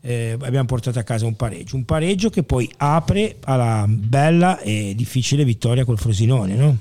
[0.00, 4.94] eh, abbiamo portato a casa un pareggio, un pareggio che poi apre alla bella e
[4.96, 6.78] difficile vittoria col Frosinone, no?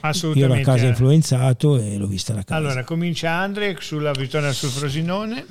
[0.00, 0.38] Assolutamente.
[0.38, 2.58] Io ero a casa influenzato e l'ho vista da casa.
[2.58, 5.44] Allora, comincia Andre sulla vittoria sul Frosinone.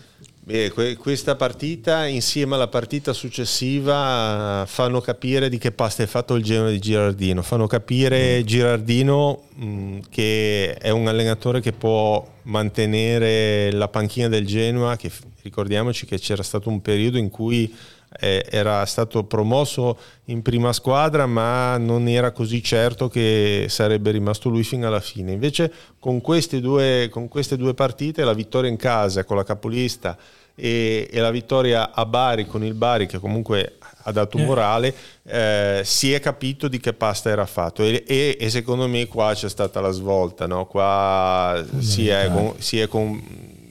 [0.47, 6.43] Beh, questa partita insieme alla partita successiva fanno capire di che pasta è fatto il
[6.45, 8.45] Genoa di Girardino, fanno capire mm.
[8.45, 16.05] Girardino mh, che è un allenatore che può mantenere la panchina del Genoa, che ricordiamoci
[16.05, 17.75] che c'era stato un periodo in cui
[18.17, 24.47] eh, era stato promosso in prima squadra ma non era così certo che sarebbe rimasto
[24.47, 25.33] lui fino alla fine.
[25.33, 25.69] Invece
[25.99, 30.17] con queste due, con queste due partite, la vittoria in casa con la capolista
[30.59, 34.43] e, e, la vittoria a Bari con il Bari che comunque ha dato eh.
[34.43, 39.05] morale, eh, si è capito di che pasta era fatto e, e, e secondo me
[39.05, 40.65] qua c'è stata la svolta, no?
[40.65, 43.21] qua si è, si è con,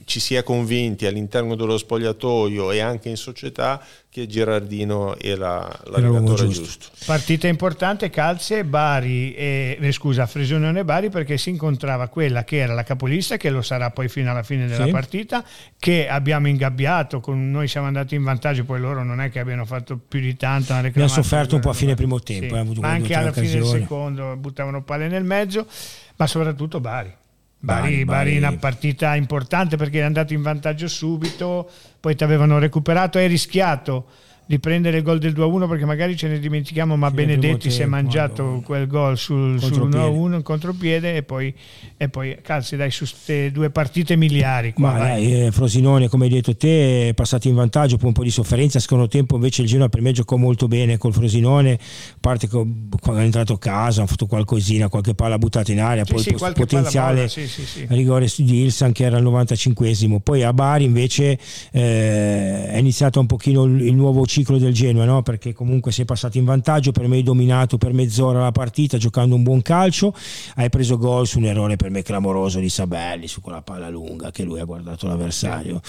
[0.07, 6.47] ci si è convinti all'interno dello spogliatoio e anche in società che Gerardino era l'allenatore
[6.47, 6.63] giusto.
[6.63, 6.89] giusto.
[7.05, 12.73] Partita importante, Calze, Bari, e, eh, scusa, Fresonione Bari perché si incontrava quella che era
[12.73, 14.91] la capolista, che lo sarà poi fino alla fine della sì.
[14.91, 15.43] partita,
[15.77, 19.65] che abbiamo ingabbiato, con noi siamo andati in vantaggio, poi loro non è che abbiano
[19.65, 20.71] fatto più di tanto.
[20.73, 22.55] Abbiamo sofferto un po' a fine primo tempo.
[22.55, 22.61] Sì.
[22.61, 25.67] Eh, ma anche alla fine del secondo buttavano palle nel mezzo,
[26.15, 27.13] ma soprattutto Bari.
[27.59, 32.59] Bari, Bari, Bari una partita importante perché è andato in vantaggio subito, poi ti avevano
[32.59, 34.05] recuperato, hai rischiato
[34.47, 37.85] di prendere il gol del 2-1 perché magari ce ne dimentichiamo ma Benedetti si è
[37.85, 38.61] mangiato quando...
[38.61, 41.53] quel gol sul, sul 1-1 in contropiede e poi,
[41.97, 46.25] e poi calzi dai su queste due partite miliari qua, ma dai, eh, Frosinone come
[46.25, 49.63] hai detto te è passato in vantaggio poi un po' di sofferenza secondo tempo invece
[49.63, 52.65] il Genoa per me giocò molto bene col Frosinone a parte che
[53.01, 56.21] quando è entrato a casa hanno fatto qualcosina qualche palla buttata in aria sì, poi
[56.21, 60.85] sì, il potenziale sì, sì, rigore di Ilsan che era al 95esimo poi a Bari
[60.85, 61.37] invece
[61.71, 65.23] eh, è iniziato un pochino il, il nuovo ciclo ciclo del Genoa, no?
[65.23, 69.33] perché comunque sei passato in vantaggio, per me hai dominato per mezz'ora la partita giocando
[69.33, 70.13] un buon calcio,
[70.55, 74.29] hai preso gol su un errore per me clamoroso di Sabelli su quella palla lunga
[74.29, 75.81] che lui ha guardato l'avversario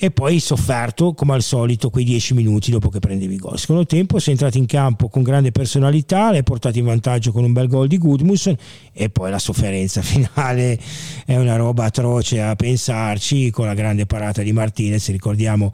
[0.00, 3.58] e poi sofferto come al solito quei dieci minuti dopo che prendevi gol.
[3.58, 7.52] Secondo tempo sei entrato in campo con grande personalità, l'hai portato in vantaggio con un
[7.52, 8.56] bel gol di Gudmundsson
[8.92, 10.78] e poi la sofferenza finale
[11.26, 15.72] è una roba atroce a pensarci con la grande parata di Martinez, ricordiamo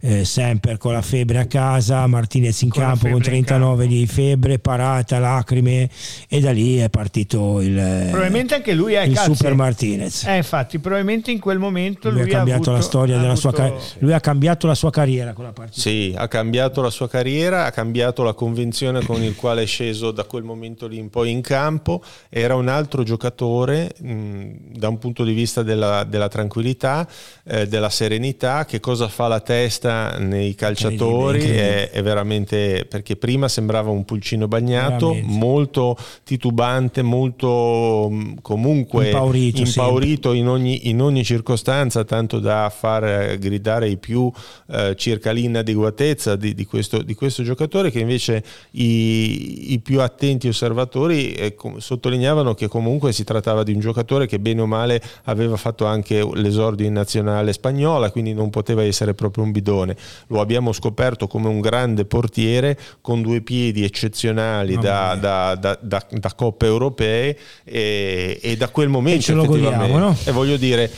[0.00, 3.92] eh, sempre con la febbre a casa, Martinez in con campo con 39 campo.
[3.92, 5.88] di febbre, parata, lacrime
[6.28, 10.24] e da lì è partito il, probabilmente anche lui è il super Martinez.
[10.24, 13.54] Eh, infatti, probabilmente in quel momento lui, lui ha cambiato avuto, la storia della sua
[13.78, 13.96] sì.
[14.00, 15.80] lui ha cambiato la sua carriera con la partita.
[15.80, 20.10] Sì, ha cambiato la sua carriera, ha cambiato la convinzione con il quale è sceso
[20.10, 24.98] da quel momento lì in poi in campo, era un altro giocatore mh, da un
[24.98, 27.06] punto di vista della, della tranquillità,
[27.44, 33.48] eh, della serenità, che cosa fa la testa nei calciatori è, è, veramente perché prima
[33.48, 35.36] sembrava un pulcino bagnato, veramente.
[35.36, 38.10] molto titubante, molto
[38.42, 44.30] comunque impaurito, impaurito in, ogni, in, ogni, circostanza, tanto da far gridare i più
[44.68, 48.42] eh, circa l'inadeguatezza di, di, questo, di, questo, giocatore che invece
[48.72, 54.38] i, i più attenti osservatori eh, sottolineavano che comunque si trattava di un giocatore che
[54.38, 59.44] bene o male aveva fatto anche l'esordio in nazionale spagnola, quindi non poteva essere proprio
[59.44, 59.96] un bidone.
[60.28, 66.34] Lo abbiamo scoperto come un grande portiere con due piedi eccezionali da, da, da, da,
[66.34, 69.92] coppe europee e, e, da quel momento e effettivamente.
[69.92, 70.16] Godiamo, no?
[70.24, 70.90] E voglio dire,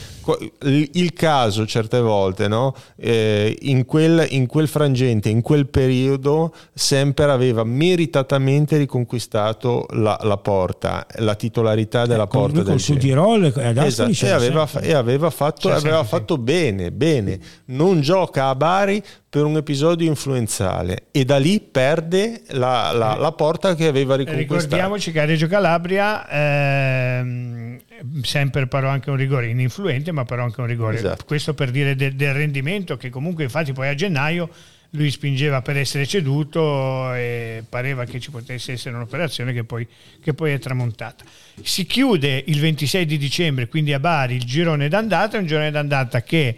[0.61, 2.75] il caso certe volte no?
[2.95, 10.37] eh, in, quel, in, quel, frangente, in quel periodo, Semper aveva meritatamente riconquistato la, la
[10.37, 15.69] porta, la titolarità della eh, porta del Sud Tirol esatto, e, aveva, e aveva, fatto,
[15.69, 17.39] aveva fatto bene, bene.
[17.65, 23.31] Non gioca a Bari per un episodio influenzale e da lì perde la, la, la
[23.31, 24.63] porta che aveva riconquistato.
[24.63, 27.79] Ricordiamoci che a Reggio Calabria ehm,
[28.21, 30.97] sempre però anche un rigore ininfluente ma però anche un rigore.
[30.97, 31.25] Esatto.
[31.25, 34.49] Questo per dire de, del rendimento che comunque infatti poi a gennaio
[34.91, 39.87] lui spingeva per essere ceduto e pareva che ci potesse essere un'operazione che poi,
[40.21, 41.23] che poi è tramontata.
[41.61, 46.23] Si chiude il 26 di dicembre, quindi a Bari, il girone d'andata, un girone d'andata
[46.23, 46.57] che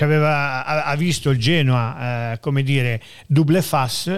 [0.00, 4.10] aveva, ha visto il Genoa, eh, come dire, double fas,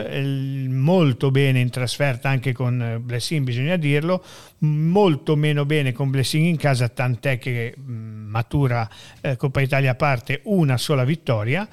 [0.69, 4.25] molto bene in trasferta anche con Blessing, bisogna dirlo,
[4.59, 8.89] molto meno bene con Blessing in casa, tant'è che matura
[9.21, 11.69] eh, Coppa Italia a parte una sola vittoria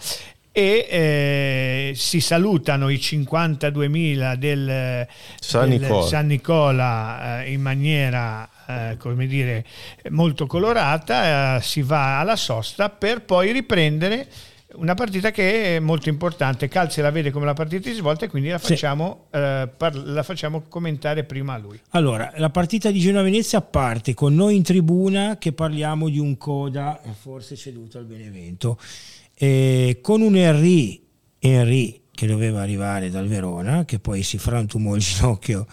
[0.57, 5.07] e eh, si salutano i 52.000 del
[5.39, 9.63] San Nicola, San Nicola eh, in maniera eh, come dire
[10.09, 14.27] molto colorata, eh, si va alla sosta per poi riprendere
[14.77, 16.67] una partita che è molto importante.
[16.67, 19.37] Calze la vede come la partita di svolta e quindi la facciamo, sì.
[19.37, 21.79] eh, par- la facciamo commentare prima a lui.
[21.91, 26.99] Allora, la partita di Genoa-Venezia parte con noi in tribuna che parliamo di un coda
[27.19, 28.79] forse ceduto al Benevento
[29.37, 31.01] eh, con un Henry,
[31.39, 35.67] Henry che doveva arrivare dal Verona, che poi si frantumò il ginocchio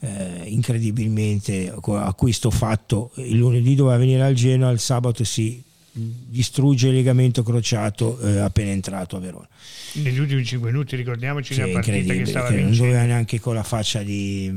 [0.00, 5.62] eh, incredibilmente, acquisto fatto il lunedì doveva venire al Genoa, il sabato si
[5.96, 9.48] distrugge il legamento crociato eh, appena entrato a Verona.
[9.92, 13.54] Negli ultimi 5 minuti ricordiamoci sì, una partita che stava che non doveva neanche con
[13.54, 14.50] la faccia di,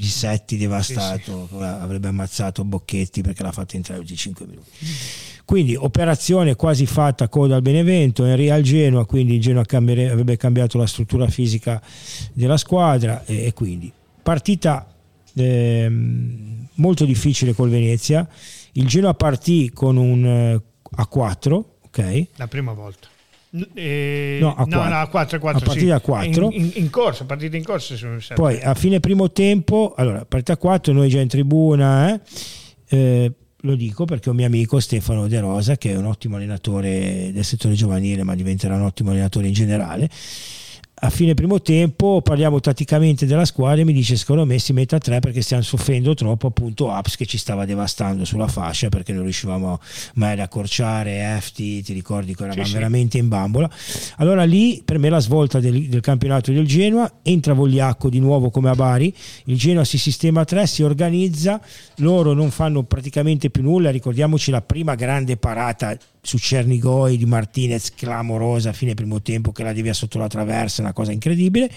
[0.00, 1.62] di Setti devastato, sì, sì.
[1.62, 4.70] avrebbe ammazzato Bocchetti perché l'ha fatta entrare tutti i 5 minuti.
[5.44, 10.78] Quindi operazione quasi fatta coda al Benevento, Henry al Genoa, quindi il Genoa avrebbe cambiato
[10.78, 11.82] la struttura fisica
[12.32, 13.92] della squadra e, e quindi
[14.22, 14.90] partita
[15.34, 15.88] eh,
[16.74, 18.26] molto difficile col Venezia.
[18.72, 20.62] Il Genoa partì con un eh,
[20.96, 22.26] A4, ok?
[22.36, 23.08] La prima volta.
[23.74, 26.02] Eh, no, a 4, no, no, a 4, 4 a partita sì.
[26.02, 27.96] 4 in, in, in, corso, partita in corso
[28.34, 32.20] poi a fine primo tempo allora partita 4 noi già in tribuna eh,
[32.90, 33.32] eh,
[33.62, 37.44] lo dico perché un mio amico Stefano De Rosa, che è un ottimo allenatore del
[37.44, 40.08] settore giovanile, ma diventerà un ottimo allenatore in generale,
[41.02, 44.96] a fine primo tempo parliamo tatticamente della squadra e mi dice secondo me si mette
[44.96, 49.14] a tre perché stiamo soffrendo troppo appunto Aps che ci stava devastando sulla fascia perché
[49.14, 49.80] non riuscivamo
[50.14, 53.70] mai ad accorciare Efti ti ricordi che eravamo sì, veramente in bambola.
[54.16, 58.50] Allora lì per me la svolta del, del, campionato del Genoa entra Vogliacco di nuovo
[58.50, 61.60] come a Bari il Genoa si sistema a tre si organizza
[61.96, 67.94] loro non fanno praticamente più nulla ricordiamoci la prima grande parata su Cernigoi di Martinez
[67.94, 71.70] clamorosa a fine primo tempo che la devia sotto la traversa, una cosa incredibile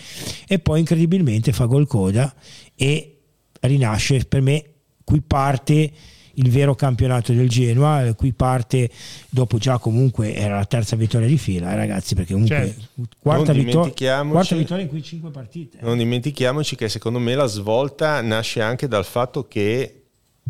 [0.47, 2.33] e poi incredibilmente fa gol coda
[2.75, 3.17] e
[3.61, 4.65] rinasce per me
[5.03, 5.91] qui parte
[6.35, 8.89] il vero campionato del Genoa, qui parte
[9.29, 13.03] dopo già comunque era la terza vittoria di fila, eh, ragazzi, perché comunque certo.
[13.19, 15.77] quarta, vittor- quarta, vittoria in cui cinque partite.
[15.81, 20.02] Non dimentichiamoci che secondo me la svolta nasce anche dal fatto che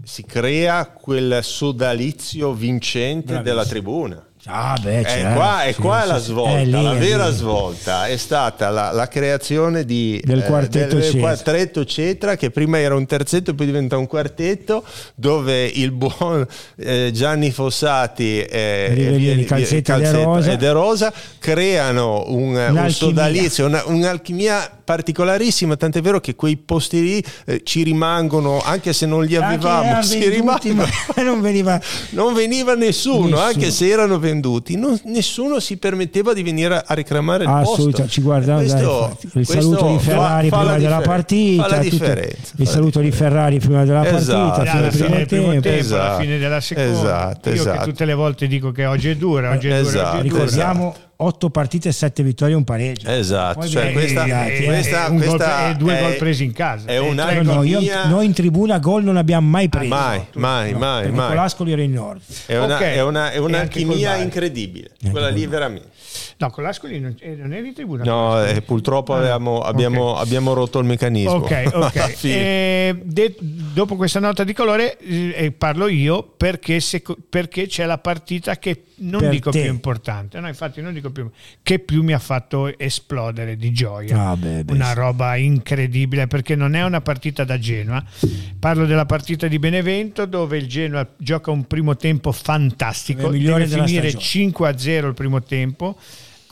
[0.03, 3.41] si crea quel sodalizio vincente Bravissimo.
[3.43, 4.27] della tribuna.
[4.45, 8.07] Ah beh, certo, è qua, è sì, qua sì, la svolta, lì, la vera svolta
[8.07, 12.77] è stata la, la creazione di, del quartetto, eh, del, del quartetto Cetra che prima
[12.77, 14.83] era un terzetto e poi diventa un quartetto
[15.15, 20.51] dove il buon eh, Gianni Fossati eh, e, Calzetta, Calzetta De Rosa.
[20.51, 27.01] e De Rosa creano un, un sodalizio, una, un'alchimia particolarissima, tant'è vero che quei posti
[27.01, 30.85] lì eh, ci rimangono, anche se non li avevamo, si rimangono.
[31.23, 31.79] Non veniva,
[32.11, 36.93] non veniva nessuno, nessuno, anche se erano venduti, non, nessuno si permetteva di venire a
[36.93, 41.01] reclamare il Assolutamente, ci guarda, questo, dai, il saluto di Ferrari fa, fa prima della
[41.01, 45.67] partita, fa differenza, il saluto di Ferrari prima della esatto, partita, esatto, fine primo tempo,
[45.69, 46.91] esatto, alla fine della seconda.
[46.91, 47.77] Esatto, Io esatto.
[47.79, 50.21] che tutte le volte dico che oggi è dura, oggi è dura, oggi è dura.
[50.21, 53.07] Ricordiamo 8 partite, 7 vittorie e un pareggio.
[53.09, 56.87] Esatto, cioè questa, è, questa, è, questa gol, due gol presi in casa.
[56.87, 57.53] È un'alchimia...
[57.53, 59.87] no, io, noi in tribuna gol non abbiamo mai preso.
[59.87, 61.11] Mai, mai, no, mai.
[61.11, 61.35] mai.
[61.35, 62.21] L'Ascoli era in nord.
[62.45, 62.95] È, una, okay.
[62.95, 65.91] è, una, è un'alchimia incredibile, quella lì veramente.
[66.37, 68.03] No, con l'Ascoli non, eh, non eri in tribuna.
[68.03, 70.23] No, eh, purtroppo ah, abbiamo, abbiamo, okay.
[70.23, 71.35] abbiamo, rotto il meccanismo.
[71.35, 72.19] Ok, ok.
[72.23, 77.97] eh, de, dopo questa nota di colore eh, parlo io perché, se, perché, c'è la
[77.97, 79.61] partita che non dico te.
[79.61, 81.29] più importante, no, infatti non dico più,
[81.61, 84.29] che più mi ha fatto esplodere di gioia.
[84.29, 88.03] Ah, beh, beh, una roba incredibile perché non è una partita da Genoa.
[88.59, 94.13] Parlo della partita di Benevento dove il Genoa gioca un primo tempo fantastico, deve finire
[94.13, 95.97] 5 a 0 il primo tempo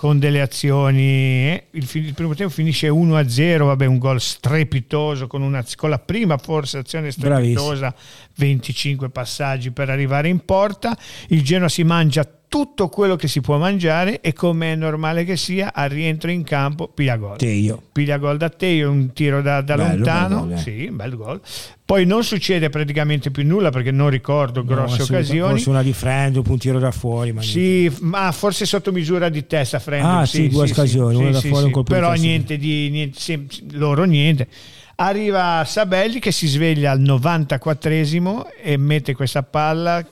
[0.01, 1.03] con delle azioni.
[1.03, 5.99] Eh, il, il, primo tempo finisce 1-0, vabbè, un gol strepitoso con, una, con la
[5.99, 8.35] prima forse azione strepitosa, Bravissimo.
[8.37, 10.97] 25 passaggi per arrivare in porta.
[11.27, 15.37] Il Genoa si mangia tutto quello che si può mangiare e come è normale che
[15.37, 17.37] sia al rientro in campo piglia gol.
[17.37, 17.81] Teio.
[17.93, 20.57] Piglia gol da Teio, un tiro da, da Bello, lontano, bel gol, eh.
[20.57, 21.41] sì, un bel gol.
[21.85, 25.51] Poi non succede praticamente più nulla perché non ricordo grosse No, occasioni.
[25.53, 27.31] Forse una di Friend, un tiro da fuori.
[27.31, 27.95] Ma niente.
[27.95, 30.05] Sì, ma forse sotto misura di testa, Friend.
[30.05, 34.03] Ah, sì, due occasioni, una da fuori un colpo Però niente di niente, sem- loro
[34.03, 34.49] niente.
[34.95, 40.05] Arriva Sabelli che si sveglia al 94esimo e mette questa palla,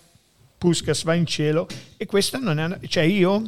[0.60, 3.41] Puskas va in cielo e questa non è cioè io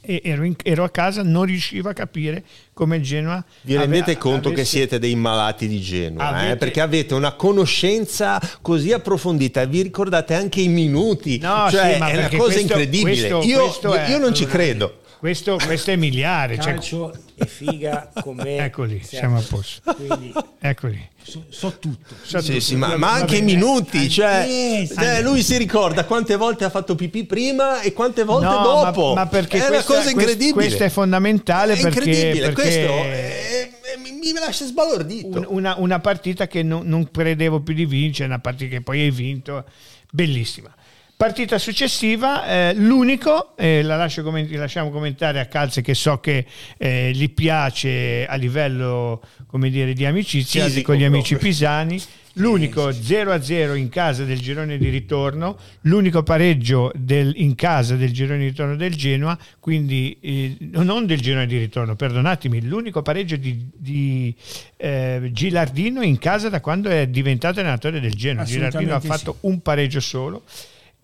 [0.00, 2.42] ero, in- ero a casa, non riuscivo a capire
[2.72, 6.52] come il Genoa Vi rendete ave- conto che avesse- siete dei malati di Genova, Avete-
[6.52, 6.56] eh?
[6.56, 12.16] perché avete una conoscenza così approfondita, vi ricordate anche i minuti, No, cioè sì, è
[12.16, 13.10] una cosa questo- incredibile.
[13.28, 15.00] questo- io, questo io- è- io non ci credo.
[15.18, 18.56] Questo, questo è miliare, cioè, Calcio e figa con me.
[18.64, 19.92] Eccoli, siamo a posto.
[19.94, 21.08] Quindi eccoli.
[21.22, 22.14] so, so tutto.
[22.22, 22.60] So Sì, tutto.
[22.60, 24.46] sì, ma, ma anche i minuti, cioè,
[24.94, 29.08] cioè, lui si ricorda quante volte ha fatto pipì prima e quante volte No, dopo.
[29.14, 30.52] Ma, ma perché è una questa, cosa quest- incredibile.
[30.66, 35.36] Questo è fondamentale È perché, incredibile, perché questo è- è- mi, mi lascia sbalordito.
[35.38, 39.00] un- una, una partita che non, non credevo più di vincere, una partita che poi
[39.00, 39.64] hai vinto,
[40.12, 40.72] bellissima.
[41.18, 46.46] Partita successiva, eh, l'unico, eh, la lascio comment- lasciamo commentare a Calze che so che
[46.76, 51.50] eh, gli piace a livello come dire, di amicizia Fisico con gli amici proprio.
[51.50, 52.00] pisani.
[52.34, 58.38] L'unico 0-0 in casa del girone di ritorno, l'unico pareggio del- in casa del girone
[58.38, 63.68] di ritorno del Genoa, quindi eh, non del girone di ritorno, perdonatemi, l'unico pareggio di,
[63.74, 64.32] di,
[64.76, 68.44] eh, Gilardino in casa da quando è diventato allenatore del Genoa.
[68.44, 70.44] Gilardino ha fatto un pareggio solo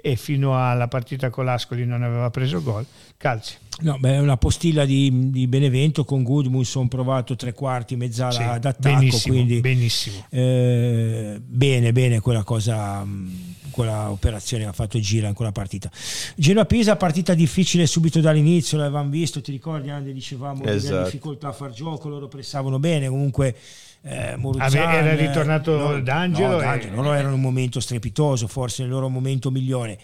[0.07, 2.85] e fino alla partita con l'Ascoli non aveva preso gol.
[3.17, 3.55] Calci.
[3.81, 8.61] No, beh, è una postilla di, di Benevento con Goodmunson provato tre quarti, mezz'ala Sì,
[8.61, 10.27] d'attacco, benissimo, quindi benissimo.
[10.29, 15.91] eh, bene, bene quella cosa, mh, quella operazione che ha fatto Gira in quella partita.
[16.37, 20.93] Genoa-Pisa, partita difficile subito dall'inizio, l'avevamo visto, ti ricordi Ande, dicevamo che Esatto.
[20.93, 23.57] aveva difficoltà a far gioco, loro pressavano bene, comunque
[24.05, 28.47] eh, Moruzzan, Ave- era eh, ritornato D'Angelo no, e- D'Angelo, loro erano un momento strepitoso,
[28.47, 29.99] forse nel loro momento migliore.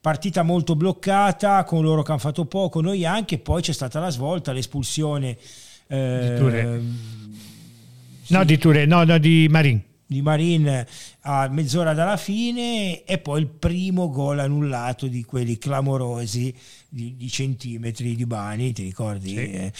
[0.00, 4.10] Partita molto bloccata, con loro che hanno fatto poco, noi anche, poi c'è stata la
[4.10, 5.36] svolta, l'espulsione
[5.88, 6.80] eh, Di Touré.
[8.28, 9.80] No, di Touré, no, no, di Marin.
[10.06, 10.84] di Marin
[11.30, 16.54] a mezz'ora dalla fine e poi il primo gol annullato di quelli clamorosi
[16.88, 19.28] di, di centimetri di Bani, ti ricordi?
[19.34, 19.72] Sì, Eh,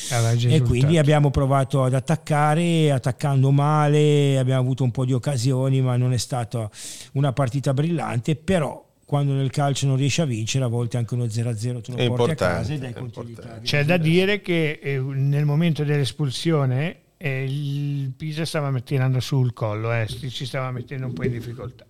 [0.54, 5.96] e quindi abbiamo provato ad attaccare, attaccando male, abbiamo avuto un po' di occasioni, ma
[5.96, 6.68] non è stata
[7.12, 11.24] una partita brillante, però quando nel calcio non riesci a vincere, a volte anche uno
[11.24, 13.40] 0-0 tu lo È porti a casa e dai è continuità.
[13.40, 13.64] importante.
[13.66, 16.96] C'è da dire che eh, nel momento dell'espulsione
[17.26, 21.86] il Pisa stava tirando su il collo, eh, ci stava mettendo un po' in difficoltà.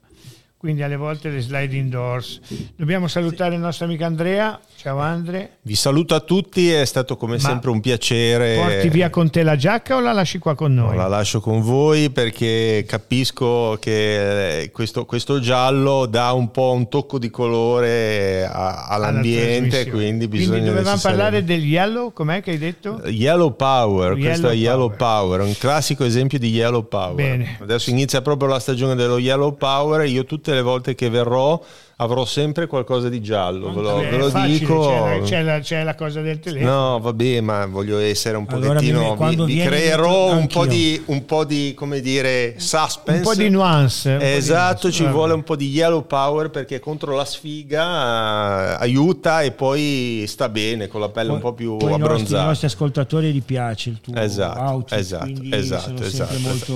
[0.58, 2.40] Quindi alle volte le sliding doors.
[2.74, 4.58] Dobbiamo salutare il nostro amico Andrea.
[4.74, 5.58] Ciao Andre.
[5.62, 8.56] Vi saluto a tutti, è stato come Ma sempre un piacere.
[8.56, 10.96] Porti via con te la giacca o la lasci qua con noi?
[10.96, 16.88] La lascio con voi perché capisco che eh, questo, questo giallo dà un po' un
[16.88, 22.50] tocco di colore a- Alla all'ambiente, quindi bisogna dovevamo necessariamente- parlare del yellow, com'è che
[22.50, 23.00] hai detto?
[23.06, 24.96] Yellow Power, questo Yellow è Yellow Power.
[24.98, 27.14] Power, un classico esempio di Yellow Power.
[27.14, 27.58] Bene.
[27.60, 31.60] Adesso inizia proprio la stagione dello Yellow Power io tutte le volte che verrò
[32.00, 34.86] avrò sempre qualcosa di giallo, ve lo, Eh, ve lo facile, dico.
[34.86, 36.70] C'è la, c'è la- c'è la cosa del telefono.
[36.92, 39.10] No, vabbè, ma voglio essere un Allora, pochettino.
[39.10, 43.18] mi- quando vi, vi creerò un po, di, un po' di, come dire, suspense.
[43.18, 44.12] Un po' di nuance.
[44.12, 44.92] po' di Esatto, nuance.
[44.92, 45.14] ci Vabbè.
[45.14, 50.48] vuole un po' di yellow power perché contro la sfiga eh, aiuta e poi sta
[50.48, 52.44] bene con la pelle un po' più Poi ai nostri, ai abbronzata.
[52.46, 56.48] nostri ascoltatori gli piace il tuo Esatto, outfit, esatto, quindi esatto, sono esatto, esatto.
[56.48, 56.72] molto...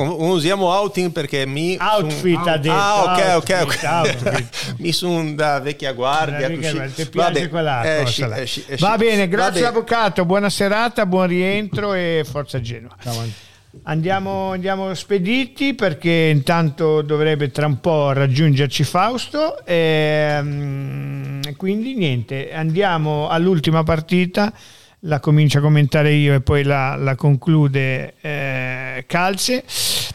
[0.00, 2.74] Non, non usiamo outing perché mi Outfit son- ha detto.
[2.74, 3.90] Ah, ok, ok, outfit, ok.
[3.92, 4.52] outfit.
[4.78, 6.48] mi sono da vecchia guardia.
[6.50, 6.94] Così.
[6.94, 8.40] ti piace Vabbè, quella esci, cosa là.
[8.40, 8.84] esci, esci.
[8.84, 9.66] Va bene, grazie Va bene.
[9.66, 12.88] avvocato, buona serata, buon rientro e forza Antonio.
[13.84, 22.52] Andiamo, andiamo spediti perché intanto dovrebbe tra un po' raggiungerci Fausto e mm, quindi niente,
[22.52, 24.52] andiamo all'ultima partita,
[25.00, 29.64] la comincio a commentare io e poi la, la conclude eh, Calze,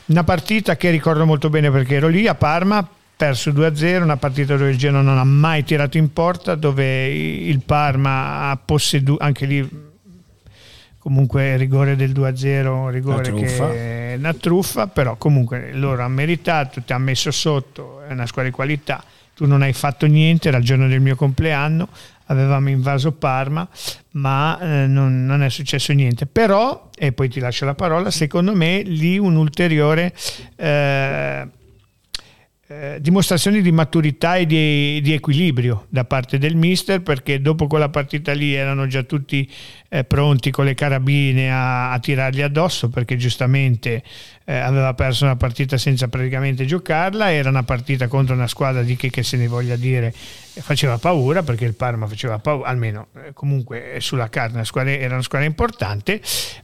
[0.05, 2.87] una partita che ricordo molto bene perché ero lì a Parma,
[3.19, 7.59] perso 2-0, una partita dove il Genoa non ha mai tirato in porta, dove il
[7.59, 9.69] Parma ha posseduto, anche lì
[10.97, 13.69] comunque rigore del 2-0, rigore Una truffa.
[13.71, 18.25] che è una truffa, però comunque loro hanno meritato, ti ha messo sotto, è una
[18.25, 19.03] squadra di qualità,
[19.35, 21.89] tu non hai fatto niente, era il giorno del mio compleanno,
[22.27, 23.67] avevamo invaso Parma,
[24.11, 26.25] ma eh, non, non è successo niente.
[26.25, 30.13] Però, e poi ti lascio la parola, secondo me lì un ulteriore...
[30.55, 31.47] eh,
[32.71, 37.89] eh, dimostrazioni di maturità e di, di, equilibrio da parte del mister perché dopo quella
[37.89, 39.49] partita lì erano già tutti
[39.89, 44.03] eh, pronti con le carabine a, a, tirargli addosso perché giustamente
[44.45, 48.95] eh, aveva perso una partita senza praticamente giocarla era una partita contro una squadra di
[48.95, 50.13] che, che se ne voglia dire
[50.59, 55.13] faceva paura perché il Parma faceva paura almeno eh, comunque sulla carta una squadra, era
[55.13, 56.21] una squadra importante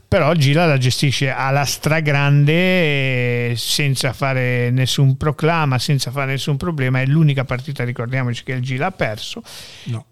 [0.08, 7.00] però Gila la gestisce alla stragrande senza fare nessun proclama senza fare nessun problema.
[7.00, 9.42] È l'unica partita, ricordiamoci, che il Gila ha perso.
[9.84, 10.06] No.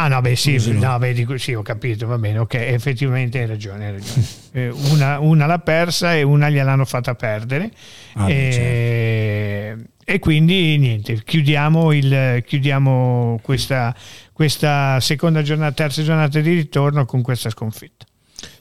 [0.00, 3.46] Ah no, beh sì, no, beh, dico, sì, ho capito, va bene, ok, effettivamente hai
[3.46, 4.26] ragione, hai ragione.
[4.50, 7.70] Eh, una, una, l'ha persa e una gliel'hanno fatta perdere.
[8.14, 8.50] Ah, e,
[9.76, 9.90] certo.
[10.04, 13.94] e, quindi niente, chiudiamo, il, chiudiamo questa,
[14.32, 18.06] questa seconda giornata, terza giornata di ritorno con questa sconfitta.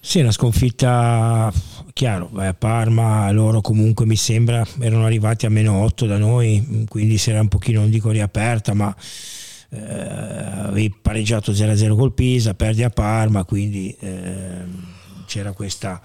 [0.01, 1.51] Sì, una sconfitta,
[1.93, 7.17] chiaro, a Parma loro comunque mi sembra erano arrivati a meno 8 da noi, quindi
[7.17, 8.93] si era un pochino, non dico riaperta, ma
[9.69, 14.63] eh, avevi pareggiato 0-0 col Pisa, perdi a Parma, quindi eh,
[15.25, 16.01] c'era questa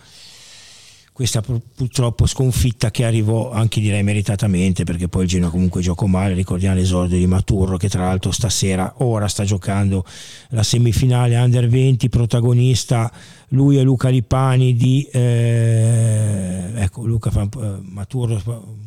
[1.13, 6.33] questa purtroppo sconfitta che arrivò anche direi meritatamente perché poi il Genoa comunque giocò male
[6.33, 10.07] ricordiamo l'esordio di Maturro che tra l'altro stasera ora sta giocando
[10.49, 13.13] la semifinale under 20 protagonista
[13.53, 17.49] lui e Luca Lipani di eh, ecco Luca eh,
[17.83, 18.41] Maturro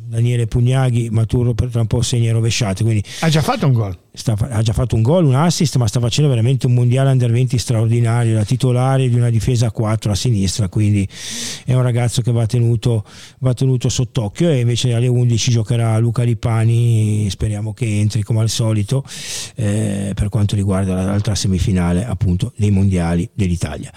[0.06, 4.34] Daniele Pugnaghi Maturro tra un po' segna rovesciate quindi ha già fatto un gol sta,
[4.50, 7.58] ha già fatto un gol, un assist, ma sta facendo veramente un mondiale under 20
[7.58, 11.06] straordinario, la titolare di una difesa a 4 a sinistra, quindi
[11.64, 13.04] è un ragazzo che va tenuto,
[13.40, 18.48] va tenuto sott'occhio e invece alle 11 giocherà Luca Lipani, speriamo che entri come al
[18.48, 19.04] solito
[19.54, 23.92] eh, per quanto riguarda l'altra semifinale appunto dei mondiali dell'Italia.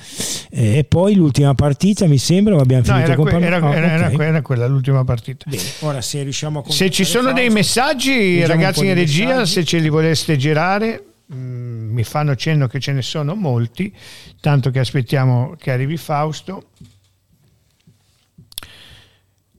[0.52, 4.28] Eh, e poi l'ultima partita mi sembra, abbiamo finito no, era, que- era, era, okay.
[4.28, 5.46] era, quella l'ultima partita.
[5.48, 9.52] Bene, ora se riusciamo a Se ci sono dei messaggi ragazzi in regia, messaggi.
[9.52, 11.04] se ce li volete vorreste girare,
[11.34, 13.96] mm, mi fanno cenno che ce ne sono molti,
[14.42, 16.66] tanto che aspettiamo che arrivi Fausto.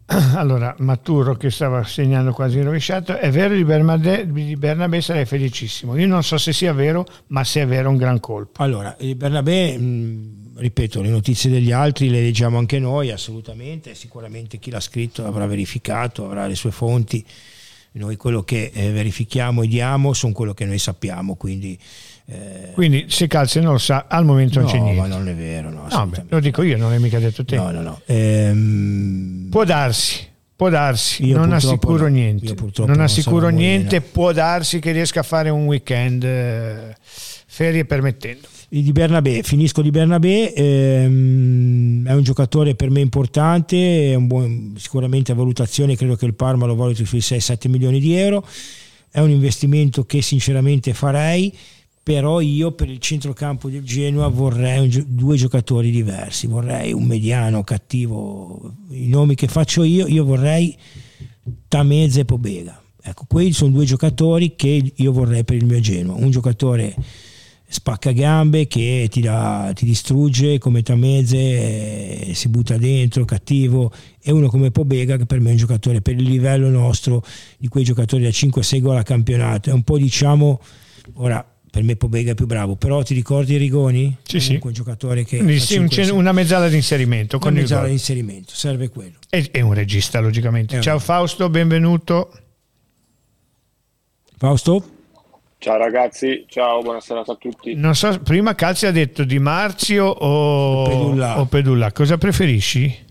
[0.34, 5.24] Allora, Maturo che stava segnando quasi in rovesciato, è vero di, Bernabé, di Bernabé sarei
[5.24, 5.96] felicissimo.
[5.96, 8.62] Io non so se sia vero, ma se è vero è un gran colpo.
[8.62, 14.58] Allora, Bernabé, mh, mm, ripeto, le notizie degli altri le leggiamo anche noi, assolutamente, sicuramente
[14.58, 17.24] chi l'ha scritto avrà verificato, avrà le sue fonti
[17.92, 21.78] noi quello che eh, verifichiamo e diamo sono quello che noi sappiamo, quindi...
[22.26, 25.00] Eh, quindi se Calze non lo sa, al momento no, non c'è niente.
[25.00, 27.56] ma non è vero, no, no beh, lo dico io, non l'hai mica detto te.
[27.56, 28.00] No, no, no.
[28.06, 29.48] Ehm...
[29.50, 32.54] Può darsi, può darsi, io non assicuro no, niente.
[32.54, 38.46] Non, non assicuro niente, può darsi che riesca a fare un weekend, eh, ferie permettendo
[38.72, 45.34] di Bernabé, finisco di Bernabé, ehm, è un giocatore per me importante, buon, sicuramente a
[45.34, 48.46] valutazione credo che il Parma lo valuti sui 6-7 milioni di euro,
[49.10, 51.52] è un investimento che sinceramente farei,
[52.00, 57.64] però io per il centrocampo del Genoa vorrei un, due giocatori diversi, vorrei un mediano
[57.64, 60.76] cattivo, i nomi che faccio io, io vorrei
[61.66, 62.80] Tameze e Pobega.
[63.02, 66.94] Ecco, quelli sono due giocatori che io vorrei per il mio Genoa, un giocatore
[67.72, 74.32] spacca gambe che ti, da, ti distrugge come Tameze, eh, si butta dentro, cattivo, e
[74.32, 77.24] uno come Pobega che per me è un giocatore per il livello nostro
[77.58, 80.60] di quei giocatori da 5-6 gol a campionato, è un po' diciamo,
[81.14, 84.16] ora per me Pobega è più bravo, però ti ricordi Rigoni?
[84.24, 84.58] Sì, sì.
[84.60, 85.60] un giocatore che...
[85.60, 85.76] Sì,
[86.10, 87.38] una mezzala di inserimento.
[87.40, 89.18] Una mezzala di inserimento, serve quello.
[89.28, 90.80] E, e un regista logicamente.
[90.80, 92.32] Ciao Fausto, benvenuto.
[94.36, 94.98] Fausto?
[95.60, 97.74] Ciao ragazzi, ciao, buonasera a tutti.
[97.74, 101.38] Non so, prima Calzi ha detto Di Marzio o Pedulla.
[101.38, 101.92] o Pedulla.
[101.92, 103.08] Cosa preferisci?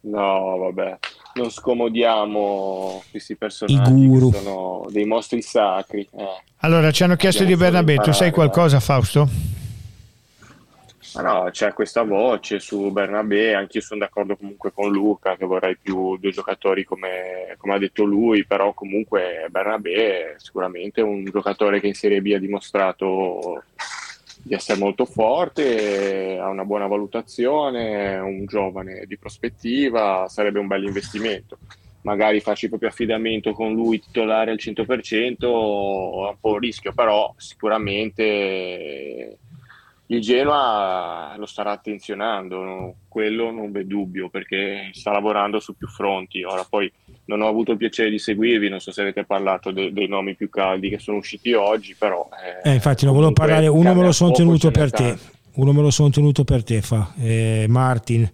[0.00, 0.98] No, vabbè,
[1.34, 6.00] non scomodiamo questi personaggi che sono dei mostri sacri.
[6.18, 6.42] Eh.
[6.58, 9.28] Allora, ci hanno chiesto Abbiamo di Bernabé, tu sai qualcosa Fausto?
[11.14, 15.76] Ma no, c'è questa voce su Bernabé, anch'io sono d'accordo comunque con Luca che vorrei
[15.76, 21.78] più due giocatori come, come ha detto lui, però comunque Bernabé è sicuramente un giocatore
[21.78, 23.62] che in Serie B ha dimostrato
[24.42, 30.66] di essere molto forte, ha una buona valutazione, è un giovane di prospettiva, sarebbe un
[30.66, 31.58] bel investimento.
[32.02, 37.32] Magari farci proprio affidamento con lui titolare al 100% è un po' un rischio, però
[37.38, 39.38] sicuramente
[40.06, 46.42] il Genoa lo starà attenzionando, quello non v'è dubbio perché sta lavorando su più fronti.
[46.42, 46.92] Ora poi
[47.26, 50.34] non ho avuto il piacere di seguirvi, non so se avete parlato de- dei nomi
[50.34, 52.28] più caldi che sono usciti oggi, però...
[52.62, 55.16] Eh, eh, infatti non volevo parlare, uno me lo sono tenuto per te,
[55.54, 58.30] uno me lo sono tenuto per te, fa, eh, Martin.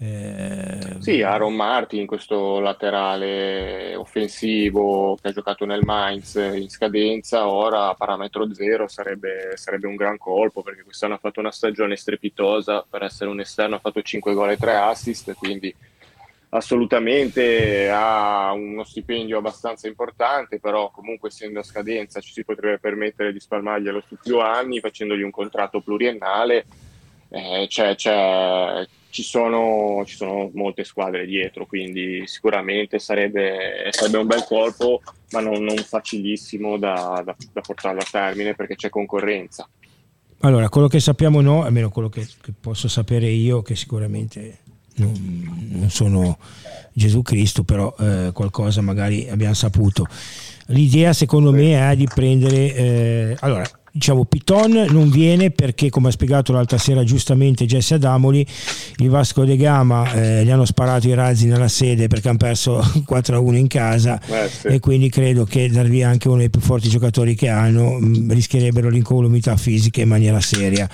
[0.00, 7.88] Eh, sì, Aaron Martin, questo laterale offensivo che ha giocato nel Mainz in scadenza, ora
[7.88, 12.86] a parametro zero sarebbe, sarebbe un gran colpo perché quest'anno ha fatto una stagione strepitosa,
[12.88, 15.74] per essere un esterno ha fatto 5 gol e 3 assist, quindi
[16.50, 23.32] assolutamente ha uno stipendio abbastanza importante, però comunque essendo a scadenza ci si potrebbe permettere
[23.32, 26.66] di spalmarglielo su più anni facendogli un contratto pluriennale.
[27.30, 34.26] Eh, c'è, c'è, ci sono, ci sono, molte squadre dietro, quindi sicuramente sarebbe, sarebbe un
[34.26, 35.00] bel colpo,
[35.30, 39.68] ma non, non facilissimo da, da, da, portarlo a termine perché c'è concorrenza.
[40.40, 44.58] Allora, quello che sappiamo no, almeno quello che, che posso sapere io, che sicuramente
[44.96, 46.38] non, non sono
[46.92, 50.06] Gesù Cristo, però eh, qualcosa magari abbiamo saputo.
[50.66, 52.74] L'idea secondo me è di prendere...
[52.74, 53.64] Eh, allora,
[53.98, 58.46] diciamo Piton non viene perché come ha spiegato l'altra sera giustamente Jesse Adamoli
[58.98, 62.78] il Vasco de Gama eh, gli hanno sparato i razzi nella sede perché hanno perso
[63.10, 64.68] 4-1 in casa eh, sì.
[64.68, 68.06] e quindi credo che dar via anche uno dei più forti giocatori che hanno mh,
[68.06, 70.88] mm, rischierebbero l'incolumità fisica in maniera seria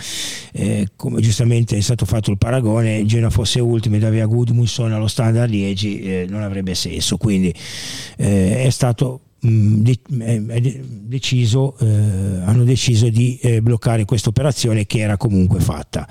[0.52, 4.92] eh, come giustamente è stato fatto il paragone Genoa fosse ultimo e da via Gudmundsson
[4.92, 7.52] allo standard Liegi eh, non avrebbe senso quindi
[8.16, 9.20] eh, è stato
[11.06, 16.08] deciso, eh, hanno deciso di eh, bloccare questa operazione che era comunque fatta.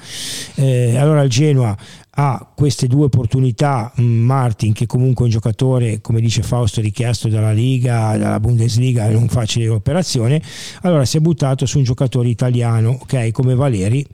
[0.56, 1.76] Eh, allora il Genoa
[2.16, 7.52] ha queste due opportunità, Martin che comunque è un giocatore, come dice Fausto, richiesto dalla
[7.52, 10.40] Liga, dalla Bundesliga, non facile operazione,
[10.82, 14.06] allora si è buttato su un giocatore italiano, ok, come Valeri,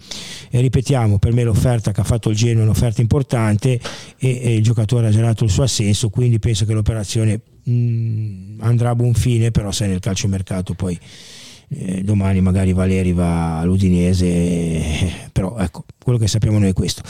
[0.49, 3.77] e ripetiamo, per me l'offerta che ha fatto il Genoa è un'offerta importante
[4.17, 8.89] e, e il giocatore ha girato il suo assenso, quindi penso che l'operazione mh, andrà
[8.89, 10.99] a buon fine, però sai nel calciomercato poi
[11.71, 17.03] eh, domani magari Valeri va all'Udinese, eh, però ecco, quello che sappiamo noi è questo.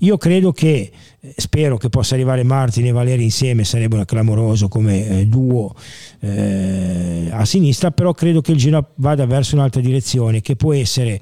[0.00, 5.20] Io credo che, eh, spero che possa arrivare Martin e Valeri insieme, sarebbe clamoroso come
[5.20, 5.74] eh, duo
[6.20, 11.20] eh, a sinistra, però credo che il Genoa vada verso un'altra direzione che può essere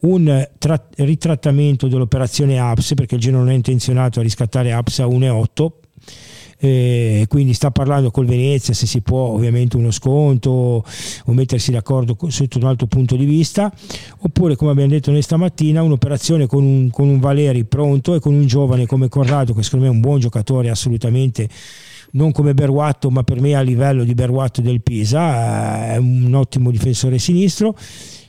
[0.00, 5.06] un tra- ritrattamento dell'operazione APS perché il Genoa non è intenzionato a riscattare APS a
[5.06, 5.68] 1,8
[6.64, 12.16] eh, quindi sta parlando col Venezia se si può ovviamente uno sconto o mettersi d'accordo
[12.28, 13.72] sotto un altro punto di vista.
[14.20, 18.34] Oppure come abbiamo detto noi stamattina un'operazione con un, con un Valeri pronto e con
[18.34, 21.48] un giovane come Corrado che secondo me è un buon giocatore assolutamente
[22.12, 26.70] non come Berguatto ma per me a livello di Berguatto del Pisa è un ottimo
[26.70, 27.76] difensore sinistro.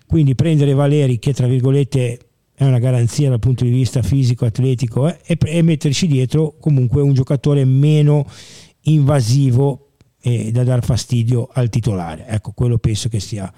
[0.07, 2.17] Quindi prendere Valeri che tra virgolette
[2.63, 7.01] è una garanzia dal punto di vista fisico, atletico eh, e, e, metterci dietro comunque
[7.01, 8.25] un giocatore meno
[8.81, 9.91] invasivo
[10.21, 12.25] e da dar fastidio al titolare.
[12.27, 13.51] Ecco, quello penso che sia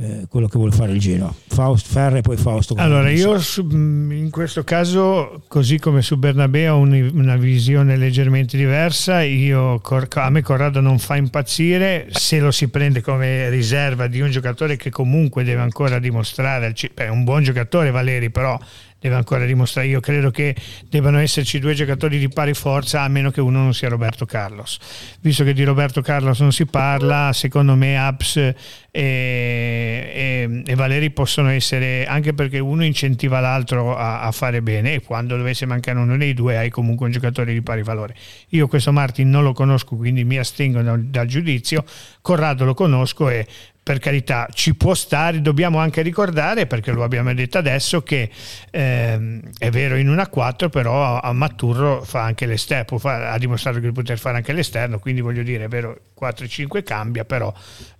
[0.00, 1.34] eh, quello che vuole fare il Genoa.
[1.48, 2.74] Faust, Ferre e poi Fausto.
[2.76, 7.96] Allora, io su, mm, in questo caso, così come su Bernabé, ho un, una visione
[7.96, 9.22] leggermente diversa.
[9.22, 14.30] Io, a me Corrado non fa impazzire se lo si prende come riserva di un
[14.30, 16.72] giocatore che comunque deve ancora dimostrare.
[16.94, 18.56] È un buon giocatore, Valeri, però
[19.00, 19.88] deve ancora dimostrare.
[19.88, 20.54] Io credo che
[20.88, 24.78] debbano esserci due giocatori di pari forza, a meno che uno non sia Roberto Carlos.
[25.20, 28.54] Visto che di Roberto Carlos non si parla, secondo me Abs e,
[28.90, 35.02] e, e Valeri possono essere, anche perché uno incentiva l'altro a, a, fare bene e
[35.02, 38.14] quando dovesse mancare uno dei due hai comunque un giocatore di pari valore.
[38.50, 41.84] Io questo Martin non lo conosco, quindi mi astengo dal, dal giudizio.
[42.20, 43.46] Corrado lo conosco e
[43.88, 48.28] per carità ci può stare, dobbiamo anche ricordare, perché lo abbiamo detto adesso, che
[48.70, 53.90] ehm, è vero in una 4, però a Matturro fa anche l'esterno, ha dimostrato di
[53.90, 57.50] poter fare anche l'esterno, quindi voglio dire, è vero, 4-5 cambia, però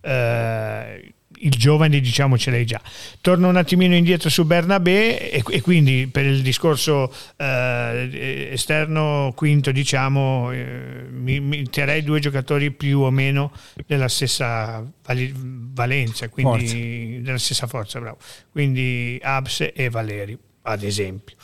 [0.02, 2.80] eh, il giovane diciamo ce l'hai già.
[3.20, 9.70] Torno un attimino indietro su Bernabé e, e quindi per il discorso eh, esterno quinto
[9.70, 13.52] diciamo eh, mi, mi terrei due giocatori più o meno
[13.86, 17.22] della stessa vali, valenza, quindi forza.
[17.22, 18.18] della stessa forza, bravo.
[18.50, 21.36] Quindi Abse e Valeri ad esempio.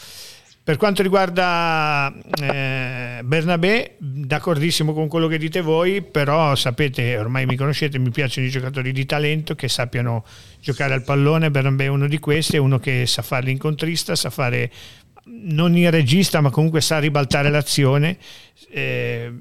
[0.65, 2.11] Per quanto riguarda
[2.41, 8.47] eh, Bernabé, d'accordissimo con quello che dite voi, però sapete, ormai mi conoscete, mi piacciono
[8.47, 10.25] i giocatori di talento che sappiano
[10.63, 11.51] giocare al pallone.
[11.51, 14.73] Bernabé è uno di questi, è uno che sa fare l'incontrista, sa fare
[15.25, 18.17] non il regista, ma comunque sa ribaltare l'azione.
[18.71, 19.35] Eh,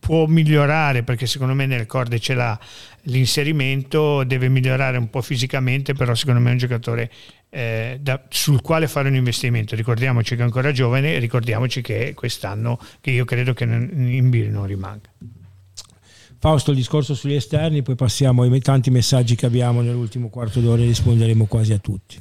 [0.00, 2.58] può migliorare perché secondo me nelle corde ce l'ha
[3.04, 7.10] l'inserimento, deve migliorare un po' fisicamente, però secondo me è un giocatore
[7.50, 9.76] eh, da, sul quale fare un investimento.
[9.76, 14.50] Ricordiamoci che è ancora giovane e ricordiamoci che quest'anno che io credo che in Bill
[14.50, 15.08] non rimanga.
[16.38, 20.82] Fausto, il discorso sugli esterni, poi passiamo ai tanti messaggi che abbiamo nell'ultimo quarto d'ora
[20.82, 22.20] e risponderemo quasi a tutti.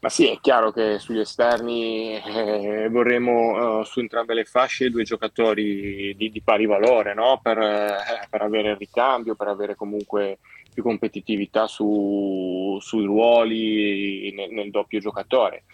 [0.00, 5.02] Ma sì, è chiaro che sugli esterni eh, vorremmo uh, su entrambe le fasce due
[5.02, 7.40] giocatori di, di pari valore, no?
[7.42, 7.96] per, eh,
[8.30, 10.38] per, avere il ricambio, per avere comunque
[10.72, 15.64] più competitività su, sui ruoli nel, nel, doppio giocatore.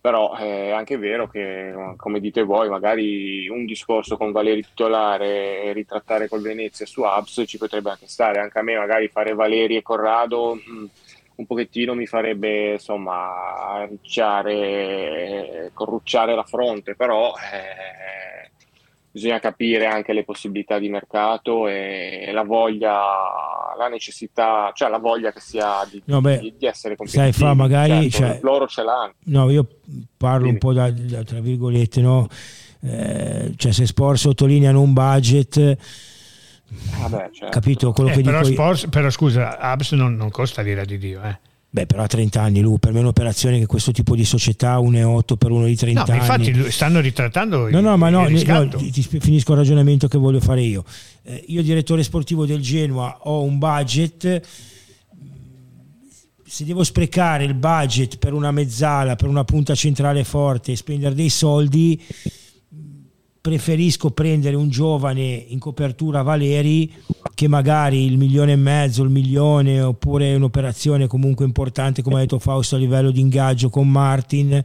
[0.00, 5.72] Però è anche vero che, come dite voi, magari un discorso con Valeri titolare e
[5.72, 8.38] ritrattare col Venezia su Abs ci potrebbe anche stare.
[8.38, 10.54] Anche a me magari fare Valeri e Corrado...
[10.54, 10.84] Mh, mm,
[11.36, 18.50] un pochettino mi farebbe insomma arricciare, corrucciare la fronte, però eh,
[19.10, 23.00] bisogna capire anche le possibilità di mercato e la voglia,
[23.78, 27.32] la necessità, cioè la voglia che si ha di, no, beh, di, di essere competitivi.
[27.32, 29.14] Sai, fa magari, certo, cioè, loro ce l'hanno.
[29.24, 29.66] No, io
[30.16, 30.52] parlo Quindi.
[30.52, 32.28] un po' da, da, tra virgolette, no?
[32.82, 35.76] Eh, cioè se Sport sottolineano un budget
[37.00, 37.48] Ah beh, certo.
[37.48, 40.98] Capito quello eh, che però, dico Sports, però scusa, Abs non, non, costa l'ira di
[40.98, 41.38] Dio, eh.
[41.68, 44.78] Beh, però a 30 anni, lui, per me è un'operazione che questo tipo di società
[44.78, 46.18] 1,8 per uno di 30 no, anni.
[46.20, 50.16] Infatti stanno ritrattando No, il, no, ma no, no ti, ti, finisco il ragionamento che
[50.16, 50.84] voglio fare io.
[51.22, 54.40] Eh, io, direttore sportivo del Genoa, ho un budget.
[56.46, 61.14] Se devo sprecare il budget per una mezzala, per una punta centrale forte e spendere
[61.14, 62.02] dei soldi,
[63.46, 66.92] preferisco prendere un giovane in copertura Valeri
[67.32, 72.40] che magari il milione e mezzo, il milione oppure un'operazione comunque importante come ha detto
[72.40, 74.60] Fausto a livello di ingaggio con Martin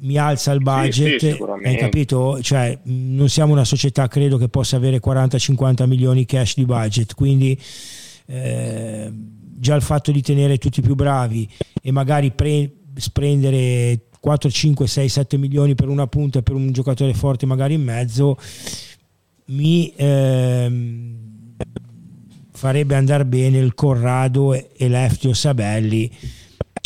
[0.00, 2.38] mi alza il budget, sì, sì, hai capito?
[2.42, 7.58] Cioè, non siamo una società credo che possa avere 40-50 milioni cash di budget, quindi
[8.26, 9.10] eh,
[9.58, 11.48] già il fatto di tenere tutti più bravi
[11.80, 12.70] e magari pre-
[13.12, 17.74] prendere 4, 5, 6, 7 milioni per una punta e per un giocatore forte magari
[17.74, 18.36] in mezzo
[19.46, 21.54] mi ehm,
[22.50, 26.10] farebbe andare bene il Corrado e, e l'Eftio Sabelli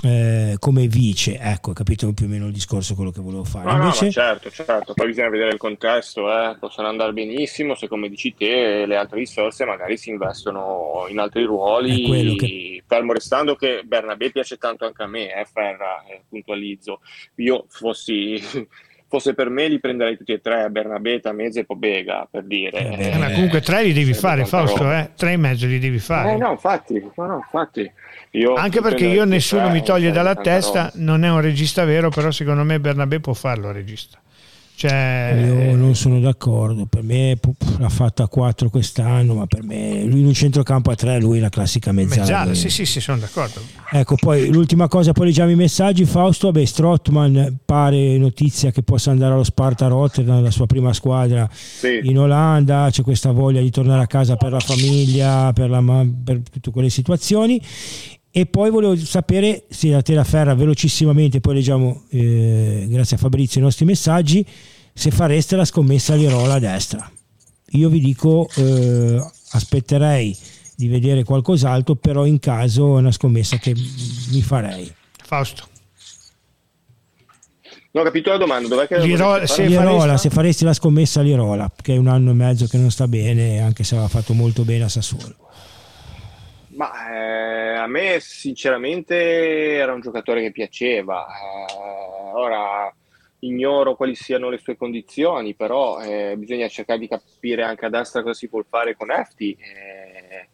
[0.03, 3.71] eh, come vice, ecco, capito più o meno il discorso quello che volevo fare.
[3.71, 4.07] No, Invece...
[4.07, 6.57] no, certo, certo, poi bisogna vedere il contesto, eh.
[6.59, 11.45] possono andare benissimo se come dici te le altre risorse magari si investono in altri
[11.45, 12.83] ruoli, che...
[12.87, 17.01] fermo restando che Bernabé piace tanto anche a me, eh, Ferra, eh, puntualizzo,
[17.37, 18.41] io fossi
[19.11, 22.79] fosse per me li prenderei tutti e tre, Bernabé, Tamese e Pobega, per dire.
[22.97, 25.11] Eh, ma comunque tre li devi fare, Fausto, eh?
[25.17, 26.35] tre e mezzo li devi fare.
[26.35, 27.91] Eh, no, infatti, no, no, infatti.
[28.33, 32.31] Io Anche perché io nessuno mi toglie dalla testa, non è un regista vero, però
[32.31, 34.21] secondo me Bernabé può farlo regista.
[34.81, 37.39] Cioè, Io non sono d'accordo, per me
[37.77, 41.37] l'ha fatta a 4 quest'anno, ma per me lui in un centrocampo a 3, lui
[41.37, 42.23] è la classica mezzala.
[42.23, 43.61] Mezzala, sì, sì, sì, sono d'accordo.
[43.91, 46.07] Ecco, poi l'ultima cosa, poi leggiamo i messaggi.
[46.07, 51.47] Fausto, beh, Strottman pare notizia che possa andare allo Sparta Rotterdam, la sua prima squadra
[51.53, 52.01] sì.
[52.05, 55.83] in Olanda, c'è questa voglia di tornare a casa per la famiglia, per, la,
[56.25, 57.61] per tutte quelle situazioni.
[58.33, 63.61] E poi volevo sapere se la Tela Ferra velocissimamente, poi leggiamo eh, grazie a Fabrizio
[63.61, 64.47] i nostri messaggi,
[64.93, 67.11] se fareste la scommessa Lirola a destra.
[67.73, 69.21] Io vi dico, eh,
[69.51, 70.37] aspetterei
[70.77, 74.93] di vedere qualcos'altro, però in caso è una scommessa che mi farei.
[75.25, 75.69] Fausto.
[77.93, 81.71] Non ho capito la domanda, dov'è che Lirola, se, Lirola, se faresti la scommessa Lirola,
[81.83, 84.63] che è un anno e mezzo che non sta bene, anche se aveva fatto molto
[84.63, 85.35] bene a Sassuolo.
[86.81, 91.27] Ma eh, a me sinceramente era un giocatore che piaceva.
[91.27, 92.91] Eh, ora
[93.41, 98.23] ignoro quali siano le sue condizioni, però eh, bisogna cercare di capire anche a destra
[98.23, 99.55] cosa si può fare con Efti.
[99.61, 100.49] Eh,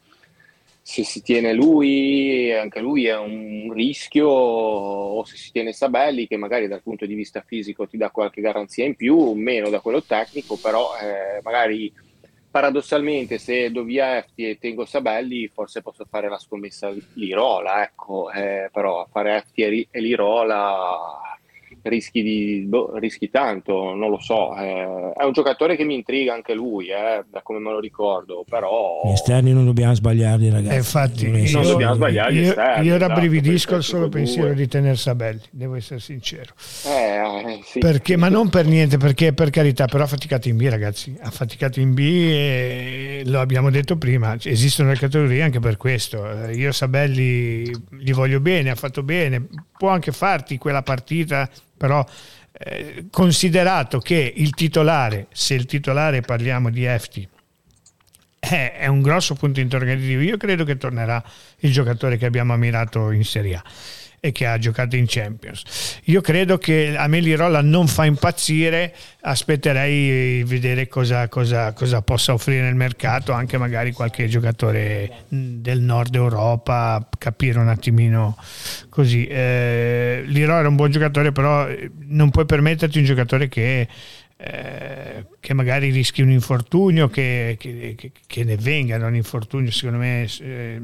[0.82, 6.36] se si tiene lui, anche lui è un rischio, o se si tiene Sabelli, che
[6.36, 10.02] magari dal punto di vista fisico ti dà qualche garanzia in più, meno da quello
[10.02, 11.92] tecnico, però eh, magari
[12.56, 18.30] paradossalmente se do via Efti e tengo Sabelli forse posso fare la scommessa Lirola, ecco,
[18.30, 21.35] eh, però fare Efti e Lirola
[21.88, 24.54] rischi, di, boh, rischi tanto, non lo so.
[24.56, 28.44] Eh, è un giocatore che mi intriga anche lui, eh, da come me lo ricordo,
[28.48, 29.02] però...
[29.04, 30.74] Gli esterni non dobbiamo sbagliarli, ragazzi.
[30.74, 34.68] Eh, infatti, non io, dobbiamo sbagliare io, esterni, io esatto, rabbrividisco al solo pensiero di
[34.68, 36.52] tenere Sabelli, devo essere sincero.
[36.86, 40.56] Eh, eh, sì, perché, ma non per niente, perché per carità, però ha faticato in
[40.56, 41.16] B, ragazzi.
[41.20, 46.24] Ha faticato in B e lo abbiamo detto prima, esistono le categorie anche per questo.
[46.50, 49.46] Io Sabelli gli voglio bene, ha fatto bene,
[49.76, 52.04] può anche farti quella partita però
[52.52, 57.28] eh, considerato che il titolare, se il titolare parliamo di Efti,
[58.38, 61.22] è, è un grosso punto interrogativo, io credo che tornerà
[61.58, 63.64] il giocatore che abbiamo ammirato in Serie A.
[64.26, 66.00] e che ha giocato in Champions.
[66.04, 72.32] Io credo che a me Lirola non fa impazzire, aspetterei vedere cosa, cosa, cosa, possa
[72.32, 78.36] offrire nel mercato, anche magari qualche giocatore del nord Europa, capire un attimino
[78.88, 79.26] così.
[79.26, 81.66] Eh, Lirola è un buon giocatore, però
[82.08, 83.88] non puoi permetterti un giocatore che
[84.38, 87.96] eh, che magari rischi un infortunio, che, che,
[88.26, 90.80] che, ne venga un infortunio, secondo me eh,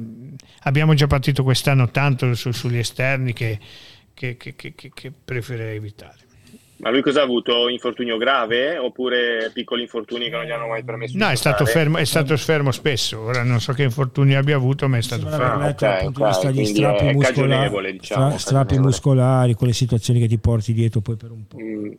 [0.60, 3.58] abbiamo già partito quest'anno tanto su, sugli esterni che,
[4.14, 4.36] che,
[5.24, 6.16] preferirei evitare.
[6.78, 7.68] Ma lui cosa ha avuto?
[7.68, 11.36] Infortunio grave oppure piccoli infortuni che non gli hanno mai permesso no, di No, è
[11.36, 13.20] stato, fermo, è stato fermo spesso.
[13.20, 15.62] Ora non so che infortuni abbia avuto, ma è stato sì, fermo.
[15.62, 20.18] Ah, okay, dal punto okay, di vista di strappi, muscolari, diciamo, strappi muscolari, quelle situazioni
[20.18, 21.58] che ti porti dietro poi per un po'.
[21.60, 21.92] Mm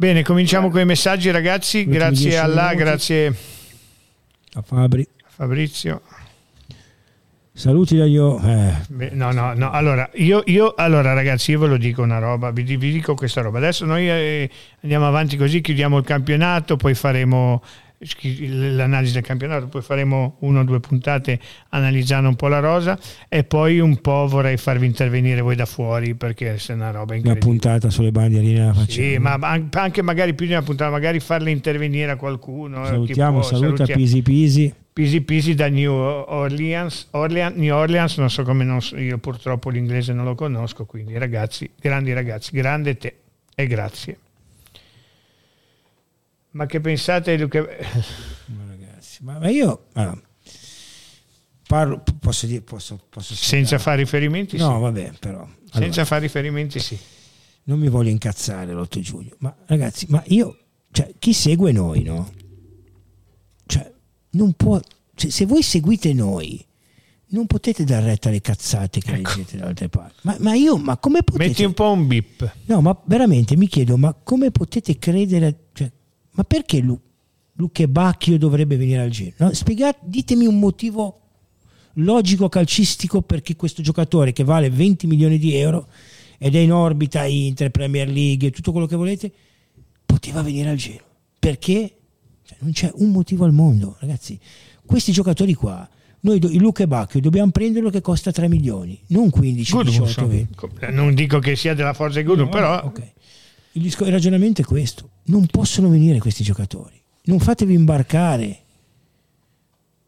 [0.00, 1.84] Bene, cominciamo con i messaggi ragazzi.
[1.84, 3.34] Grazie a Allah, grazie
[4.52, 5.04] a Fabri.
[5.26, 6.02] Fabrizio.
[7.52, 8.38] Saluti da io.
[8.38, 9.10] Eh.
[9.14, 9.72] no, no, no.
[9.72, 13.40] Allora, io, io, allora, ragazzi, io ve lo dico una roba, vi, vi dico questa
[13.40, 13.58] roba.
[13.58, 14.48] Adesso noi eh,
[14.82, 17.60] andiamo avanti così, chiudiamo il campionato, poi faremo
[17.98, 22.98] l'analisi del campionato, poi faremo una o due puntate analizzando un po' la rosa
[23.28, 27.14] e poi un po' vorrei farvi intervenire voi da fuori perché se è una roba
[27.16, 27.44] incredibile.
[27.44, 29.08] Una puntata sulle bandierine la facciamo.
[29.08, 29.38] Sì, ma
[29.72, 32.84] anche magari più di una puntata, magari farle intervenire a qualcuno.
[32.84, 34.00] Eh, salutiamo, può, saluta salutiamo.
[34.00, 34.74] Pisi Pisi.
[34.92, 39.70] Pisi Pisi da New Orleans, Orleans, New Orleans, non so come non so, io purtroppo
[39.70, 43.14] l'inglese non lo conosco, quindi ragazzi, grandi ragazzi, grande te
[43.54, 44.18] e grazie.
[46.58, 47.60] Ma che pensate Luca?
[47.60, 50.20] Ma ragazzi, ma, ma io allora,
[51.68, 54.56] parlo, posso dire, posso, posso senza fare riferimenti?
[54.56, 54.80] No, sì.
[54.80, 55.48] vabbè, però.
[55.70, 56.98] Senza allora, fare riferimenti, sì.
[57.62, 60.58] Non mi voglio incazzare l'8 giugno, ma ragazzi, ma io,
[60.90, 62.28] cioè, chi segue noi, no?
[63.64, 63.92] Cioè,
[64.30, 64.80] non può,
[65.14, 66.66] cioè, se voi seguite noi,
[67.26, 69.30] non potete dar retta alle cazzate che ecco.
[69.36, 70.22] leggete da altre parti.
[70.22, 71.50] Ma, ma, io, ma come potete...
[71.50, 72.52] Metti un po' un bip.
[72.64, 75.66] No, ma veramente mi chiedo, ma come potete credere...
[75.72, 75.92] Cioè,
[76.38, 76.96] ma perché Lu,
[77.54, 79.34] Luque Bacchio dovrebbe venire al Genoa?
[79.38, 79.52] No?
[79.52, 81.20] Spiegate, ditemi un motivo
[81.94, 85.88] logico calcistico perché questo giocatore che vale 20 milioni di euro
[86.38, 89.32] ed è in orbita Inter, Premier League e tutto quello che volete,
[90.06, 91.02] poteva venire al Genoa.
[91.40, 91.96] Perché?
[92.44, 94.38] Cioè, non c'è un motivo al mondo, ragazzi.
[94.86, 95.88] Questi giocatori qua,
[96.20, 100.56] noi il Luca Bacchio dobbiamo prenderlo che costa 3 milioni, non 15, Goodum, 18, 20.
[100.92, 102.84] Non dico che sia della forza di Goodum, no, però...
[102.84, 103.12] Okay.
[103.78, 107.00] Il, ragionamento è questo non possono venire questi giocatori.
[107.24, 108.60] Non fatevi imbarcare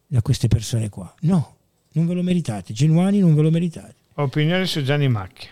[0.06, 1.12] da queste persone qua.
[1.20, 1.56] No,
[1.92, 2.72] non ve lo meritate.
[2.72, 3.94] Genuani non ve lo meritate.
[4.14, 5.50] Opinione su Gianni Macchia.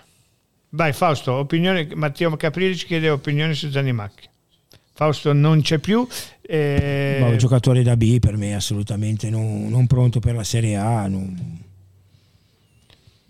[0.70, 4.28] Vai Fausto, opinione, Matteo Caprilli ci chiede opinione su Gianni Macchia.
[4.92, 6.06] Fausto non c'è più.
[6.40, 7.18] Eh...
[7.22, 11.06] un giocatore da B per me assolutamente non, non pronto per la Serie A.
[11.06, 11.66] Non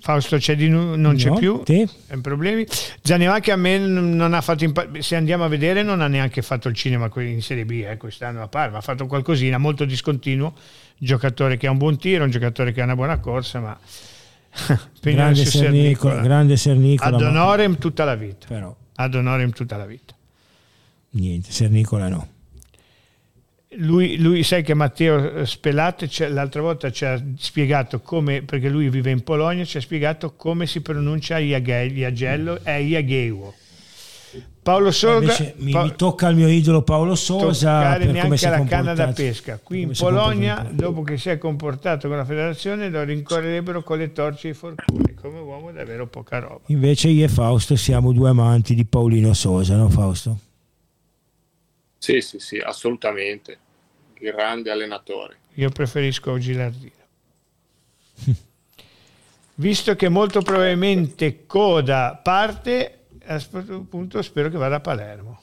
[0.09, 1.86] Fausto c'è di nu- non c'è più, te?
[2.22, 2.66] problemi.
[3.02, 6.68] Zanimacchi a me non ha fatto impa- se andiamo a vedere non ha neanche fatto
[6.68, 10.55] il cinema in Serie B eh, quest'anno a Parma, ha fatto qualcosina molto discontinuo,
[10.97, 13.78] giocatore che ha un buon tiro, un giocatore che ha una buona corsa, ma
[15.02, 18.47] grande Sernicola, grande Sernicola ad onorem tutta la vita.
[18.48, 18.74] Però.
[18.94, 20.14] Ad onorem tutta la vita.
[21.10, 22.28] Niente, Sernicola no
[23.77, 29.11] lui, lui, sai che Matteo Spelate l'altra volta ci ha spiegato come, perché lui vive
[29.11, 33.55] in Polonia, ci ha spiegato come si pronuncia Iagello e Iagheuo.
[34.62, 38.93] Paolo Sosa mi, pa- mi, tocca il mio idolo Paolo Sosa per neanche la canna
[38.93, 43.82] da pesca qui in Polonia dopo che si è comportato con la federazione lo rincorrerebbero
[43.82, 47.77] con le torce e i forconi come uomo davvero poca roba invece io e Fausto
[47.77, 50.39] siamo due amanti di Paolino Sosa no Fausto?
[51.98, 53.58] Sì, sì, sì, assolutamente.
[54.14, 55.36] Grande allenatore.
[55.54, 56.92] Io preferisco Gilardino.
[59.56, 65.42] Visto che molto probabilmente Coda parte, a questo punto spero che vada a Palermo.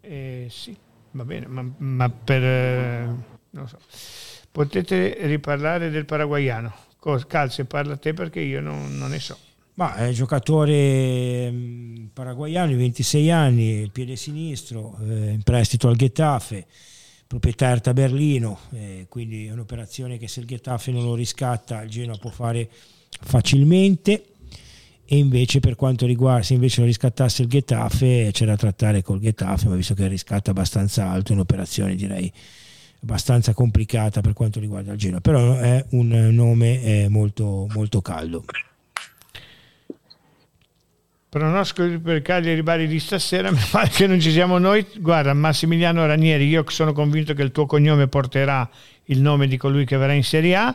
[0.00, 0.76] Eh, sì,
[1.10, 2.42] va bene, ma, ma per...
[2.42, 3.14] Eh,
[3.50, 3.78] non so.
[4.50, 6.72] Potete riparlare del paraguayano.
[7.26, 9.36] Calze, parla te perché io non, non ne so.
[9.76, 16.64] Ma è giocatore mm, paraguayano, 26 anni, piede sinistro, eh, in prestito al Getafe,
[17.26, 21.90] proprietà Erta Berlino, eh, quindi è un'operazione che se il Getafe non lo riscatta il
[21.90, 22.68] Genoa può fare
[23.20, 24.26] facilmente.
[25.06, 29.20] E invece per quanto riguarda se invece lo riscattasse il Getafe c'è da trattare col
[29.20, 32.32] Getafe ma visto che il riscatto è abbastanza alto è un'operazione direi
[33.02, 35.20] abbastanza complicata per quanto riguarda il Genoa.
[35.20, 38.44] Però è un nome eh, molto, molto caldo
[41.34, 44.86] Pronosco per Cagliari Bari di stasera, mi pare che non ci siamo noi.
[44.98, 48.70] Guarda, Massimiliano Ranieri, io sono convinto che il tuo cognome porterà
[49.06, 50.72] il nome di colui che verrà in Serie A,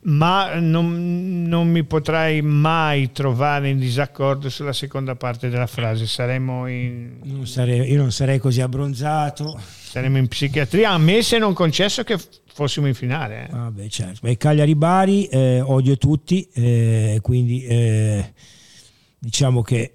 [0.00, 6.06] ma non, non mi potrai mai trovare in disaccordo sulla seconda parte della frase.
[6.06, 7.20] Saremo in...
[7.22, 9.58] Non sarei, io non sarei così abbronzato.
[9.64, 12.18] Saremo in psichiatria, a me se non concesso che
[12.52, 13.48] fossimo in finale.
[13.48, 13.50] Eh.
[13.50, 14.18] Vabbè, certo.
[14.20, 18.32] Beh, Cagliari Bari, eh, odio tutti, eh, quindi eh,
[19.18, 19.92] diciamo che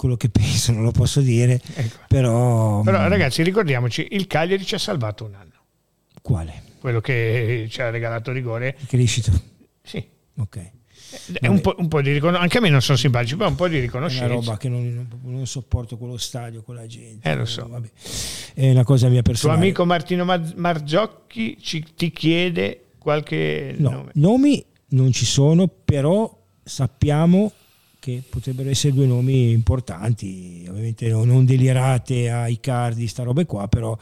[0.00, 1.98] quello che penso non lo posso dire, ecco.
[2.08, 2.80] però...
[2.80, 5.52] Però ragazzi ricordiamoci, il Cagliari ci ha salvato un anno.
[6.22, 6.62] Quale?
[6.80, 8.78] Quello che ci ha regalato rigore.
[8.86, 9.30] Crescito?
[9.82, 10.02] Sì.
[10.38, 10.70] Ok.
[11.32, 13.56] È un po', un po', di riconoscimento, anche a me non sono simpatici, però un
[13.56, 14.24] po' di riconoscenza.
[14.24, 17.28] È una roba che non, non, non sopporto quello stadio, con la gente.
[17.28, 17.66] Eh, lo so.
[17.68, 17.90] Vabbè.
[18.54, 19.58] È una cosa mia personale.
[19.58, 24.10] Tuo amico Martino Margiocchi ci, ti chiede qualche no, nome.
[24.14, 27.52] Nomi non ci sono, però sappiamo
[28.00, 33.96] che potrebbero essere due nomi importanti, ovviamente non delirate ai cardi, sta robe qua, però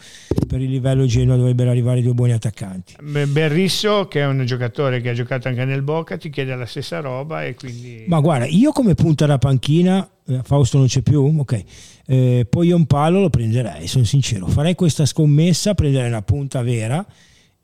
[0.46, 2.94] per il livello Genoa dovrebbero arrivare due buoni attaccanti.
[3.02, 7.00] Berrisso, che è un giocatore che ha giocato anche nel Boca, ti chiede la stessa
[7.00, 8.04] roba e quindi...
[8.06, 11.64] Ma guarda, io come punta da panchina, eh, Fausto non c'è più, ok,
[12.06, 17.04] eh, poi un palo lo prenderei, sono sincero, farei questa scommessa, prenderei una punta vera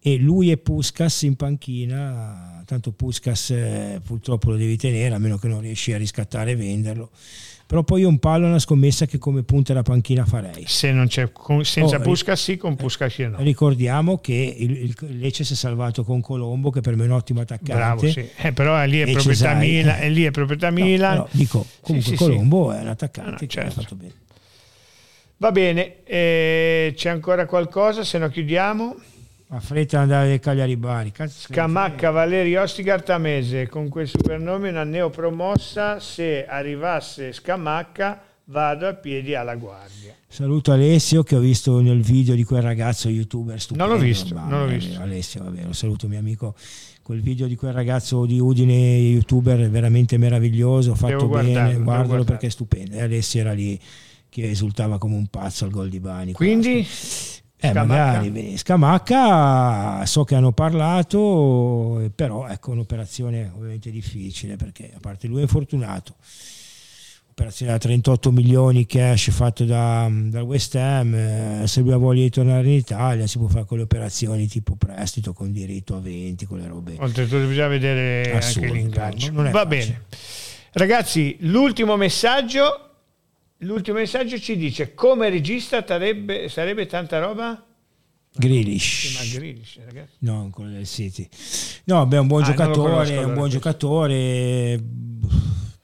[0.06, 5.38] e lui e Puskas in panchina, tanto Puskas eh, purtroppo lo devi tenere a meno
[5.38, 7.10] che non riesci a riscattare e venderlo.
[7.66, 10.64] Però poi un palo è una scommessa che come punta da panchina farei.
[10.66, 13.36] Se non c'è con, senza oh, Puskas sì, con Puskas no.
[13.38, 17.12] Ricordiamo che il, il, Lecce si è salvato con Colombo che per me è un
[17.12, 17.72] ottimo attaccante.
[17.72, 18.28] Bravo, sì.
[18.36, 20.10] Eh, però lì è proprietà Milan, eh.
[20.10, 21.16] lì è proprietà Milan.
[21.16, 23.80] No, dico, comunque sì, sì, Colombo è un attaccante no, che certo.
[23.80, 24.12] fatto bene.
[25.38, 28.94] Va bene, eh, c'è ancora qualcosa, se no chiudiamo.
[29.48, 31.12] A fretta andare dai Cagliari Bari.
[31.26, 36.00] Scamacca Valeri Ostigar Tamese con quel supernome una neopromossa.
[36.00, 40.14] Se arrivasse Scamacca vado a piedi alla guardia.
[40.26, 43.86] Saluto Alessio che ho visto nel video di quel ragazzo youtuber stupendo.
[43.86, 45.00] Non l'ho visto, non l'ho visto.
[45.00, 46.54] Alessio, vabbè, lo saluto mio amico.
[47.02, 52.46] Quel video di quel ragazzo di Udine, youtuber, è veramente meraviglioso, fatto bene, guardalo perché
[52.46, 52.96] è stupendo.
[52.96, 53.78] E Alessio era lì
[54.28, 56.32] che esultava come un pazzo al gol di Bani.
[56.32, 56.84] Quindi...
[57.68, 65.26] Eh, magari Scamacca so che hanno parlato, però ecco un'operazione ovviamente difficile perché a parte
[65.26, 66.14] lui è infortunato.
[67.30, 72.22] Operazione da 38 milioni cash fatto da, dal West Ham, eh, se lui ha voglia
[72.22, 76.46] di tornare in Italia si può fare quelle operazioni tipo prestito con diritto a 20,
[76.46, 76.96] quelle robe.
[76.98, 79.32] Oltretutto bisogna vedere Assurdo, anche l'ingaggio.
[79.32, 79.66] Va facile.
[79.66, 80.02] bene.
[80.74, 82.93] Ragazzi, l'ultimo messaggio
[83.64, 87.64] L'ultimo messaggio ci dice come regista sarebbe, sarebbe tanta roba?
[88.36, 89.16] Grealish.
[89.16, 90.16] Ma Grealish, ragazzi.
[90.18, 91.26] No, quello del City.
[91.84, 94.82] No, beh, un buon ah, giocatore, un buon giocatore.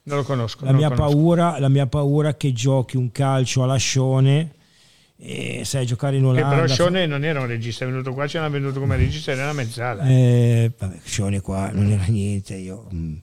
[0.03, 0.65] Non lo conosco.
[0.65, 1.17] La, non mia lo conosco.
[1.17, 4.55] Paura, la mia paura è che giochi un calcio alla Scione
[5.17, 6.49] e sai giocare in Olanda.
[6.49, 9.33] Che però Scione non era un regista, è venuto qua, ce l'ha venuto come regista,
[9.33, 10.05] era una mezzala.
[10.07, 12.87] Eh, vabbè, Scione qua non era niente, io...
[12.91, 13.17] Mh mm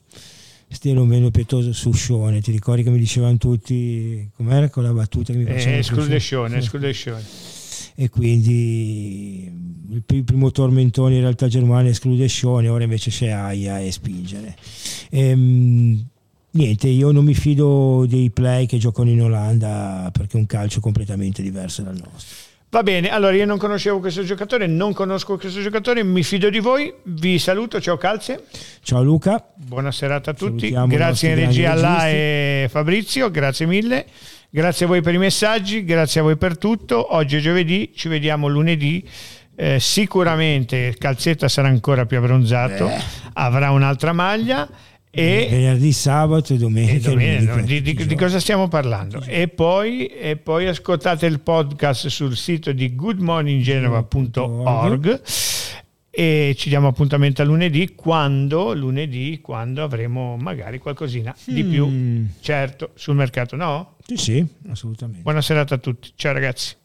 [0.68, 4.92] stile un meno pietoso su Scione, ti ricordi che mi dicevano tutti com'era con la
[4.92, 5.76] battuta che mi facevano?
[5.76, 7.24] Eh, esclude Scione, esclude Scione.
[7.94, 9.50] E quindi
[9.90, 14.56] il primo tormentone in realtà germano esclude Scione, ora invece c'è Aia e spingere.
[15.10, 16.06] Ehm,
[16.52, 20.80] niente, io non mi fido dei play che giocano in Olanda perché è un calcio
[20.80, 22.47] completamente diverso dal nostro.
[22.70, 26.58] Va bene, allora io non conoscevo questo giocatore, non conosco questo giocatore, mi fido di
[26.58, 28.44] voi, vi saluto, ciao Calze.
[28.82, 29.42] Ciao Luca.
[29.56, 34.04] Buona serata a tutti, Salutiamo grazie in regia là e Fabrizio, grazie mille.
[34.50, 37.14] Grazie a voi per i messaggi, grazie a voi per tutto.
[37.14, 39.02] Oggi è giovedì, ci vediamo lunedì.
[39.56, 43.00] Eh, sicuramente Calzetta sarà ancora più abbronzato, Beh.
[43.32, 44.68] avrà un'altra maglia
[45.18, 46.92] e venerdì, sabato e domenica.
[46.92, 49.20] E domenica di, di, di, cosa stiamo parlando?
[49.26, 55.22] E poi, e poi, ascoltate il podcast sul sito di goodmorninggenova.org
[56.10, 62.26] e ci diamo appuntamento a lunedì quando, lunedì quando avremo magari qualcosina di più, mm.
[62.40, 63.96] certo, sul mercato, no?
[64.06, 65.22] Sì, sì, assolutamente.
[65.22, 66.76] Buona serata a tutti, ciao ragazzi.